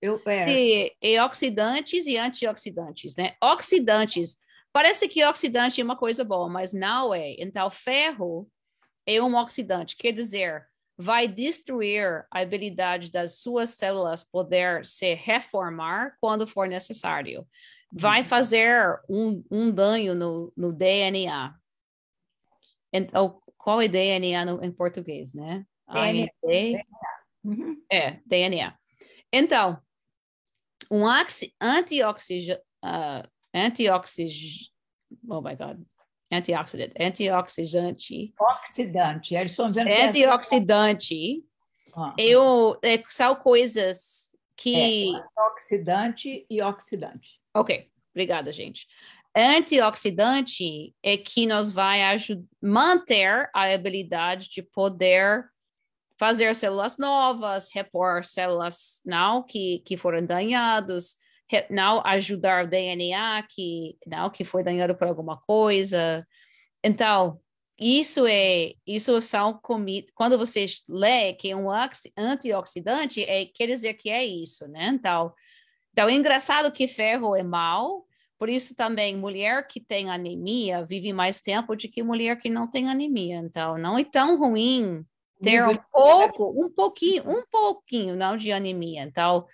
Eu, 0.00 0.20
é. 0.26 1.22
oxidantes 1.22 2.06
e 2.06 2.16
antioxidantes, 2.16 3.16
né? 3.16 3.34
Oxidantes, 3.42 4.38
parece 4.72 5.08
que 5.08 5.24
oxidante 5.24 5.80
é 5.80 5.84
uma 5.84 5.96
coisa 5.96 6.24
boa, 6.24 6.48
mas 6.48 6.72
não 6.72 7.12
é. 7.12 7.34
Então, 7.38 7.68
ferro 7.70 8.48
é 9.06 9.20
um 9.20 9.34
oxidante, 9.36 9.96
quer 9.96 10.12
dizer, 10.12 10.66
vai 10.96 11.28
destruir 11.28 12.26
a 12.30 12.40
habilidade 12.40 13.10
das 13.10 13.38
suas 13.40 13.70
células 13.70 14.24
poder 14.24 14.84
se 14.84 15.14
reformar 15.14 16.16
quando 16.20 16.46
for 16.46 16.68
necessário. 16.68 17.46
Vai 17.92 18.20
uhum. 18.20 18.24
fazer 18.28 19.00
um, 19.08 19.42
um 19.50 19.70
dano 19.70 20.14
no, 20.14 20.52
no 20.56 20.72
DNA. 20.72 21.54
Então, 22.92 23.40
qual 23.56 23.80
é 23.80 23.88
DNA 23.88 24.44
no, 24.44 24.62
em 24.64 24.72
português, 24.72 25.32
né? 25.32 25.64
DNA. 25.92 26.28
DNA. 26.42 26.84
Uhum. 27.44 27.82
É, 27.90 28.18
DNA. 28.26 28.76
Então, 29.32 29.80
um 30.90 31.06
antioxidante, 31.06 32.60
uh, 32.84 33.28
antioxidante, 33.54 34.72
oh 35.28 35.40
my 35.40 35.56
God, 35.56 35.82
antioxidante, 36.32 36.92
antioxidante. 37.00 38.34
Oxidante, 38.38 39.34
eles 39.34 39.52
estão 39.52 39.70
dizendo 39.70 39.88
é 39.88 40.08
Antioxidante 40.08 41.44
ah. 41.94 42.14
eu, 42.16 42.78
é, 42.82 43.02
são 43.08 43.34
coisas 43.36 44.30
que... 44.56 45.14
É, 45.14 45.16
antioxidante 45.16 46.46
e 46.48 46.62
oxidante. 46.62 47.40
Ok, 47.54 47.90
obrigada, 48.12 48.52
gente. 48.52 48.86
Antioxidante 49.36 50.94
é 51.02 51.16
que 51.16 51.46
nos 51.46 51.70
vai 51.70 52.02
ajudar, 52.02 52.44
manter 52.60 53.48
a 53.54 53.72
habilidade 53.72 54.48
de 54.48 54.62
poder 54.62 55.48
fazer 56.18 56.54
células 56.54 56.98
novas, 56.98 57.70
repor 57.72 58.24
células 58.24 59.00
não 59.04 59.42
que, 59.42 59.80
que 59.86 59.96
foram 59.96 60.24
danadas, 60.24 61.16
não 61.70 62.02
ajudar 62.04 62.64
o 62.64 62.68
DNA 62.68 63.42
que 63.48 63.96
não 64.06 64.28
que 64.28 64.44
foi 64.44 64.62
danado 64.62 64.96
por 64.96 65.08
alguma 65.08 65.40
coisa. 65.40 66.26
Então, 66.84 67.40
isso 67.78 68.26
é 68.26 68.72
isso 68.86 69.22
são. 69.22 69.60
Quando 70.14 70.36
você 70.36 70.66
lê 70.88 71.32
que 71.34 71.50
é 71.50 71.56
um 71.56 71.68
antioxidante, 72.16 73.22
é 73.22 73.46
quer 73.46 73.68
dizer 73.68 73.94
que 73.94 74.10
é 74.10 74.24
isso, 74.24 74.66
né? 74.68 74.88
Então, 74.88 75.32
então 75.92 76.08
é 76.08 76.12
engraçado 76.12 76.72
que 76.72 76.88
ferro 76.88 77.36
é 77.36 77.42
mal. 77.42 78.04
Por 78.38 78.48
isso 78.48 78.74
também 78.74 79.16
mulher 79.16 79.66
que 79.66 79.80
tem 79.80 80.10
anemia 80.10 80.84
vive 80.84 81.12
mais 81.12 81.40
tempo 81.40 81.74
do 81.74 81.88
que 81.88 82.02
mulher 82.02 82.38
que 82.38 82.48
não 82.48 82.68
tem 82.70 82.88
anemia. 82.88 83.36
Então, 83.38 83.78
não 83.78 83.98
é 83.98 84.04
tão 84.04 84.38
ruim 84.38 85.04
ter 85.42 85.62
um 85.66 85.76
pouco, 85.90 86.64
um 86.64 86.70
pouquinho, 86.70 87.28
um 87.28 87.44
pouquinho, 87.50 88.16
não 88.16 88.36
de 88.36 88.52
anemia. 88.52 89.02
Então, 89.02 89.46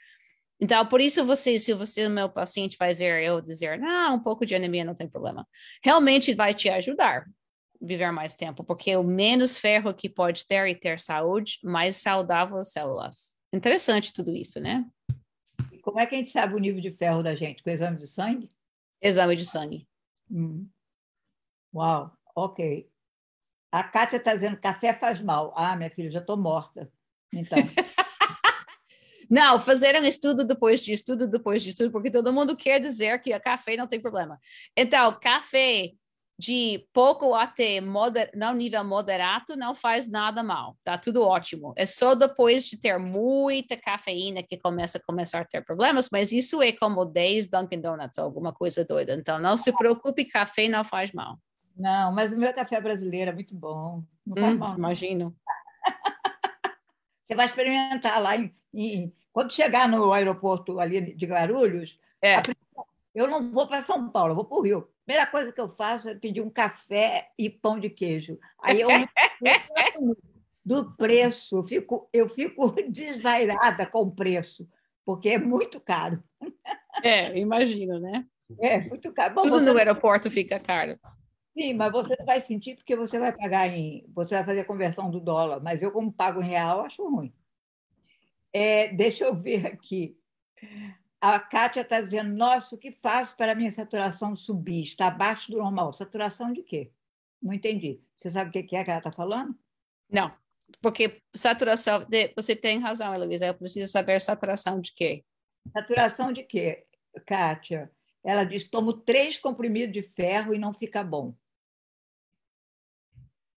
então, 0.61 0.87
por 0.87 1.01
isso 1.01 1.25
você, 1.25 1.59
se 1.59 1.75
você 1.75 2.09
meu 2.09 2.29
paciente 2.29 2.77
vai 2.79 2.95
ver 2.95 3.23
eu 3.25 3.41
dizer, 3.41 3.83
ah, 3.83 4.13
um 4.13 4.21
pouco 4.21 4.47
de 4.47 4.55
anemia 4.55 4.85
não 4.85 4.95
tem 4.95 5.09
problema, 5.09 5.47
realmente 5.83 6.35
vai 6.35 6.55
te 6.55 6.69
ajudar 6.69 7.23
a 7.23 7.87
viver 7.87 8.11
mais 8.13 8.35
tempo, 8.35 8.65
porque 8.65 8.97
o 8.97 9.03
menos 9.03 9.59
ferro 9.59 9.93
que 9.93 10.09
pode 10.09 10.47
ter 10.47 10.67
e 10.69 10.75
ter 10.75 11.01
saúde, 11.01 11.59
mais 11.63 11.97
saudável 11.97 12.57
as 12.57 12.73
células. 12.73 13.37
Interessante 13.53 14.13
tudo 14.13 14.35
isso, 14.35 14.61
né? 14.61 14.87
E 15.71 15.79
como 15.79 16.01
é 16.01 16.07
que 16.07 16.15
a 16.15 16.19
gente 16.19 16.31
sabe 16.31 16.55
o 16.55 16.59
nível 16.59 16.81
de 16.81 16.93
ferro 16.93 17.23
da 17.23 17.35
gente? 17.35 17.63
Com 17.63 17.71
exame 17.71 17.97
de 17.97 18.07
sangue? 18.07 18.51
Exame 19.03 19.37
de 19.37 19.45
sangue. 19.45 19.87
Hum. 20.31 20.67
Uau, 21.75 22.11
ok. 22.35 22.89
A 23.75 23.83
Kátia 23.83 24.19
está 24.19 24.33
dizendo 24.33 24.57
café 24.57 24.95
faz 24.95 25.21
mal. 25.21 25.53
Ah, 25.57 25.75
minha 25.75 25.91
filha, 25.91 26.09
já 26.09 26.21
estou 26.21 26.37
morta. 26.37 26.89
Então. 27.33 27.59
Não, 29.29 29.59
fazer 29.59 30.01
um 30.01 30.05
estudo 30.05 30.45
depois 30.45 30.81
de 30.81 30.93
estudo 30.93 31.27
depois 31.27 31.61
de 31.61 31.71
estudo, 31.71 31.91
porque 31.91 32.09
todo 32.09 32.33
mundo 32.33 32.55
quer 32.57 32.79
dizer 32.79 33.21
que 33.21 33.33
a 33.33 33.41
café 33.41 33.77
não 33.77 33.89
tem 33.89 34.01
problema. 34.01 34.39
Então, 34.77 35.19
café 35.21 35.91
de 36.39 36.87
pouco 36.93 37.35
até 37.35 37.81
moder, 37.81 38.31
não 38.33 38.55
nível 38.55 38.85
moderado 38.85 39.57
não 39.57 39.75
faz 39.75 40.07
nada 40.07 40.41
mal, 40.41 40.77
tá 40.85 40.97
tudo 40.97 41.23
ótimo. 41.23 41.73
É 41.77 41.85
só 41.85 42.15
depois 42.15 42.65
de 42.67 42.77
ter 42.77 42.97
muita 42.99 43.77
cafeína 43.77 44.41
que 44.43 44.57
começa 44.57 44.99
a 44.99 45.03
começar 45.03 45.41
a 45.41 45.45
ter 45.45 45.65
problemas, 45.65 46.11
mas 46.13 46.31
isso 46.31 46.63
é 46.63 46.71
como 46.71 47.05
10 47.05 47.49
Dunkin' 47.49 47.81
Donuts, 47.81 48.21
alguma 48.21 48.53
coisa 48.53 48.85
doida. 48.85 49.15
Então, 49.15 49.41
não 49.41 49.57
se 49.57 49.73
preocupe, 49.73 50.27
café 50.27 50.69
não 50.69 50.85
faz 50.85 51.11
mal. 51.11 51.39
Não, 51.77 52.13
mas 52.13 52.33
o 52.33 52.37
meu 52.37 52.53
café 52.55 52.81
brasileiro 52.81 53.31
é 53.31 53.35
muito 53.35 53.55
bom. 53.55 54.03
Não 54.27 54.37
faz 54.37 54.55
hum, 54.55 54.59
mal. 54.59 54.77
Imagino. 54.77 55.37
Você 57.25 57.35
vai 57.35 57.47
experimentar 57.47 58.23
lá 58.23 58.37
em, 58.37 58.55
em, 58.73 59.13
quando 59.33 59.53
chegar 59.53 59.89
no 59.89 60.13
aeroporto 60.13 60.79
ali 60.79 61.15
de 61.15 61.27
Guarulhos. 61.27 61.99
É. 62.23 62.37
Eu 63.15 63.29
não 63.29 63.51
vou 63.51 63.67
para 63.67 63.81
São 63.81 64.09
Paulo, 64.09 64.33
eu 64.33 64.37
vou 64.37 64.45
para 64.45 64.59
o 64.59 64.63
Rio. 64.63 64.79
A 64.79 65.05
primeira 65.07 65.27
coisa 65.31 65.53
que 65.53 65.61
eu 65.61 65.69
faço 65.69 66.09
é 66.09 66.15
pedir 66.15 66.41
um 66.41 66.51
café 66.51 67.31
e 67.39 67.49
pão 67.49 67.79
de 67.79 67.89
queijo. 67.91 68.39
Aí 68.61 68.81
eu 68.81 68.89
do 70.65 70.93
preço, 70.93 71.59
eu 71.59 71.65
fico, 71.65 72.09
eu 72.13 72.29
fico 72.29 72.75
desvairada 72.91 73.85
com 73.87 74.03
o 74.03 74.11
preço, 74.11 74.67
porque 75.05 75.31
é 75.31 75.39
muito 75.39 75.79
caro. 75.79 76.23
É, 77.03 77.39
imagino, 77.39 78.01
né? 78.01 78.25
É, 78.61 78.81
muito 78.81 79.13
caro. 79.13 79.35
Bom, 79.35 79.43
Tudo 79.43 79.61
você... 79.61 79.71
no 79.71 79.79
aeroporto 79.79 80.31
fica 80.31 80.59
caro. 80.59 80.99
Sim, 81.57 81.75
mas 81.75 81.93
você 81.93 82.17
não 82.19 82.27
vai 82.27 82.41
sentir 82.41 82.75
porque 82.75 82.97
você 82.97 83.19
vai 83.19 83.33
pagar 83.33 83.69
em. 83.69 84.05
Você 84.09 84.35
vai 84.35 84.45
fazer 84.45 84.61
a 84.61 84.65
conversão 84.65 85.09
do 85.11 85.21
dólar, 85.21 85.61
mas 85.61 85.83
eu, 85.83 85.93
como 85.93 86.13
pago 86.13 86.43
em 86.43 86.49
real, 86.49 86.81
acho 86.81 87.09
ruim. 87.09 87.33
É, 88.53 88.89
deixa 88.89 89.25
eu 89.25 89.35
ver 89.35 89.67
aqui. 89.67 90.19
A 91.21 91.39
Kátia 91.39 91.83
está 91.83 92.01
dizendo: 92.01 92.35
Nossa, 92.35 92.75
o 92.75 92.79
que 92.79 92.91
faço 92.91 93.37
para 93.37 93.53
a 93.53 93.55
minha 93.55 93.71
saturação 93.71 94.35
subir? 94.35 94.83
Está 94.83 95.07
abaixo 95.07 95.51
do 95.53 95.59
normal. 95.59 95.93
Saturação 95.93 96.53
de 96.53 96.63
quê? 96.63 96.91
Não 97.41 97.53
entendi. 97.53 98.01
Você 98.17 98.31
sabe 98.31 98.51
o 98.51 98.53
que 98.53 98.77
é 98.77 98.85
que 98.85 98.91
ela 98.91 98.99
está 98.99 99.13
falando? 99.13 99.57
Não, 100.11 100.35
porque 100.83 101.23
saturação. 101.35 102.05
De... 102.05 102.33
Você 102.35 102.57
tem 102.57 102.81
razão, 102.81 103.15
Heloísa. 103.15 103.47
Eu 103.47 103.55
preciso 103.55 103.91
saber 103.91 104.21
saturação 104.21 104.81
de 104.81 104.93
quê? 104.93 105.25
Saturação 105.73 106.33
de 106.33 106.43
quê, 106.43 106.85
Kátia? 107.27 107.93
Ela 108.25 108.45
diz: 108.45 108.69
tomo 108.69 108.93
três 108.93 109.39
comprimidos 109.39 109.93
de 109.93 110.03
ferro 110.03 110.53
e 110.53 110.59
não 110.59 110.75
fica 110.75 111.05
bom. 111.05 111.35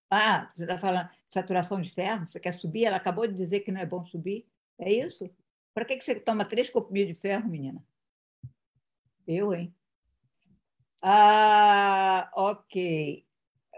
Ah, 0.09 0.51
você 0.55 0.63
está 0.63 0.77
falando 0.77 1.09
saturação 1.27 1.81
de 1.81 1.91
ferro? 1.91 2.25
Você 2.27 2.39
quer 2.39 2.53
subir? 2.53 2.85
Ela 2.85 2.97
acabou 2.97 3.27
de 3.27 3.33
dizer 3.33 3.59
que 3.61 3.71
não 3.71 3.81
é 3.81 3.85
bom 3.85 4.05
subir. 4.05 4.47
É 4.79 4.91
isso? 4.91 5.29
Para 5.73 5.85
que, 5.85 5.97
que 5.97 6.03
você 6.03 6.15
toma 6.15 6.45
três 6.45 6.69
comprimidos 6.69 7.13
de 7.13 7.19
ferro, 7.19 7.49
menina? 7.49 7.83
Eu, 9.27 9.53
hein? 9.53 9.75
Ah, 11.01 12.31
ok. 12.33 13.25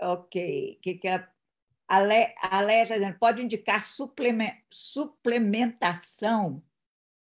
Ok. 0.02 0.80
Que 0.82 0.96
que? 0.96 1.08
A 1.88 2.00
Léa 2.00 2.36
está 2.84 2.96
dizendo, 2.96 3.18
pode 3.18 3.42
indicar 3.42 3.84
suplementação 4.72 6.64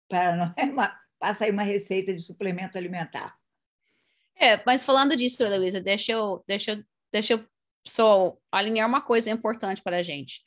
para 0.09 0.37
não 0.37 0.55
é 0.57 0.65
uma, 0.65 0.99
passa 1.19 1.45
aí 1.45 1.51
uma 1.51 1.63
receita 1.63 2.15
de 2.15 2.23
suplemento 2.23 2.79
alimentar. 2.79 3.39
É, 4.35 4.63
mas 4.65 4.85
falando 4.85 5.17
disso, 5.17 5.43
Luísa, 5.45 5.81
deixa 5.81 6.13
eu, 6.13 6.43
deixa 6.47 6.73
eu, 6.73 6.85
deixa 7.13 7.33
eu 7.35 7.45
só 7.89 8.37
alinhar 8.51 8.89
uma 8.89 9.01
coisa 9.01 9.31
importante 9.31 9.83
para 9.83 9.99
a 9.99 10.03
gente. 10.03 10.43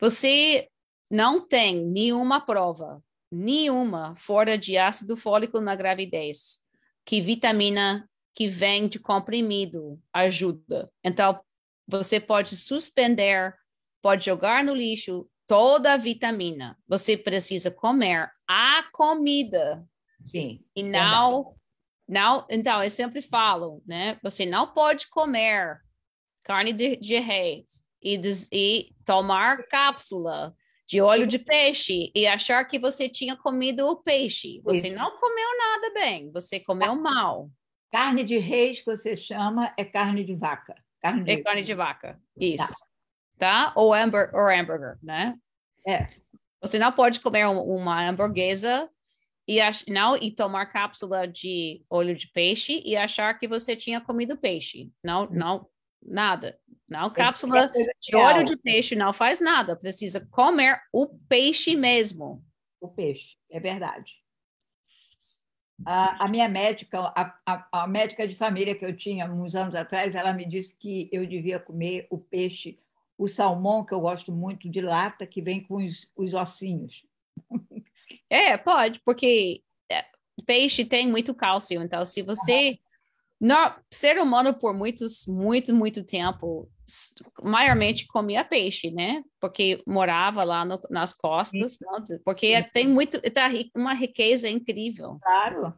Você 0.00 0.68
não 1.10 1.40
tem 1.40 1.84
nenhuma 1.84 2.40
prova, 2.40 3.02
nenhuma, 3.30 4.14
fora 4.16 4.58
de 4.58 4.76
ácido 4.76 5.16
fólico 5.16 5.60
na 5.60 5.74
gravidez, 5.74 6.60
que 7.04 7.20
vitamina 7.20 8.08
que 8.34 8.48
vem 8.48 8.88
de 8.88 8.98
comprimido 8.98 10.00
ajuda. 10.12 10.90
Então, 11.04 11.38
você 11.86 12.18
pode 12.18 12.56
suspender, 12.56 13.54
pode 14.00 14.24
jogar 14.24 14.64
no 14.64 14.74
lixo 14.74 15.28
toda 15.46 15.92
a 15.92 15.98
vitamina. 15.98 16.78
Você 16.88 17.16
precisa 17.16 17.70
comer 17.70 18.30
a 18.48 18.84
comida. 18.92 19.86
Sim. 20.24 20.64
E 20.74 20.82
não, 20.82 21.54
não, 22.08 22.46
então 22.48 22.82
eu 22.82 22.90
sempre 22.90 23.20
falo, 23.20 23.82
né? 23.86 24.18
Você 24.22 24.46
não 24.46 24.72
pode 24.72 25.08
comer 25.08 25.80
carne 26.42 26.72
de, 26.72 26.96
de 26.96 27.18
reis 27.18 27.84
e, 28.02 28.18
des, 28.18 28.48
e 28.52 28.94
tomar 29.04 29.66
cápsula 29.68 30.54
de 30.86 31.00
óleo 31.00 31.26
de 31.26 31.38
peixe 31.38 32.10
e 32.14 32.26
achar 32.26 32.64
que 32.64 32.78
você 32.78 33.08
tinha 33.08 33.36
comido 33.36 33.86
o 33.86 33.96
peixe. 33.96 34.60
Você 34.62 34.88
Isso. 34.88 34.96
não 34.96 35.18
comeu 35.18 35.58
nada 35.58 35.94
bem, 35.94 36.30
você 36.30 36.60
comeu 36.60 36.94
mal. 36.94 37.50
Carne 37.90 38.24
de 38.24 38.38
reis 38.38 38.80
que 38.80 38.86
você 38.86 39.16
chama 39.16 39.72
é 39.78 39.84
carne 39.84 40.24
de 40.24 40.34
vaca. 40.34 40.74
Carne 41.00 41.24
de... 41.24 41.30
É 41.30 41.42
carne 41.42 41.62
de 41.62 41.74
vaca, 41.74 42.20
isso. 42.38 42.66
Tá? 43.38 43.66
tá? 43.66 43.72
Ou, 43.74 43.92
hamburger, 43.92 44.34
ou 44.34 44.48
hambúrguer, 44.48 44.98
né? 45.02 45.34
É. 45.86 46.08
Você 46.60 46.78
não 46.78 46.92
pode 46.92 47.20
comer 47.20 47.46
uma 47.46 48.08
hamburguesa 48.08 48.88
e, 49.48 49.58
não, 49.88 50.16
e 50.16 50.30
tomar 50.30 50.66
cápsula 50.66 51.26
de 51.26 51.84
óleo 51.90 52.14
de 52.14 52.28
peixe 52.28 52.80
e 52.84 52.96
achar 52.96 53.34
que 53.34 53.48
você 53.48 53.74
tinha 53.74 54.00
comido 54.00 54.36
peixe. 54.36 54.90
Não, 55.02 55.24
hum. 55.24 55.28
não, 55.32 55.68
nada. 56.04 56.58
Não, 56.88 57.10
cápsula 57.10 57.72
de 58.00 58.14
óleo 58.14 58.44
de 58.44 58.56
peixe 58.56 58.94
não 58.94 59.12
faz 59.12 59.40
nada. 59.40 59.76
Precisa 59.76 60.26
comer 60.30 60.80
o 60.92 61.06
peixe 61.06 61.74
mesmo. 61.74 62.44
O 62.80 62.88
peixe, 62.88 63.36
é 63.50 63.58
verdade. 63.58 64.12
A, 65.86 66.24
a 66.24 66.28
minha 66.28 66.48
médica, 66.48 67.00
a, 67.00 67.34
a, 67.46 67.68
a, 67.72 67.86
médica 67.86 68.28
de 68.28 68.34
família 68.34 68.74
que 68.74 68.84
eu 68.84 68.94
tinha 68.94 69.26
uns 69.30 69.54
anos 69.54 69.74
atrás, 69.74 70.14
ela 70.14 70.32
me 70.32 70.46
disse 70.46 70.76
que 70.76 71.08
eu 71.10 71.26
devia 71.26 71.58
comer 71.58 72.06
o 72.10 72.18
peixe, 72.18 72.78
o 73.18 73.26
salmão, 73.26 73.84
que 73.84 73.92
eu 73.92 74.00
gosto 74.00 74.30
muito 74.30 74.68
de 74.68 74.80
lata, 74.80 75.26
que 75.26 75.40
vem 75.40 75.62
com 75.62 75.76
os, 75.76 76.10
os 76.16 76.34
ossinhos. 76.34 77.04
É, 78.28 78.56
pode, 78.56 79.00
porque 79.00 79.62
é, 79.90 80.04
peixe 80.46 80.84
tem 80.84 81.08
muito 81.08 81.34
cálcio, 81.34 81.82
então 81.82 82.04
se 82.04 82.22
você 82.22 82.78
no, 83.42 83.74
ser 83.90 84.20
humano 84.20 84.54
por 84.54 84.72
muitos, 84.72 85.26
muito, 85.26 85.74
muito 85.74 86.04
tempo, 86.04 86.70
maiormente 87.42 88.06
comia 88.06 88.44
peixe, 88.44 88.92
né? 88.92 89.24
Porque 89.40 89.82
morava 89.84 90.44
lá 90.44 90.64
no, 90.64 90.80
nas 90.88 91.12
costas, 91.12 91.76
não, 91.80 92.00
porque 92.24 92.62
Sim. 92.62 92.68
tem 92.72 92.86
muito, 92.86 93.20
tá, 93.32 93.48
uma 93.74 93.94
riqueza 93.94 94.48
incrível. 94.48 95.18
Claro. 95.20 95.76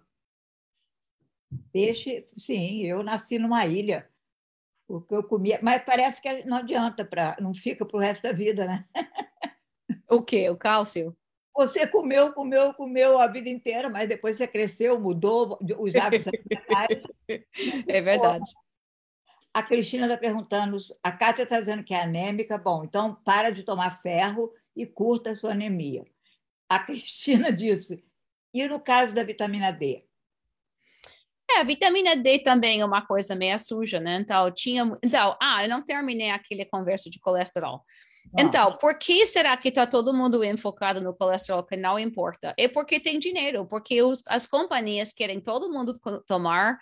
Peixe, 1.73 2.29
sim, 2.37 2.83
eu 2.85 3.03
nasci 3.03 3.39
numa 3.39 3.65
ilha, 3.65 4.11
porque 4.87 5.15
eu 5.15 5.25
comia, 5.25 5.59
mas 5.63 5.83
parece 5.87 6.21
que 6.21 6.45
não 6.45 6.59
adianta, 6.59 7.03
pra, 7.03 7.35
não 7.41 7.55
fica 7.55 7.87
para 7.87 7.97
o 7.97 8.01
resto 8.01 8.25
da 8.25 8.33
vida, 8.33 8.67
né? 8.67 8.85
O 10.07 10.23
quê? 10.23 10.51
O 10.51 10.57
cálcio? 10.57 11.17
Você 11.57 11.87
comeu, 11.87 12.33
comeu, 12.33 12.75
comeu 12.75 13.19
a 13.21 13.27
vida 13.27 13.49
inteira, 13.49 13.89
mas 13.89 14.09
depois 14.09 14.37
você 14.37 14.47
cresceu, 14.47 14.99
mudou 14.99 15.59
os 15.79 15.95
hábitos 15.95 16.33
alimentares. 16.33 17.03
É 17.89 18.01
verdade. 18.01 18.45
A 19.53 19.63
Cristina 19.63 20.07
está 20.07 20.19
perguntando, 20.19 20.77
a 21.03 21.13
Kátia 21.13 21.45
está 21.45 21.61
dizendo 21.61 21.85
que 21.85 21.95
é 21.95 22.03
anêmica. 22.03 22.59
Bom, 22.59 22.85
então 22.85 23.15
para 23.25 23.51
de 23.51 23.63
tomar 23.63 23.93
ferro 24.03 24.53
e 24.77 24.85
curta 24.85 25.31
a 25.31 25.37
sua 25.37 25.53
anemia. 25.53 26.05
A 26.69 26.81
Cristina 26.81 27.51
disse, 27.53 28.05
e 28.53 28.67
no 28.67 28.81
caso 28.81 29.15
da 29.15 29.23
vitamina 29.23 29.71
D? 29.71 30.05
É, 31.51 31.61
a 31.61 31.65
vitamina 31.65 32.17
D 32.17 32.41
também 32.41 32.81
é 32.81 32.85
uma 32.85 33.07
coisa 33.07 33.37
meio 33.37 33.59
suja, 33.59 34.01
né? 34.01 34.17
Então, 34.17 34.51
tinha. 34.51 34.83
Então, 35.03 35.37
ah, 35.41 35.63
eu 35.63 35.69
não 35.69 35.85
terminei 35.85 36.31
aquele 36.31 36.65
conversa 36.65 37.11
de 37.11 37.21
colesterol. 37.21 37.85
Então, 38.39 38.77
por 38.79 38.99
que 38.99 39.25
será 39.27 39.57
que 39.57 39.69
está 39.69 39.87
todo 39.87 40.15
mundo 40.15 40.43
enfocado 40.43 41.01
no 41.01 41.15
colesterol 41.15 41.63
que 41.63 41.77
não 41.77 41.99
importa? 41.99 42.55
É 42.59 42.67
porque 42.67 42.99
tem 42.99 43.19
dinheiro, 43.19 43.67
porque 43.67 44.03
os, 44.03 44.23
as 44.29 44.47
companhias 44.47 45.13
querem 45.13 45.41
todo 45.41 45.71
mundo 45.71 45.99
tomar 46.27 46.79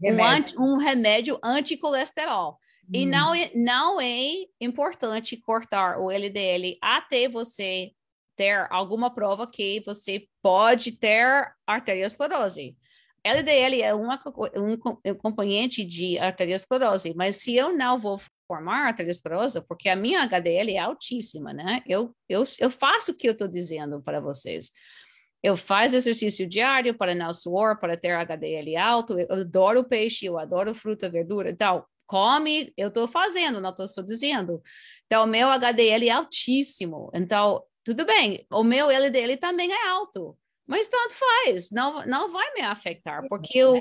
remédio. 0.00 0.60
Um, 0.60 0.74
um 0.74 0.76
remédio 0.76 1.38
anticolesterol. 1.42 2.58
Hum. 2.84 2.90
E 2.92 3.06
não 3.06 3.34
é, 3.34 3.50
não 3.54 4.00
é 4.00 4.46
importante 4.60 5.36
cortar 5.36 5.98
o 5.98 6.10
LDL 6.10 6.76
até 6.80 7.28
você 7.28 7.92
ter 8.36 8.66
alguma 8.70 9.12
prova 9.12 9.46
que 9.50 9.82
você 9.84 10.26
pode 10.42 10.92
ter 10.92 11.52
arteriosclerose. 11.66 12.76
LDL 13.24 13.82
é 13.82 13.94
uma, 13.94 14.22
um, 14.56 15.10
um 15.10 15.14
componente 15.14 15.84
de 15.84 16.18
arteriosclerose, 16.18 17.12
mas 17.16 17.36
se 17.36 17.56
eu 17.56 17.76
não 17.76 17.98
vou 17.98 18.20
formar 18.46 18.86
arteriosclerose, 18.86 19.60
porque 19.62 19.88
a 19.88 19.96
minha 19.96 20.22
HDL 20.22 20.74
é 20.74 20.78
altíssima, 20.78 21.52
né? 21.52 21.82
Eu, 21.86 22.14
eu, 22.28 22.44
eu 22.58 22.70
faço 22.70 23.12
o 23.12 23.14
que 23.14 23.28
eu 23.28 23.32
estou 23.32 23.48
dizendo 23.48 24.02
para 24.02 24.20
vocês. 24.20 24.70
Eu 25.42 25.56
faço 25.56 25.96
exercício 25.96 26.46
diário 26.46 26.96
para 26.96 27.14
não 27.14 27.32
suor, 27.32 27.78
para 27.78 27.96
ter 27.96 28.12
HDL 28.12 28.76
alto. 28.76 29.18
Eu 29.18 29.26
adoro 29.30 29.84
peixe, 29.84 30.26
eu 30.26 30.38
adoro 30.38 30.74
fruta, 30.74 31.08
verdura. 31.10 31.50
Então, 31.50 31.84
come, 32.06 32.72
eu 32.76 32.88
estou 32.88 33.06
fazendo, 33.06 33.60
não 33.60 33.70
estou 33.70 33.86
só 33.86 34.02
dizendo. 34.02 34.62
Então, 35.06 35.26
meu 35.26 35.48
HDL 35.48 36.08
é 36.08 36.12
altíssimo. 36.12 37.10
Então, 37.14 37.62
tudo 37.84 38.04
bem, 38.04 38.44
o 38.50 38.64
meu 38.64 38.90
LDL 38.90 39.36
também 39.36 39.72
é 39.72 39.88
alto. 39.88 40.36
Mas 40.66 40.88
tanto 40.88 41.14
faz, 41.14 41.70
não, 41.70 42.04
não 42.06 42.32
vai 42.32 42.52
me 42.54 42.60
afetar, 42.62 43.24
porque 43.28 43.64
o 43.64 43.80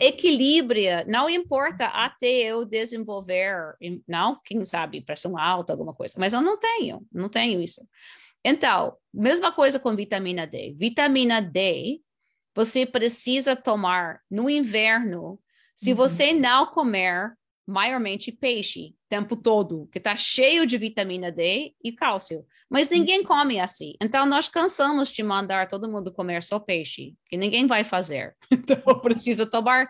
equilíbrio 0.00 1.06
não 1.06 1.28
importa 1.28 1.86
até 1.88 2.26
eu 2.26 2.64
desenvolver, 2.64 3.76
não, 4.08 4.40
quem 4.42 4.64
sabe, 4.64 5.02
pressão 5.02 5.36
alta, 5.36 5.74
alguma 5.74 5.92
coisa, 5.92 6.14
mas 6.18 6.32
eu 6.32 6.40
não 6.40 6.58
tenho, 6.58 7.06
não 7.12 7.28
tenho 7.28 7.60
isso. 7.60 7.86
Então, 8.42 8.96
mesma 9.12 9.52
coisa 9.52 9.78
com 9.78 9.94
vitamina 9.94 10.46
D. 10.46 10.74
Vitamina 10.78 11.42
D, 11.42 12.00
você 12.54 12.86
precisa 12.86 13.54
tomar 13.54 14.22
no 14.30 14.48
inverno, 14.48 15.38
se 15.74 15.90
uhum. 15.90 15.96
você 15.96 16.32
não 16.32 16.64
comer 16.64 17.36
maiormente 17.66 18.32
peixe 18.32 18.95
tempo 19.08 19.36
todo, 19.36 19.88
que 19.92 19.98
está 19.98 20.16
cheio 20.16 20.66
de 20.66 20.76
vitamina 20.76 21.30
D 21.30 21.74
e 21.82 21.92
cálcio. 21.92 22.44
Mas 22.68 22.90
ninguém 22.90 23.22
come 23.22 23.60
assim. 23.60 23.94
Então, 24.02 24.26
nós 24.26 24.48
cansamos 24.48 25.10
de 25.10 25.22
mandar 25.22 25.68
todo 25.68 25.88
mundo 25.88 26.12
comer 26.12 26.42
só 26.42 26.58
peixe, 26.58 27.14
que 27.26 27.36
ninguém 27.36 27.66
vai 27.66 27.84
fazer. 27.84 28.36
Então, 28.50 29.00
precisa 29.00 29.46
tomar. 29.46 29.88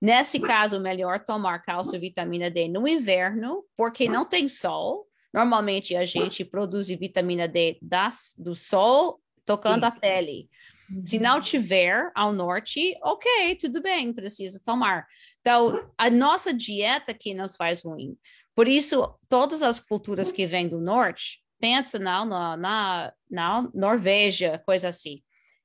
Nesse 0.00 0.40
caso, 0.40 0.80
melhor 0.80 1.24
tomar 1.24 1.60
cálcio 1.60 1.96
e 1.96 1.98
vitamina 1.98 2.50
D 2.50 2.68
no 2.68 2.86
inverno, 2.86 3.64
porque 3.76 4.08
não 4.08 4.24
tem 4.24 4.48
sol. 4.48 5.06
Normalmente, 5.32 5.94
a 5.94 6.04
gente 6.04 6.44
produz 6.44 6.88
vitamina 6.88 7.46
D 7.46 7.78
das, 7.80 8.34
do 8.36 8.54
sol 8.54 9.20
tocando 9.44 9.82
Sim. 9.82 9.86
a 9.86 9.90
pele. 9.90 10.48
Uhum. 10.90 11.04
Se 11.04 11.18
não 11.18 11.40
tiver 11.40 12.10
ao 12.14 12.32
norte, 12.32 12.96
ok, 13.02 13.56
tudo 13.56 13.80
bem, 13.80 14.12
precisa 14.12 14.60
tomar. 14.64 15.06
Então, 15.40 15.88
a 15.96 16.10
nossa 16.10 16.52
dieta 16.52 17.14
que 17.14 17.32
nos 17.32 17.56
faz 17.56 17.82
ruim. 17.82 18.16
Por 18.60 18.68
isso, 18.68 19.18
todas 19.26 19.62
as 19.62 19.80
culturas 19.80 20.30
que 20.30 20.46
vêm 20.46 20.68
do 20.68 20.82
norte, 20.82 21.40
pensa 21.58 21.98
na, 21.98 22.26
na, 22.26 23.12
na 23.30 23.70
Norvégia, 23.72 24.62
coisa 24.66 24.90
assim. 24.90 25.22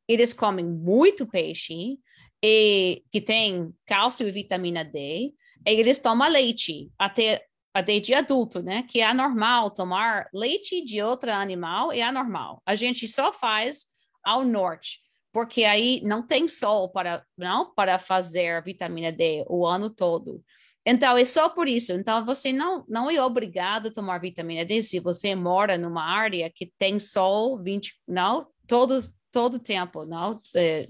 Eles 0.08 0.32
comem 0.32 0.66
muito 0.66 1.28
peixe, 1.28 1.98
e 2.41 3.04
que 3.12 3.20
tem 3.20 3.74
cálcio 3.86 4.26
e 4.26 4.32
vitamina 4.32 4.86
D, 4.86 5.34
e 5.68 5.72
eles 5.72 6.00
tomam 6.00 6.32
leite 6.32 6.89
até 6.98 7.43
até 7.74 8.00
de 8.00 8.14
adulto, 8.14 8.64
né? 8.64 8.84
Que 8.84 9.02
é 9.02 9.08
anormal 9.08 9.72
tomar 9.72 10.30
leite 10.34 10.82
de 10.86 11.02
outro 11.02 11.30
animal, 11.30 11.91
é 11.91 12.02
anormal. 12.02 12.62
A 12.66 12.76
gente 12.76 13.10
só 13.10 13.34
faz 13.34 13.88
ao 14.24 14.46
norte, 14.46 15.02
porque 15.34 15.66
aí 15.66 16.00
não 16.02 16.26
tem 16.26 16.48
sol 16.48 16.88
para 16.88 17.26
não 17.38 17.74
para 17.76 18.00
fazer 18.00 18.64
vitamina 18.64 19.12
D 19.12 19.43
o 19.50 19.66
ano 19.66 19.89
todo. 19.89 20.41
Então, 20.86 21.17
é 21.17 21.25
só 21.25 21.49
por 21.49 21.67
isso. 21.67 21.91
Então, 21.93 22.23
você 22.23 22.53
não, 22.53 22.86
não 22.88 23.09
é 23.09 23.21
obrigado 23.21 23.88
a 23.88 23.91
tomar 23.91 24.19
vitamina 24.19 24.63
D 24.63 24.83
se 24.83 24.99
você 24.99 25.33
mora 25.33 25.77
numa 25.77 26.03
área 26.03 26.49
que 26.53 26.71
tem 26.77 26.99
sol 26.99 27.57
20, 27.61 28.01
não, 28.07 28.47
todos, 28.67 29.13
todo 29.31 29.57
tempo, 29.57 30.05
não, 30.05 30.38
é, 30.55 30.88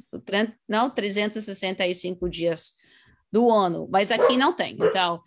não 0.68 0.90
365 0.90 2.30
dias 2.30 2.74
do 3.32 3.50
ano, 3.50 3.88
mas 3.90 4.12
aqui 4.12 4.36
não 4.36 4.54
tem. 4.54 4.78
Então, 4.80 5.22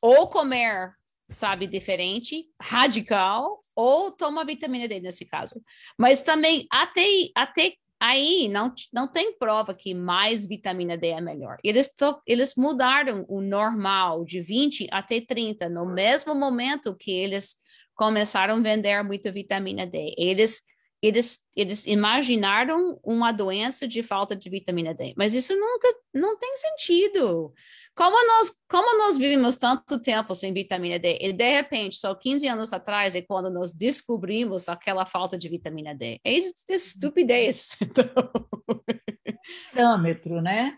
ou 0.00 0.28
comer, 0.28 0.92
sabe, 1.30 1.66
diferente, 1.66 2.46
radical, 2.60 3.60
ou 3.74 4.10
toma 4.10 4.44
vitamina 4.44 4.86
D 4.86 5.00
nesse 5.00 5.24
caso. 5.24 5.60
Mas 5.98 6.22
também, 6.22 6.66
até, 6.70 7.06
até 7.34 7.74
aí, 8.00 8.48
não, 8.48 8.72
não 8.92 9.06
tem 9.06 9.36
prova 9.38 9.74
que 9.74 9.94
mais 9.94 10.46
vitamina 10.46 10.96
D 10.96 11.08
é 11.08 11.20
melhor. 11.20 11.56
Eles, 11.64 11.92
to, 11.92 12.20
eles 12.26 12.54
mudaram 12.56 13.24
o 13.28 13.40
normal 13.40 14.24
de 14.24 14.40
20 14.40 14.88
até 14.90 15.20
30, 15.20 15.68
no 15.68 15.86
mesmo 15.86 16.34
momento 16.34 16.94
que 16.94 17.10
eles 17.10 17.56
começaram 17.94 18.56
a 18.56 18.60
vender 18.60 19.02
muita 19.02 19.32
vitamina 19.32 19.86
D. 19.86 20.14
Eles 20.18 20.62
eles, 21.02 21.40
eles 21.54 21.86
imaginaram 21.86 22.98
uma 23.04 23.30
doença 23.30 23.86
de 23.86 24.02
falta 24.02 24.34
de 24.34 24.48
vitamina 24.48 24.94
D, 24.94 25.14
mas 25.16 25.34
isso 25.34 25.54
nunca 25.54 25.88
não 26.12 26.38
tem 26.38 26.56
sentido. 26.56 27.52
Como 27.96 28.26
nós, 28.26 28.54
como 28.68 28.98
nós 28.98 29.16
vivemos 29.16 29.56
tanto 29.56 29.98
tempo 29.98 30.34
sem 30.34 30.52
vitamina 30.52 30.98
D, 30.98 31.18
e 31.18 31.32
de 31.32 31.50
repente, 31.50 31.96
só 31.96 32.14
15 32.14 32.46
anos 32.46 32.70
atrás, 32.70 33.14
é 33.14 33.22
quando 33.22 33.48
nós 33.48 33.72
descobrimos 33.72 34.68
aquela 34.68 35.06
falta 35.06 35.38
de 35.38 35.48
vitamina 35.48 35.94
D. 35.94 36.20
É 36.22 36.34
estupidez. 36.68 37.78
Parâmetro, 39.72 40.42
né? 40.42 40.76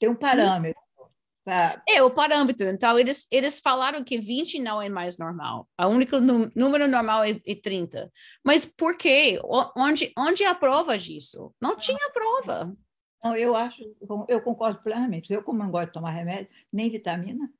Tem 0.00 0.08
um 0.08 0.14
parâmetro. 0.14 0.80
É, 1.88 2.02
o 2.02 2.10
parâmetro. 2.10 2.66
Então, 2.68 2.98
eles, 2.98 3.26
eles 3.30 3.60
falaram 3.60 4.02
que 4.02 4.18
20 4.18 4.58
não 4.58 4.80
é 4.80 4.88
mais 4.88 5.18
normal. 5.18 5.68
O 5.78 5.86
único 5.86 6.16
número 6.18 6.88
normal 6.88 7.22
é, 7.22 7.40
é 7.46 7.54
30. 7.54 8.10
Mas 8.42 8.64
por 8.64 8.96
quê? 8.96 9.38
Onde, 9.76 10.12
onde 10.18 10.42
é 10.42 10.48
a 10.48 10.54
prova 10.54 10.98
disso? 10.98 11.54
Não 11.60 11.76
tinha 11.76 12.10
prova. 12.12 12.74
Não, 13.26 13.36
eu 13.36 13.56
acho, 13.56 13.82
eu 14.28 14.40
concordo 14.40 14.80
plenamente. 14.82 15.32
Eu, 15.32 15.42
como 15.42 15.58
não 15.58 15.70
gosto 15.70 15.86
de 15.86 15.92
tomar 15.92 16.10
remédio, 16.10 16.48
nem 16.72 16.90
vitamina, 16.90 17.50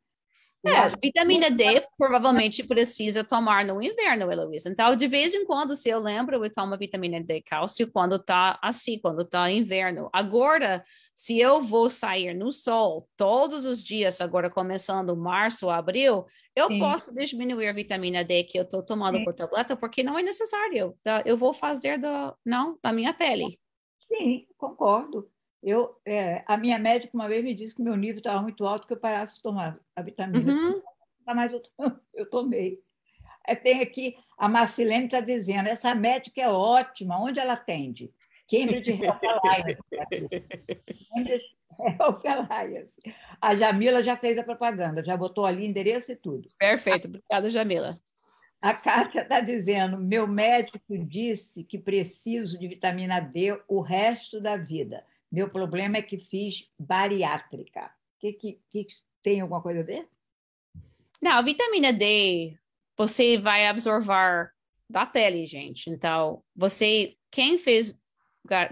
é, 0.67 0.91
vitamina 1.01 1.49
D 1.49 1.87
provavelmente 1.97 2.65
precisa 2.65 3.23
tomar 3.23 3.65
no 3.65 3.81
inverno, 3.81 4.31
Heloísa. 4.31 4.69
Então, 4.69 4.97
de 4.97 5.07
vez 5.07 5.33
em 5.33 5.45
quando, 5.45 5.77
se 5.77 5.89
eu 5.89 5.99
lembro, 6.01 6.45
eu 6.45 6.51
tomo 6.51 6.77
vitamina 6.77 7.23
D 7.23 7.41
cálcio 7.41 7.91
quando 7.91 8.19
tá 8.19 8.59
assim, 8.61 8.99
quando 8.99 9.25
tá 9.25 9.49
inverno. 9.51 10.11
Agora, 10.13 10.85
se 11.15 11.39
eu 11.39 11.63
vou 11.63 11.89
sair 11.89 12.35
no 12.35 12.53
sol 12.53 13.09
todos 13.17 13.65
os 13.65 13.83
dias, 13.83 14.21
agora 14.21 14.51
começando 14.51 15.17
março, 15.17 15.71
abril, 15.71 16.27
eu 16.55 16.69
Sim. 16.69 16.79
posso 16.81 17.15
diminuir 17.15 17.69
a 17.69 17.73
vitamina 17.73 18.25
D 18.25 18.43
que 18.45 18.59
eu 18.59 18.65
estou 18.65 18.83
tomando 18.83 19.19
Sim. 19.19 19.25
por 19.25 19.35
tableta, 19.35 19.77
porque 19.77 20.03
não 20.03 20.19
é 20.19 20.23
necessário. 20.23 20.97
Tá? 21.03 21.23
Eu 21.25 21.37
vou 21.37 21.53
fazer 21.53 21.99
do, 21.99 22.37
não, 22.45 22.77
da 22.83 22.93
minha 22.93 23.15
pele. 23.15 23.59
Sim, 24.01 24.47
concordo. 24.57 25.31
Eu, 25.63 25.97
é, 26.05 26.45
a 26.47 26.57
minha 26.57 26.79
médica 26.79 27.11
uma 27.15 27.29
vez 27.29 27.43
me 27.43 27.55
disse 27.55 27.75
que 27.75 27.83
meu 27.83 27.97
nível 27.97 28.19
estava 28.19 28.41
muito 28.43 28.65
alto, 28.67 28.87
que 28.87 28.93
eu 28.93 28.99
parasse 28.99 29.37
de 29.37 29.43
tomar 29.43 29.79
a 29.95 30.03
vitamina. 30.03 30.53
Uhum. 30.53 30.83
Mas 31.27 31.53
eu, 31.53 31.63
eu 32.15 32.31
tomei. 32.31 32.81
É, 33.47 33.55
tem 33.55 33.81
aqui, 33.81 34.17
a 34.37 34.49
Marcilene 34.49 35.07
está 35.07 35.21
dizendo, 35.21 35.69
essa 35.69 35.95
médica 35.95 36.41
é 36.41 36.49
ótima, 36.49 37.21
onde 37.21 37.39
ela 37.39 37.55
atende? 37.55 38.13
Cambridge 38.51 38.91
Health 38.91 39.21
Alliance. 39.25 39.83
Cambridge 41.15 41.57
Health 41.81 42.51
Alliance. 42.51 42.95
A 43.41 43.57
Jamila 43.57 44.03
já 44.03 44.17
fez 44.17 44.39
a 44.39 44.45
propaganda, 44.45 45.05
já 45.05 45.17
botou 45.17 45.47
ali 45.47 45.67
endereço 45.67 46.13
e 46.13 46.17
tudo. 46.17 46.49
Perfeito, 46.59 47.07
obrigada, 47.07 47.51
Jamila. 47.51 47.91
A 48.61 48.75
Kátia 48.75 49.23
está 49.23 49.41
dizendo: 49.41 49.99
meu 49.99 50.27
médico 50.27 50.99
disse 50.99 51.63
que 51.63 51.79
preciso 51.79 52.59
de 52.59 52.67
vitamina 52.67 53.21
D 53.21 53.61
o 53.69 53.81
resto 53.81 54.41
da 54.41 54.57
vida. 54.57 55.05
Meu 55.31 55.51
problema 55.51 55.99
é 55.99 56.03
que 56.03 56.19
fiz 56.19 56.69
bariátrica. 56.79 57.91
Que, 58.19 58.33
que, 58.33 58.61
que 58.71 58.87
tem 59.23 59.41
alguma 59.41 59.63
coisa 59.63 59.81
a 59.81 59.85
ver? 59.85 60.09
Não, 61.21 61.43
vitamina 61.45 61.93
D 61.93 62.59
você 62.97 63.37
vai 63.37 63.67
absorver 63.67 64.51
da 64.89 65.05
pele, 65.05 65.47
gente. 65.47 65.91
Então, 65.91 66.43
você, 66.55 67.15
quem 67.31 67.59
fez 67.59 67.95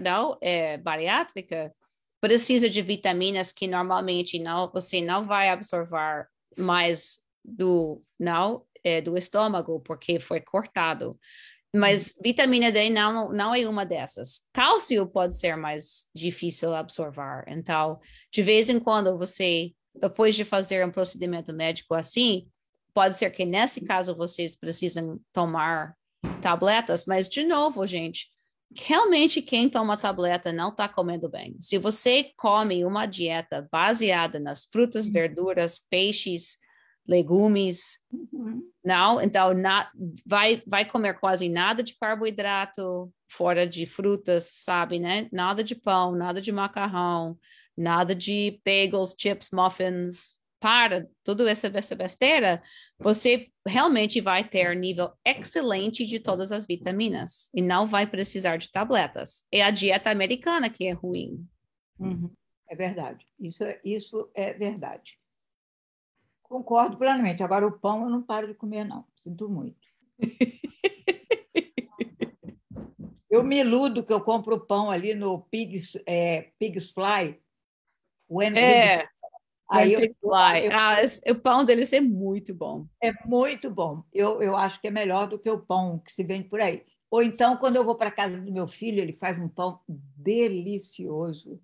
não, 0.01 0.39
é, 0.41 0.79
bariátrica, 0.79 1.75
precisa 2.21 2.71
de 2.71 2.81
vitaminas 2.81 3.53
que 3.53 3.67
normalmente 3.67 4.39
não, 4.39 4.71
você 4.71 5.01
não 5.01 5.23
vai 5.23 5.51
absorver 5.51 6.27
mais 6.57 7.19
do, 7.45 8.03
não, 8.19 8.65
é, 8.83 9.01
do 9.01 9.19
estômago, 9.19 9.81
porque 9.81 10.19
foi 10.21 10.41
cortado. 10.41 11.19
Mas 11.75 12.15
vitamina 12.23 12.71
D 12.71 12.89
não, 12.89 13.33
não 13.33 13.53
é 13.55 13.69
uma 13.69 13.85
dessas. 13.85 14.43
Cálcio 14.53 15.07
pode 15.09 15.37
ser 15.37 15.57
mais 15.57 16.09
difícil 16.15 16.73
absorver. 16.73 17.45
Então, 17.49 17.99
de 18.33 18.43
vez 18.43 18.69
em 18.69 18.79
quando 18.79 19.19
você, 19.19 19.73
depois 19.93 20.37
de 20.37 20.45
fazer 20.45 20.87
um 20.87 20.93
procedimento 20.93 21.53
médico 21.53 21.95
assim, 21.95 22.47
pode 22.95 23.17
ser 23.17 23.31
que 23.31 23.45
nesse 23.45 23.81
caso 23.85 24.15
vocês 24.15 24.57
precisam 24.57 25.21
tomar 25.33 25.97
tabletas, 26.41 27.07
mas 27.07 27.29
de 27.29 27.45
novo, 27.45 27.85
gente, 27.87 28.29
realmente 28.77 29.43
quem 29.43 29.69
toma 29.69 29.97
tableta 29.97 30.53
não 30.53 30.69
está 30.69 30.89
comendo 30.89 31.29
bem. 31.29 31.57
Se 31.61 31.77
você 31.77 32.31
come 32.37 32.85
uma 32.85 33.07
dieta 33.07 33.69
baseada 33.71 34.39
nas 34.39 34.65
frutas, 34.65 35.09
verduras, 35.09 35.79
peixes, 35.91 36.59
legumes, 37.07 37.99
uhum. 38.11 38.63
não, 38.85 39.21
então 39.21 39.53
na, 39.53 39.91
vai 40.25 40.63
vai 40.67 40.85
comer 40.85 41.19
quase 41.19 41.49
nada 41.49 41.83
de 41.83 41.97
carboidrato 41.99 43.13
fora 43.29 43.67
de 43.67 43.87
frutas, 43.87 44.49
sabe, 44.65 44.99
né? 44.99 45.29
Nada 45.33 45.63
de 45.63 45.75
pão, 45.75 46.13
nada 46.13 46.41
de 46.41 46.51
macarrão, 46.51 47.39
nada 47.77 48.15
de 48.15 48.61
bagels, 48.65 49.15
chips, 49.19 49.51
muffins. 49.53 50.39
Para 50.61 51.07
tudo 51.23 51.47
essa, 51.47 51.71
essa 51.75 51.95
besteira, 51.95 52.63
você 52.99 53.49
realmente 53.67 54.19
vai 54.23 54.43
ter 54.43 54.75
nível 54.75 55.13
excelente 55.23 56.07
de 56.07 56.19
todas 56.19 56.51
as 56.51 56.67
vitaminas 56.67 57.51
e 57.53 57.61
não 57.61 57.87
vai 57.87 58.07
precisar 58.07 58.57
de 58.57 58.73
tabletas. 58.73 59.45
É 59.53 59.63
a 59.63 59.71
dieta 59.71 60.09
americana 60.09 60.71
que 60.71 60.87
é 60.87 60.93
ruim. 60.93 61.47
Uhum. 61.99 62.31
É 62.67 62.75
verdade. 62.75 63.27
Isso, 63.39 63.63
é, 63.63 63.79
isso 63.85 64.31
é 64.35 64.55
verdade. 64.55 65.19
Concordo 66.45 66.97
plenamente. 66.97 67.43
Agora, 67.43 67.67
o 67.67 67.73
pão 67.73 68.05
eu 68.05 68.11
não 68.11 68.23
paro 68.23 68.47
de 68.47 68.55
comer, 68.55 68.85
não. 68.85 69.05
Sinto 69.17 69.49
muito. 69.49 69.89
eu 73.29 73.43
me 73.43 73.59
iludo 73.59 74.05
que 74.05 74.13
eu 74.13 74.21
compro 74.21 74.65
pão 74.65 74.91
ali 74.91 75.15
no 75.15 75.43
Pigs, 75.43 76.01
é, 76.07 76.53
Pigs 76.59 76.91
Fly. 76.91 77.41
When 78.31 78.57
é, 78.57 79.09
Aí 79.69 79.95
eu, 79.95 80.01
Fly. 80.21 80.67
Eu, 80.67 80.73
ah, 80.73 80.99
o 81.31 81.35
pão 81.35 81.65
deles 81.65 81.93
é 81.93 82.01
muito 82.01 82.55
bom. 82.55 82.87
É 83.03 83.13
muito 83.27 83.71
bom. 83.71 84.05
Eu, 84.13 84.43
eu 84.43 84.57
acho 84.57 84.81
que 84.81 84.89
é 84.89 84.91
melhor 84.91 85.27
do 85.27 85.39
que 85.39 85.51
o 85.51 85.59
pão 85.59 85.99
que 85.99 86.13
se 86.13 86.23
vende 86.23 86.49
por 86.49 86.61
aí. 86.61 86.85
Ou 87.11 87.23
então, 87.23 87.57
quando 87.57 87.77
eu 87.77 87.85
vou 87.85 87.97
para 87.97 88.11
casa 88.11 88.39
do 88.39 88.53
meu 88.53 88.69
filho, 88.69 89.01
ele 89.01 89.13
faz 89.13 89.39
um 89.39 89.49
pão 89.49 89.81
delicioso. 89.89 91.61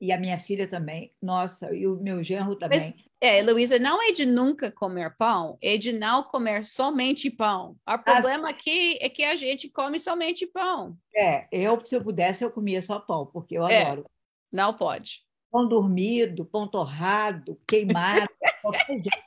E 0.00 0.12
a 0.12 0.18
minha 0.18 0.38
filha 0.38 0.68
também. 0.68 1.12
Nossa, 1.22 1.74
e 1.74 1.86
o 1.86 1.96
meu 1.96 2.22
genro 2.22 2.54
também. 2.56 2.78
Mas 2.78 3.06
é, 3.20 3.42
Luísa, 3.42 3.78
não 3.78 4.02
é 4.02 4.12
de 4.12 4.26
nunca 4.26 4.70
comer 4.70 5.16
pão, 5.16 5.56
é 5.62 5.78
de 5.78 5.90
não 5.90 6.22
comer 6.22 6.66
somente 6.66 7.30
pão. 7.30 7.76
O 7.88 7.98
problema 7.98 8.48
As... 8.48 8.54
aqui 8.54 8.98
é 9.00 9.08
que 9.08 9.24
a 9.24 9.34
gente 9.34 9.70
come 9.70 9.98
somente 9.98 10.46
pão. 10.46 10.96
É, 11.14 11.46
eu, 11.50 11.82
se 11.84 11.96
eu 11.96 12.04
pudesse, 12.04 12.44
eu 12.44 12.50
comia 12.50 12.82
só 12.82 12.98
pão, 12.98 13.24
porque 13.26 13.56
eu 13.56 13.66
é, 13.66 13.84
adoro. 13.84 14.10
Não 14.52 14.74
pode. 14.74 15.24
Pão 15.50 15.66
dormido, 15.66 16.44
pão 16.44 16.68
torrado, 16.68 17.58
queimado, 17.66 18.28
qualquer 18.60 18.86
jeito. 18.86 19.26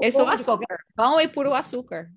É 0.00 0.10
só 0.10 0.26
açúcar. 0.26 0.66
Qualquer... 0.66 0.78
Pão 0.94 1.20
é 1.20 1.28
puro 1.28 1.52
açúcar. 1.52 2.10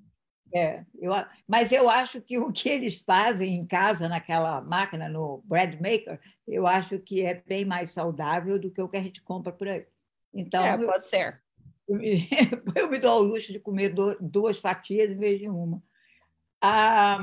É, 0.53 0.85
eu, 0.99 1.11
mas 1.47 1.71
eu 1.71 1.89
acho 1.89 2.21
que 2.21 2.37
o 2.37 2.51
que 2.51 2.69
eles 2.69 2.99
fazem 2.99 3.55
em 3.55 3.65
casa, 3.65 4.07
naquela 4.07 4.61
máquina, 4.61 5.09
no 5.09 5.41
bread 5.45 5.75
maker, 5.81 6.19
eu 6.47 6.65
acho 6.65 6.99
que 6.99 7.21
é 7.21 7.33
bem 7.33 7.65
mais 7.65 7.91
saudável 7.91 8.59
do 8.59 8.71
que 8.71 8.81
o 8.81 8.87
que 8.87 8.97
a 8.97 9.03
gente 9.03 9.21
compra 9.21 9.51
por 9.51 9.67
aí. 9.67 9.85
Então, 10.33 10.65
é, 10.65 10.77
pode 10.77 11.07
ser. 11.07 11.41
Eu 11.87 11.97
me, 11.97 12.27
eu 12.75 12.89
me 12.89 12.97
dou 12.97 13.11
ao 13.11 13.21
luxo 13.21 13.53
de 13.53 13.59
comer 13.59 13.93
duas 14.19 14.57
fatias 14.57 15.11
em 15.11 15.19
vez 15.19 15.39
de 15.39 15.47
uma. 15.47 15.79
A, 16.59 17.19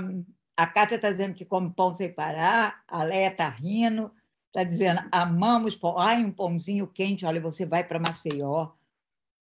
a 0.56 0.66
Cátia 0.68 0.94
está 0.94 1.10
dizendo 1.10 1.34
que 1.34 1.44
come 1.44 1.72
pão 1.74 1.96
sem 1.96 2.12
parar, 2.12 2.80
a 2.86 3.02
Leia 3.02 3.26
está 3.26 3.48
rindo, 3.48 4.12
está 4.46 4.62
dizendo 4.62 5.00
amamos 5.10 5.74
pão. 5.74 5.98
Ai, 5.98 6.24
um 6.24 6.30
pãozinho 6.30 6.86
quente, 6.86 7.26
olha, 7.26 7.40
você 7.40 7.66
vai 7.66 7.82
para 7.82 7.98
Maceió, 7.98 8.70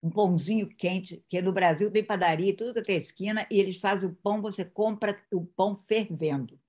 um 0.02 0.10
pãozinho 0.10 0.68
quente, 0.68 1.24
que 1.28 1.42
no 1.42 1.52
Brasil 1.52 1.92
tem 1.92 2.04
padaria, 2.04 2.56
tudo 2.56 2.74
que 2.74 2.84
tem 2.84 2.98
esquina, 2.98 3.46
e 3.50 3.60
eles 3.60 3.80
fazem 3.80 4.10
o 4.10 4.16
pão, 4.16 4.42
você 4.42 4.64
compra 4.64 5.20
o 5.32 5.46
pão 5.46 5.76
fervendo. 5.76 6.60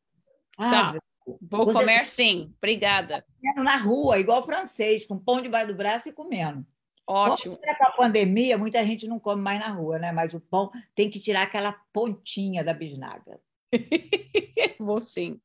Ah, 0.59 0.70
tá. 0.70 0.99
Vou 1.41 1.64
você 1.64 1.78
comer 1.78 2.05
tá 2.05 2.11
sim, 2.11 2.53
obrigada. 2.59 3.24
Na 3.57 3.76
rua, 3.76 4.18
igual 4.18 4.43
francês, 4.43 5.07
com 5.07 5.18
pão 5.18 5.41
debaixo 5.41 5.68
do 5.68 5.74
braço 5.74 6.09
e 6.09 6.12
comendo. 6.12 6.66
Ótimo. 7.07 7.59
É 7.64 7.74
com 7.74 7.87
a 7.87 7.93
pandemia, 7.93 8.59
muita 8.59 8.85
gente 8.85 9.07
não 9.07 9.18
come 9.18 9.43
mais 9.43 9.59
na 9.61 9.68
rua, 9.68 9.99
né? 9.99 10.12
Mas 10.12 10.33
o 10.33 10.41
pão 10.41 10.70
tem 10.95 11.11
que 11.11 11.20
tirar 11.20 11.43
aquela 11.43 11.72
pontinha 11.93 12.62
da 12.62 12.72
bisnaga. 12.72 13.41
Vou 14.78 15.03
sim. 15.03 15.41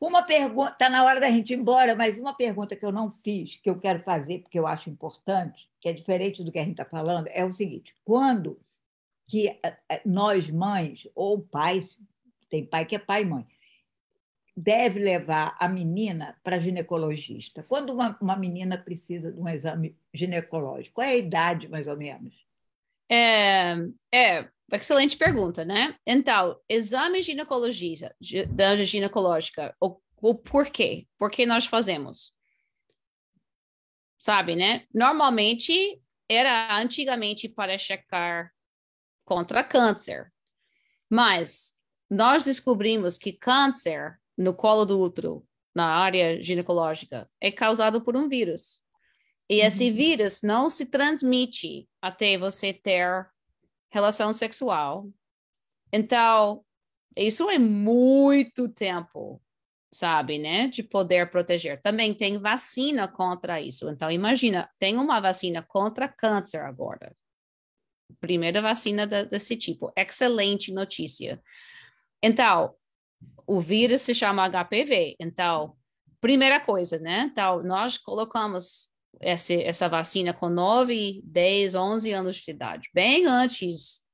Uma 0.00 0.22
pergunta, 0.22 0.72
está 0.72 0.90
na 0.90 1.04
hora 1.04 1.20
da 1.20 1.30
gente 1.30 1.52
ir 1.52 1.58
embora, 1.58 1.94
mas 1.94 2.18
uma 2.18 2.34
pergunta 2.34 2.76
que 2.76 2.84
eu 2.84 2.92
não 2.92 3.10
fiz, 3.10 3.56
que 3.56 3.68
eu 3.68 3.78
quero 3.78 4.02
fazer, 4.02 4.40
porque 4.40 4.58
eu 4.58 4.66
acho 4.66 4.90
importante, 4.90 5.68
que 5.80 5.88
é 5.88 5.92
diferente 5.92 6.42
do 6.42 6.52
que 6.52 6.58
a 6.58 6.62
gente 6.62 6.72
está 6.72 6.84
falando, 6.84 7.28
é 7.28 7.44
o 7.44 7.52
seguinte: 7.52 7.94
quando 8.04 8.58
que 9.28 9.48
eh, 9.48 9.78
eh, 9.88 10.02
nós, 10.04 10.48
mães, 10.50 11.08
ou 11.14 11.40
pais, 11.42 12.00
tem 12.48 12.64
pai 12.64 12.84
que 12.84 12.94
é 12.94 12.98
pai 12.98 13.22
e 13.22 13.26
mãe, 13.26 13.46
deve 14.56 15.00
levar 15.00 15.56
a 15.58 15.68
menina 15.68 16.38
para 16.42 16.60
ginecologista? 16.60 17.62
Quando 17.62 17.92
uma, 17.92 18.16
uma 18.20 18.36
menina 18.36 18.78
precisa 18.78 19.32
de 19.32 19.40
um 19.40 19.48
exame 19.48 19.96
ginecológico, 20.14 20.94
qual 20.94 21.06
é 21.06 21.12
a 21.12 21.16
idade, 21.16 21.68
mais 21.68 21.86
ou 21.86 21.96
menos? 21.96 22.45
É, 23.08 23.74
é 24.12 24.48
Excelente 24.72 25.16
pergunta, 25.16 25.64
né? 25.64 25.96
Então, 26.04 26.58
exame 26.68 27.22
ginecologista, 27.22 28.14
da 28.50 28.74
ginecológica, 28.84 29.74
o, 29.80 30.00
o 30.20 30.34
porquê? 30.34 31.06
Por 31.16 31.30
que 31.30 31.46
nós 31.46 31.66
fazemos? 31.66 32.32
Sabe, 34.18 34.56
né? 34.56 34.84
Normalmente 34.92 36.02
era 36.28 36.76
antigamente 36.76 37.48
para 37.48 37.78
checar 37.78 38.50
contra 39.24 39.62
câncer, 39.62 40.32
mas 41.08 41.72
nós 42.10 42.44
descobrimos 42.44 43.18
que 43.18 43.32
câncer 43.32 44.18
no 44.36 44.52
colo 44.52 44.84
do 44.84 45.00
útero, 45.00 45.46
na 45.72 45.94
área 45.94 46.42
ginecológica, 46.42 47.30
é 47.40 47.52
causado 47.52 48.02
por 48.02 48.16
um 48.16 48.28
vírus. 48.28 48.80
E 49.48 49.60
esse 49.60 49.88
uhum. 49.88 49.96
vírus 49.96 50.42
não 50.42 50.68
se 50.68 50.86
transmite 50.86 51.88
até 52.02 52.36
você 52.36 52.72
ter 52.72 53.28
relação 53.90 54.32
sexual. 54.32 55.08
Então, 55.92 56.64
isso 57.16 57.48
é 57.48 57.58
muito 57.58 58.68
tempo, 58.68 59.40
sabe, 59.92 60.38
né? 60.38 60.66
De 60.66 60.82
poder 60.82 61.30
proteger. 61.30 61.80
Também 61.80 62.12
tem 62.12 62.38
vacina 62.38 63.06
contra 63.06 63.60
isso. 63.60 63.88
Então, 63.88 64.10
imagina, 64.10 64.68
tem 64.78 64.96
uma 64.96 65.20
vacina 65.20 65.62
contra 65.62 66.08
câncer 66.08 66.60
agora. 66.62 67.16
Primeira 68.20 68.60
vacina 68.60 69.06
desse 69.06 69.56
tipo. 69.56 69.92
Excelente 69.96 70.72
notícia. 70.72 71.40
Então, 72.22 72.74
o 73.46 73.60
vírus 73.60 74.02
se 74.02 74.14
chama 74.14 74.48
HPV. 74.48 75.16
Então, 75.20 75.76
primeira 76.20 76.58
coisa, 76.58 76.98
né? 76.98 77.28
Então, 77.30 77.62
nós 77.62 77.96
colocamos 77.96 78.90
essa, 79.20 79.54
essa 79.54 79.88
vacina 79.88 80.32
com 80.32 80.48
9, 80.48 81.22
10, 81.24 81.74
11 81.74 82.12
anos 82.12 82.36
de 82.36 82.50
idade, 82.50 82.90
bem 82.92 83.26
antes 83.26 84.04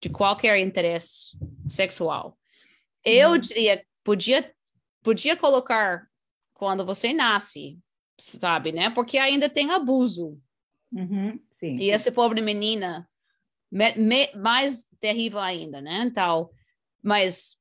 de 0.00 0.08
qualquer 0.08 0.58
interesse 0.58 1.36
sexual. 1.68 2.38
Eu 3.04 3.30
uhum. 3.30 3.38
diria, 3.38 3.84
podia, 4.02 4.52
podia 5.02 5.36
colocar 5.36 6.06
quando 6.52 6.84
você 6.84 7.12
nasce, 7.12 7.78
sabe, 8.18 8.72
né? 8.72 8.90
Porque 8.90 9.18
ainda 9.18 9.48
tem 9.48 9.70
abuso. 9.70 10.40
Uhum. 10.92 11.38
Sim, 11.50 11.76
e 11.78 11.90
essa 11.90 12.12
pobre 12.12 12.40
menina, 12.40 13.08
me, 13.70 13.94
me, 13.96 14.32
mais 14.34 14.86
terrível 15.00 15.40
ainda, 15.40 15.80
né? 15.80 16.02
Então, 16.04 16.50
mas 17.02 17.56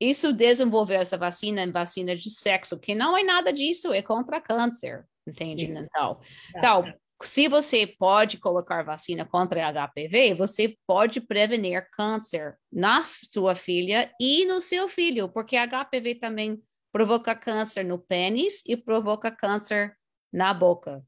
isso 0.00 0.32
desenvolver 0.32 0.96
essa 0.96 1.16
vacina, 1.16 1.70
vacina 1.70 2.16
de 2.16 2.30
sexo, 2.30 2.78
que 2.78 2.94
não 2.94 3.16
é 3.16 3.22
nada 3.22 3.52
disso, 3.52 3.92
é 3.92 4.02
contra 4.02 4.40
câncer 4.40 5.06
entende? 5.26 5.66
Sim. 5.66 5.78
Então, 5.78 6.20
então, 6.54 6.94
se 7.22 7.48
você 7.48 7.86
pode 7.86 8.38
colocar 8.38 8.82
vacina 8.82 9.26
contra 9.26 9.70
HPV, 9.70 10.34
você 10.34 10.76
pode 10.86 11.20
prevenir 11.20 11.86
câncer 11.92 12.56
na 12.72 13.04
sua 13.28 13.54
filha 13.54 14.10
e 14.18 14.46
no 14.46 14.60
seu 14.60 14.88
filho, 14.88 15.28
porque 15.28 15.56
HPV 15.56 16.14
também 16.16 16.62
provoca 16.92 17.34
câncer 17.34 17.84
no 17.84 17.98
pênis 17.98 18.62
e 18.66 18.76
provoca 18.76 19.30
câncer 19.30 19.96
na 20.32 20.54
boca. 20.54 21.04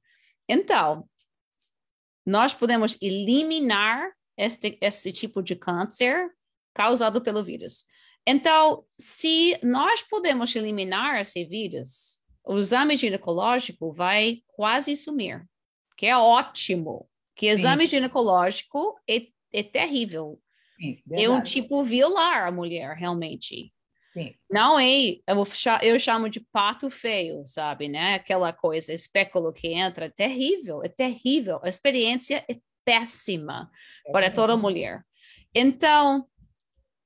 Então, 0.49 1.09
nós 2.27 2.53
podemos 2.53 2.97
eliminar 3.01 4.13
este, 4.37 4.79
esse 4.81 5.13
tipo 5.13 5.43
de 5.43 5.57
câncer 5.57 6.31
causado 6.75 7.21
pelo 7.21 7.43
vírus. 7.43 7.85
Então, 8.27 8.85
se 8.89 9.59
nós 9.63 10.03
podemos 10.03 10.55
eliminar 10.55 11.21
esse 11.21 11.45
vírus, 11.45 12.22
o 12.45 12.59
exame 12.59 12.97
ginecológico 12.97 13.93
vai 13.93 14.43
quase 14.49 14.97
sumir, 14.97 15.47
que 15.97 16.07
é 16.07 16.16
ótimo. 16.16 17.09
Que 17.34 17.47
exame 17.47 17.84
Sim. 17.84 17.97
ginecológico 17.97 18.99
é, 19.09 19.22
é 19.53 19.62
terrível. 19.62 20.38
Sim, 20.78 21.01
é 21.12 21.30
um 21.30 21.43
tipo 21.43 21.82
violar 21.82 22.47
a 22.47 22.53
mulher, 22.53 22.97
realmente. 22.97 23.72
Sim. 24.12 24.34
Não 24.51 24.78
é, 24.78 25.16
eu, 25.26 25.45
eu 25.80 25.99
chamo 25.99 26.28
de 26.28 26.40
pato 26.40 26.90
feio, 26.90 27.47
sabe, 27.47 27.88
né? 27.88 28.14
Aquela 28.14 28.53
coisa, 28.53 28.93
espéculo 28.93 29.53
que 29.53 29.68
entra, 29.68 30.07
é 30.07 30.11
terrível, 30.11 30.82
é 30.84 30.88
terrível. 30.88 31.59
A 31.62 31.68
experiência 31.68 32.45
é 32.49 32.59
péssima 32.84 33.70
é 34.07 34.12
para 34.12 34.30
toda 34.30 34.57
mulher. 34.57 35.03
Então, 35.55 36.26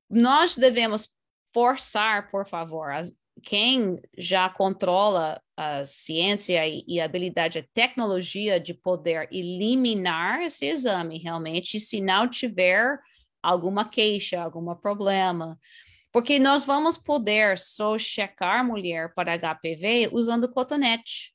nós 0.09 0.55
devemos 0.55 1.09
forçar, 1.53 2.29
por 2.29 2.45
favor, 2.45 2.91
as, 2.91 3.13
quem 3.43 3.99
já 4.17 4.49
controla 4.49 5.41
a 5.55 5.83
ciência 5.85 6.61
e, 6.67 6.99
a 6.99 7.05
habilidade, 7.05 7.59
a 7.59 7.65
tecnologia 7.73 8.59
de 8.59 8.73
poder 8.73 9.27
eliminar 9.31 10.41
esse 10.41 10.65
exame 10.65 11.17
realmente, 11.17 11.79
se 11.79 11.99
não 11.99 12.27
tiver 12.27 12.99
alguma 13.41 13.87
queixa, 13.87 14.41
algum 14.41 14.73
problema. 14.75 15.59
Porque 16.11 16.39
nós 16.39 16.63
vamos 16.63 16.97
poder 16.97 17.57
só 17.57 17.97
checar 17.97 18.65
mulher 18.65 19.13
para 19.13 19.37
HPV 19.37 20.09
usando 20.11 20.51
cotonete. 20.51 21.33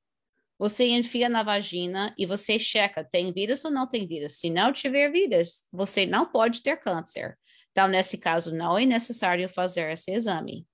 Você 0.58 0.88
enfia 0.88 1.28
na 1.28 1.42
vagina 1.42 2.14
e 2.16 2.24
você 2.24 2.58
checa, 2.58 3.04
tem 3.04 3.32
vírus 3.32 3.64
ou 3.64 3.70
não 3.70 3.86
tem 3.88 4.06
vírus. 4.06 4.38
Se 4.38 4.48
não 4.48 4.72
tiver 4.72 5.10
vírus, 5.10 5.66
você 5.72 6.06
não 6.06 6.26
pode 6.26 6.62
ter 6.62 6.76
câncer. 6.78 7.36
Então, 7.72 7.88
nesse 7.88 8.16
caso, 8.18 8.54
não 8.54 8.78
é 8.78 8.84
necessário 8.84 9.48
fazer 9.48 9.90
esse 9.92 10.12
exame. 10.12 10.66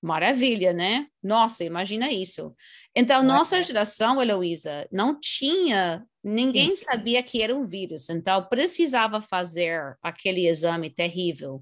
Maravilha, 0.00 0.72
né? 0.72 1.06
Nossa, 1.22 1.64
imagina 1.64 2.12
isso. 2.12 2.54
Então, 2.94 3.22
nossa 3.22 3.62
geração, 3.62 4.22
Heloísa, 4.22 4.86
não 4.92 5.18
tinha, 5.18 6.04
ninguém 6.22 6.76
Sim. 6.76 6.84
sabia 6.84 7.22
que 7.22 7.42
era 7.42 7.54
um 7.54 7.66
vírus, 7.66 8.08
então 8.08 8.44
precisava 8.48 9.20
fazer 9.20 9.96
aquele 10.02 10.48
exame 10.48 10.88
terrível 10.90 11.60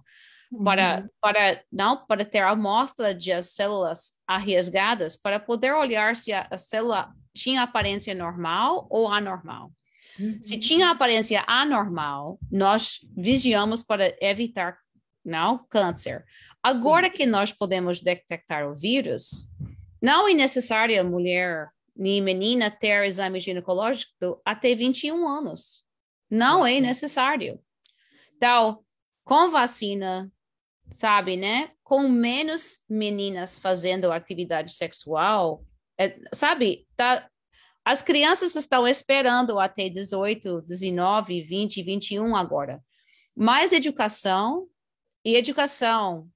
para, 0.64 1.01
uhum. 1.01 1.09
para 1.20 1.62
não 1.72 2.07
para 2.07 2.24
ter 2.24 2.39
a 2.39 2.51
amostra 2.51 3.14
de 3.14 3.32
as 3.32 3.51
células 3.51 4.12
arriesgadas 4.26 5.16
para 5.16 5.41
poder 5.41 5.72
olhar 5.72 6.16
se 6.16 6.32
a, 6.32 6.47
a 6.51 6.57
célula 6.57 7.12
tinha 7.34 7.62
aparência 7.62 8.14
normal 8.14 8.87
ou 8.91 9.09
anormal. 9.09 9.72
Uhum. 10.18 10.39
Se 10.41 10.57
tinha 10.59 10.91
aparência 10.91 11.45
anormal, 11.47 12.39
nós 12.51 13.01
vigiamos 13.16 13.82
para 13.82 14.16
evitar 14.20 14.78
não 15.26 15.66
câncer. 15.68 16.24
Agora 16.62 17.10
que 17.10 17.26
nós 17.26 17.52
podemos 17.52 18.00
detectar 18.00 18.66
o 18.66 18.74
vírus, 18.74 19.48
não 20.00 20.28
é 20.28 20.32
necessário 20.34 20.98
a 21.00 21.04
mulher 21.04 21.68
nem 21.94 22.22
menina 22.22 22.70
ter 22.70 23.04
exame 23.04 23.40
ginecológico 23.40 24.40
até 24.44 24.74
21 24.74 25.26
anos. 25.26 25.82
Não 26.30 26.66
é 26.66 26.80
necessário. 26.80 27.60
Então, 28.36 28.84
com 29.24 29.50
vacina, 29.50 30.30
sabe, 30.94 31.36
né? 31.36 31.70
Com 31.82 32.08
menos 32.08 32.80
meninas 32.88 33.58
fazendo 33.58 34.12
atividade 34.12 34.72
sexual, 34.72 35.64
é, 35.98 36.18
sabe, 36.32 36.86
tá, 36.96 37.28
as 37.84 38.02
crianças 38.02 38.54
estão 38.54 38.86
esperando 38.86 39.58
até 39.58 39.88
18, 39.88 40.62
19, 40.62 41.40
20, 41.42 41.82
21 41.82 42.36
agora. 42.36 42.82
mais 43.34 43.72
educação 43.72 44.66
e 45.26 45.34
educação 45.34 46.30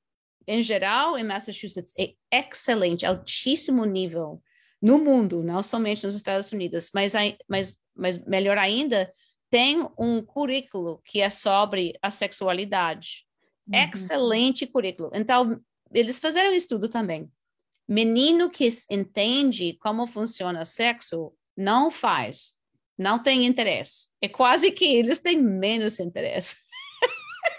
em 0.48 0.60
geral 0.60 1.16
em 1.16 1.22
Massachusetts 1.22 1.94
é 1.96 2.12
excelente, 2.32 3.06
altíssimo 3.06 3.84
nível 3.84 4.42
no 4.82 4.98
mundo, 4.98 5.44
não 5.44 5.62
somente 5.62 6.04
nos 6.04 6.16
Estados 6.16 6.50
Unidos, 6.50 6.90
mas, 6.92 7.12
mas, 7.48 7.76
mas 7.94 8.18
melhor 8.26 8.58
ainda, 8.58 9.12
tem 9.48 9.86
um 9.96 10.20
currículo 10.20 11.00
que 11.04 11.20
é 11.20 11.30
sobre 11.30 11.96
a 12.02 12.10
sexualidade. 12.10 13.24
Uhum. 13.68 13.78
Excelente 13.78 14.66
currículo. 14.66 15.12
Então, 15.14 15.60
eles 15.92 16.18
fizeram 16.18 16.50
um 16.50 16.54
estudo 16.54 16.88
também. 16.88 17.30
Menino 17.88 18.50
que 18.50 18.68
entende 18.90 19.78
como 19.80 20.04
funciona 20.04 20.64
sexo 20.64 21.32
não 21.56 21.92
faz, 21.92 22.54
não 22.98 23.22
tem 23.22 23.46
interesse. 23.46 24.08
É 24.20 24.28
quase 24.28 24.72
que 24.72 24.84
eles 24.84 25.20
têm 25.20 25.40
menos 25.40 26.00
interesse 26.00 26.56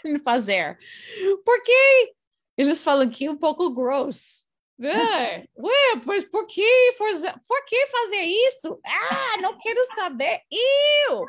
fazer. 0.24 0.78
Porque 1.46 2.14
eles 2.58 2.84
falam 2.84 3.10
que 3.10 3.26
é 3.26 3.32
um 3.32 3.38
pouco 3.38 3.70
gross. 3.70 4.46
É, 4.84 5.46
ué, 5.58 6.02
pois 6.04 6.26
por 6.26 6.48
que, 6.48 6.96
por 7.48 7.66
que 7.66 7.88
fazer 7.88 8.22
isso? 8.22 8.80
Ah, 8.84 9.38
não 9.40 9.58
quero 9.60 9.84
saber. 9.94 10.42
Eu! 11.10 11.24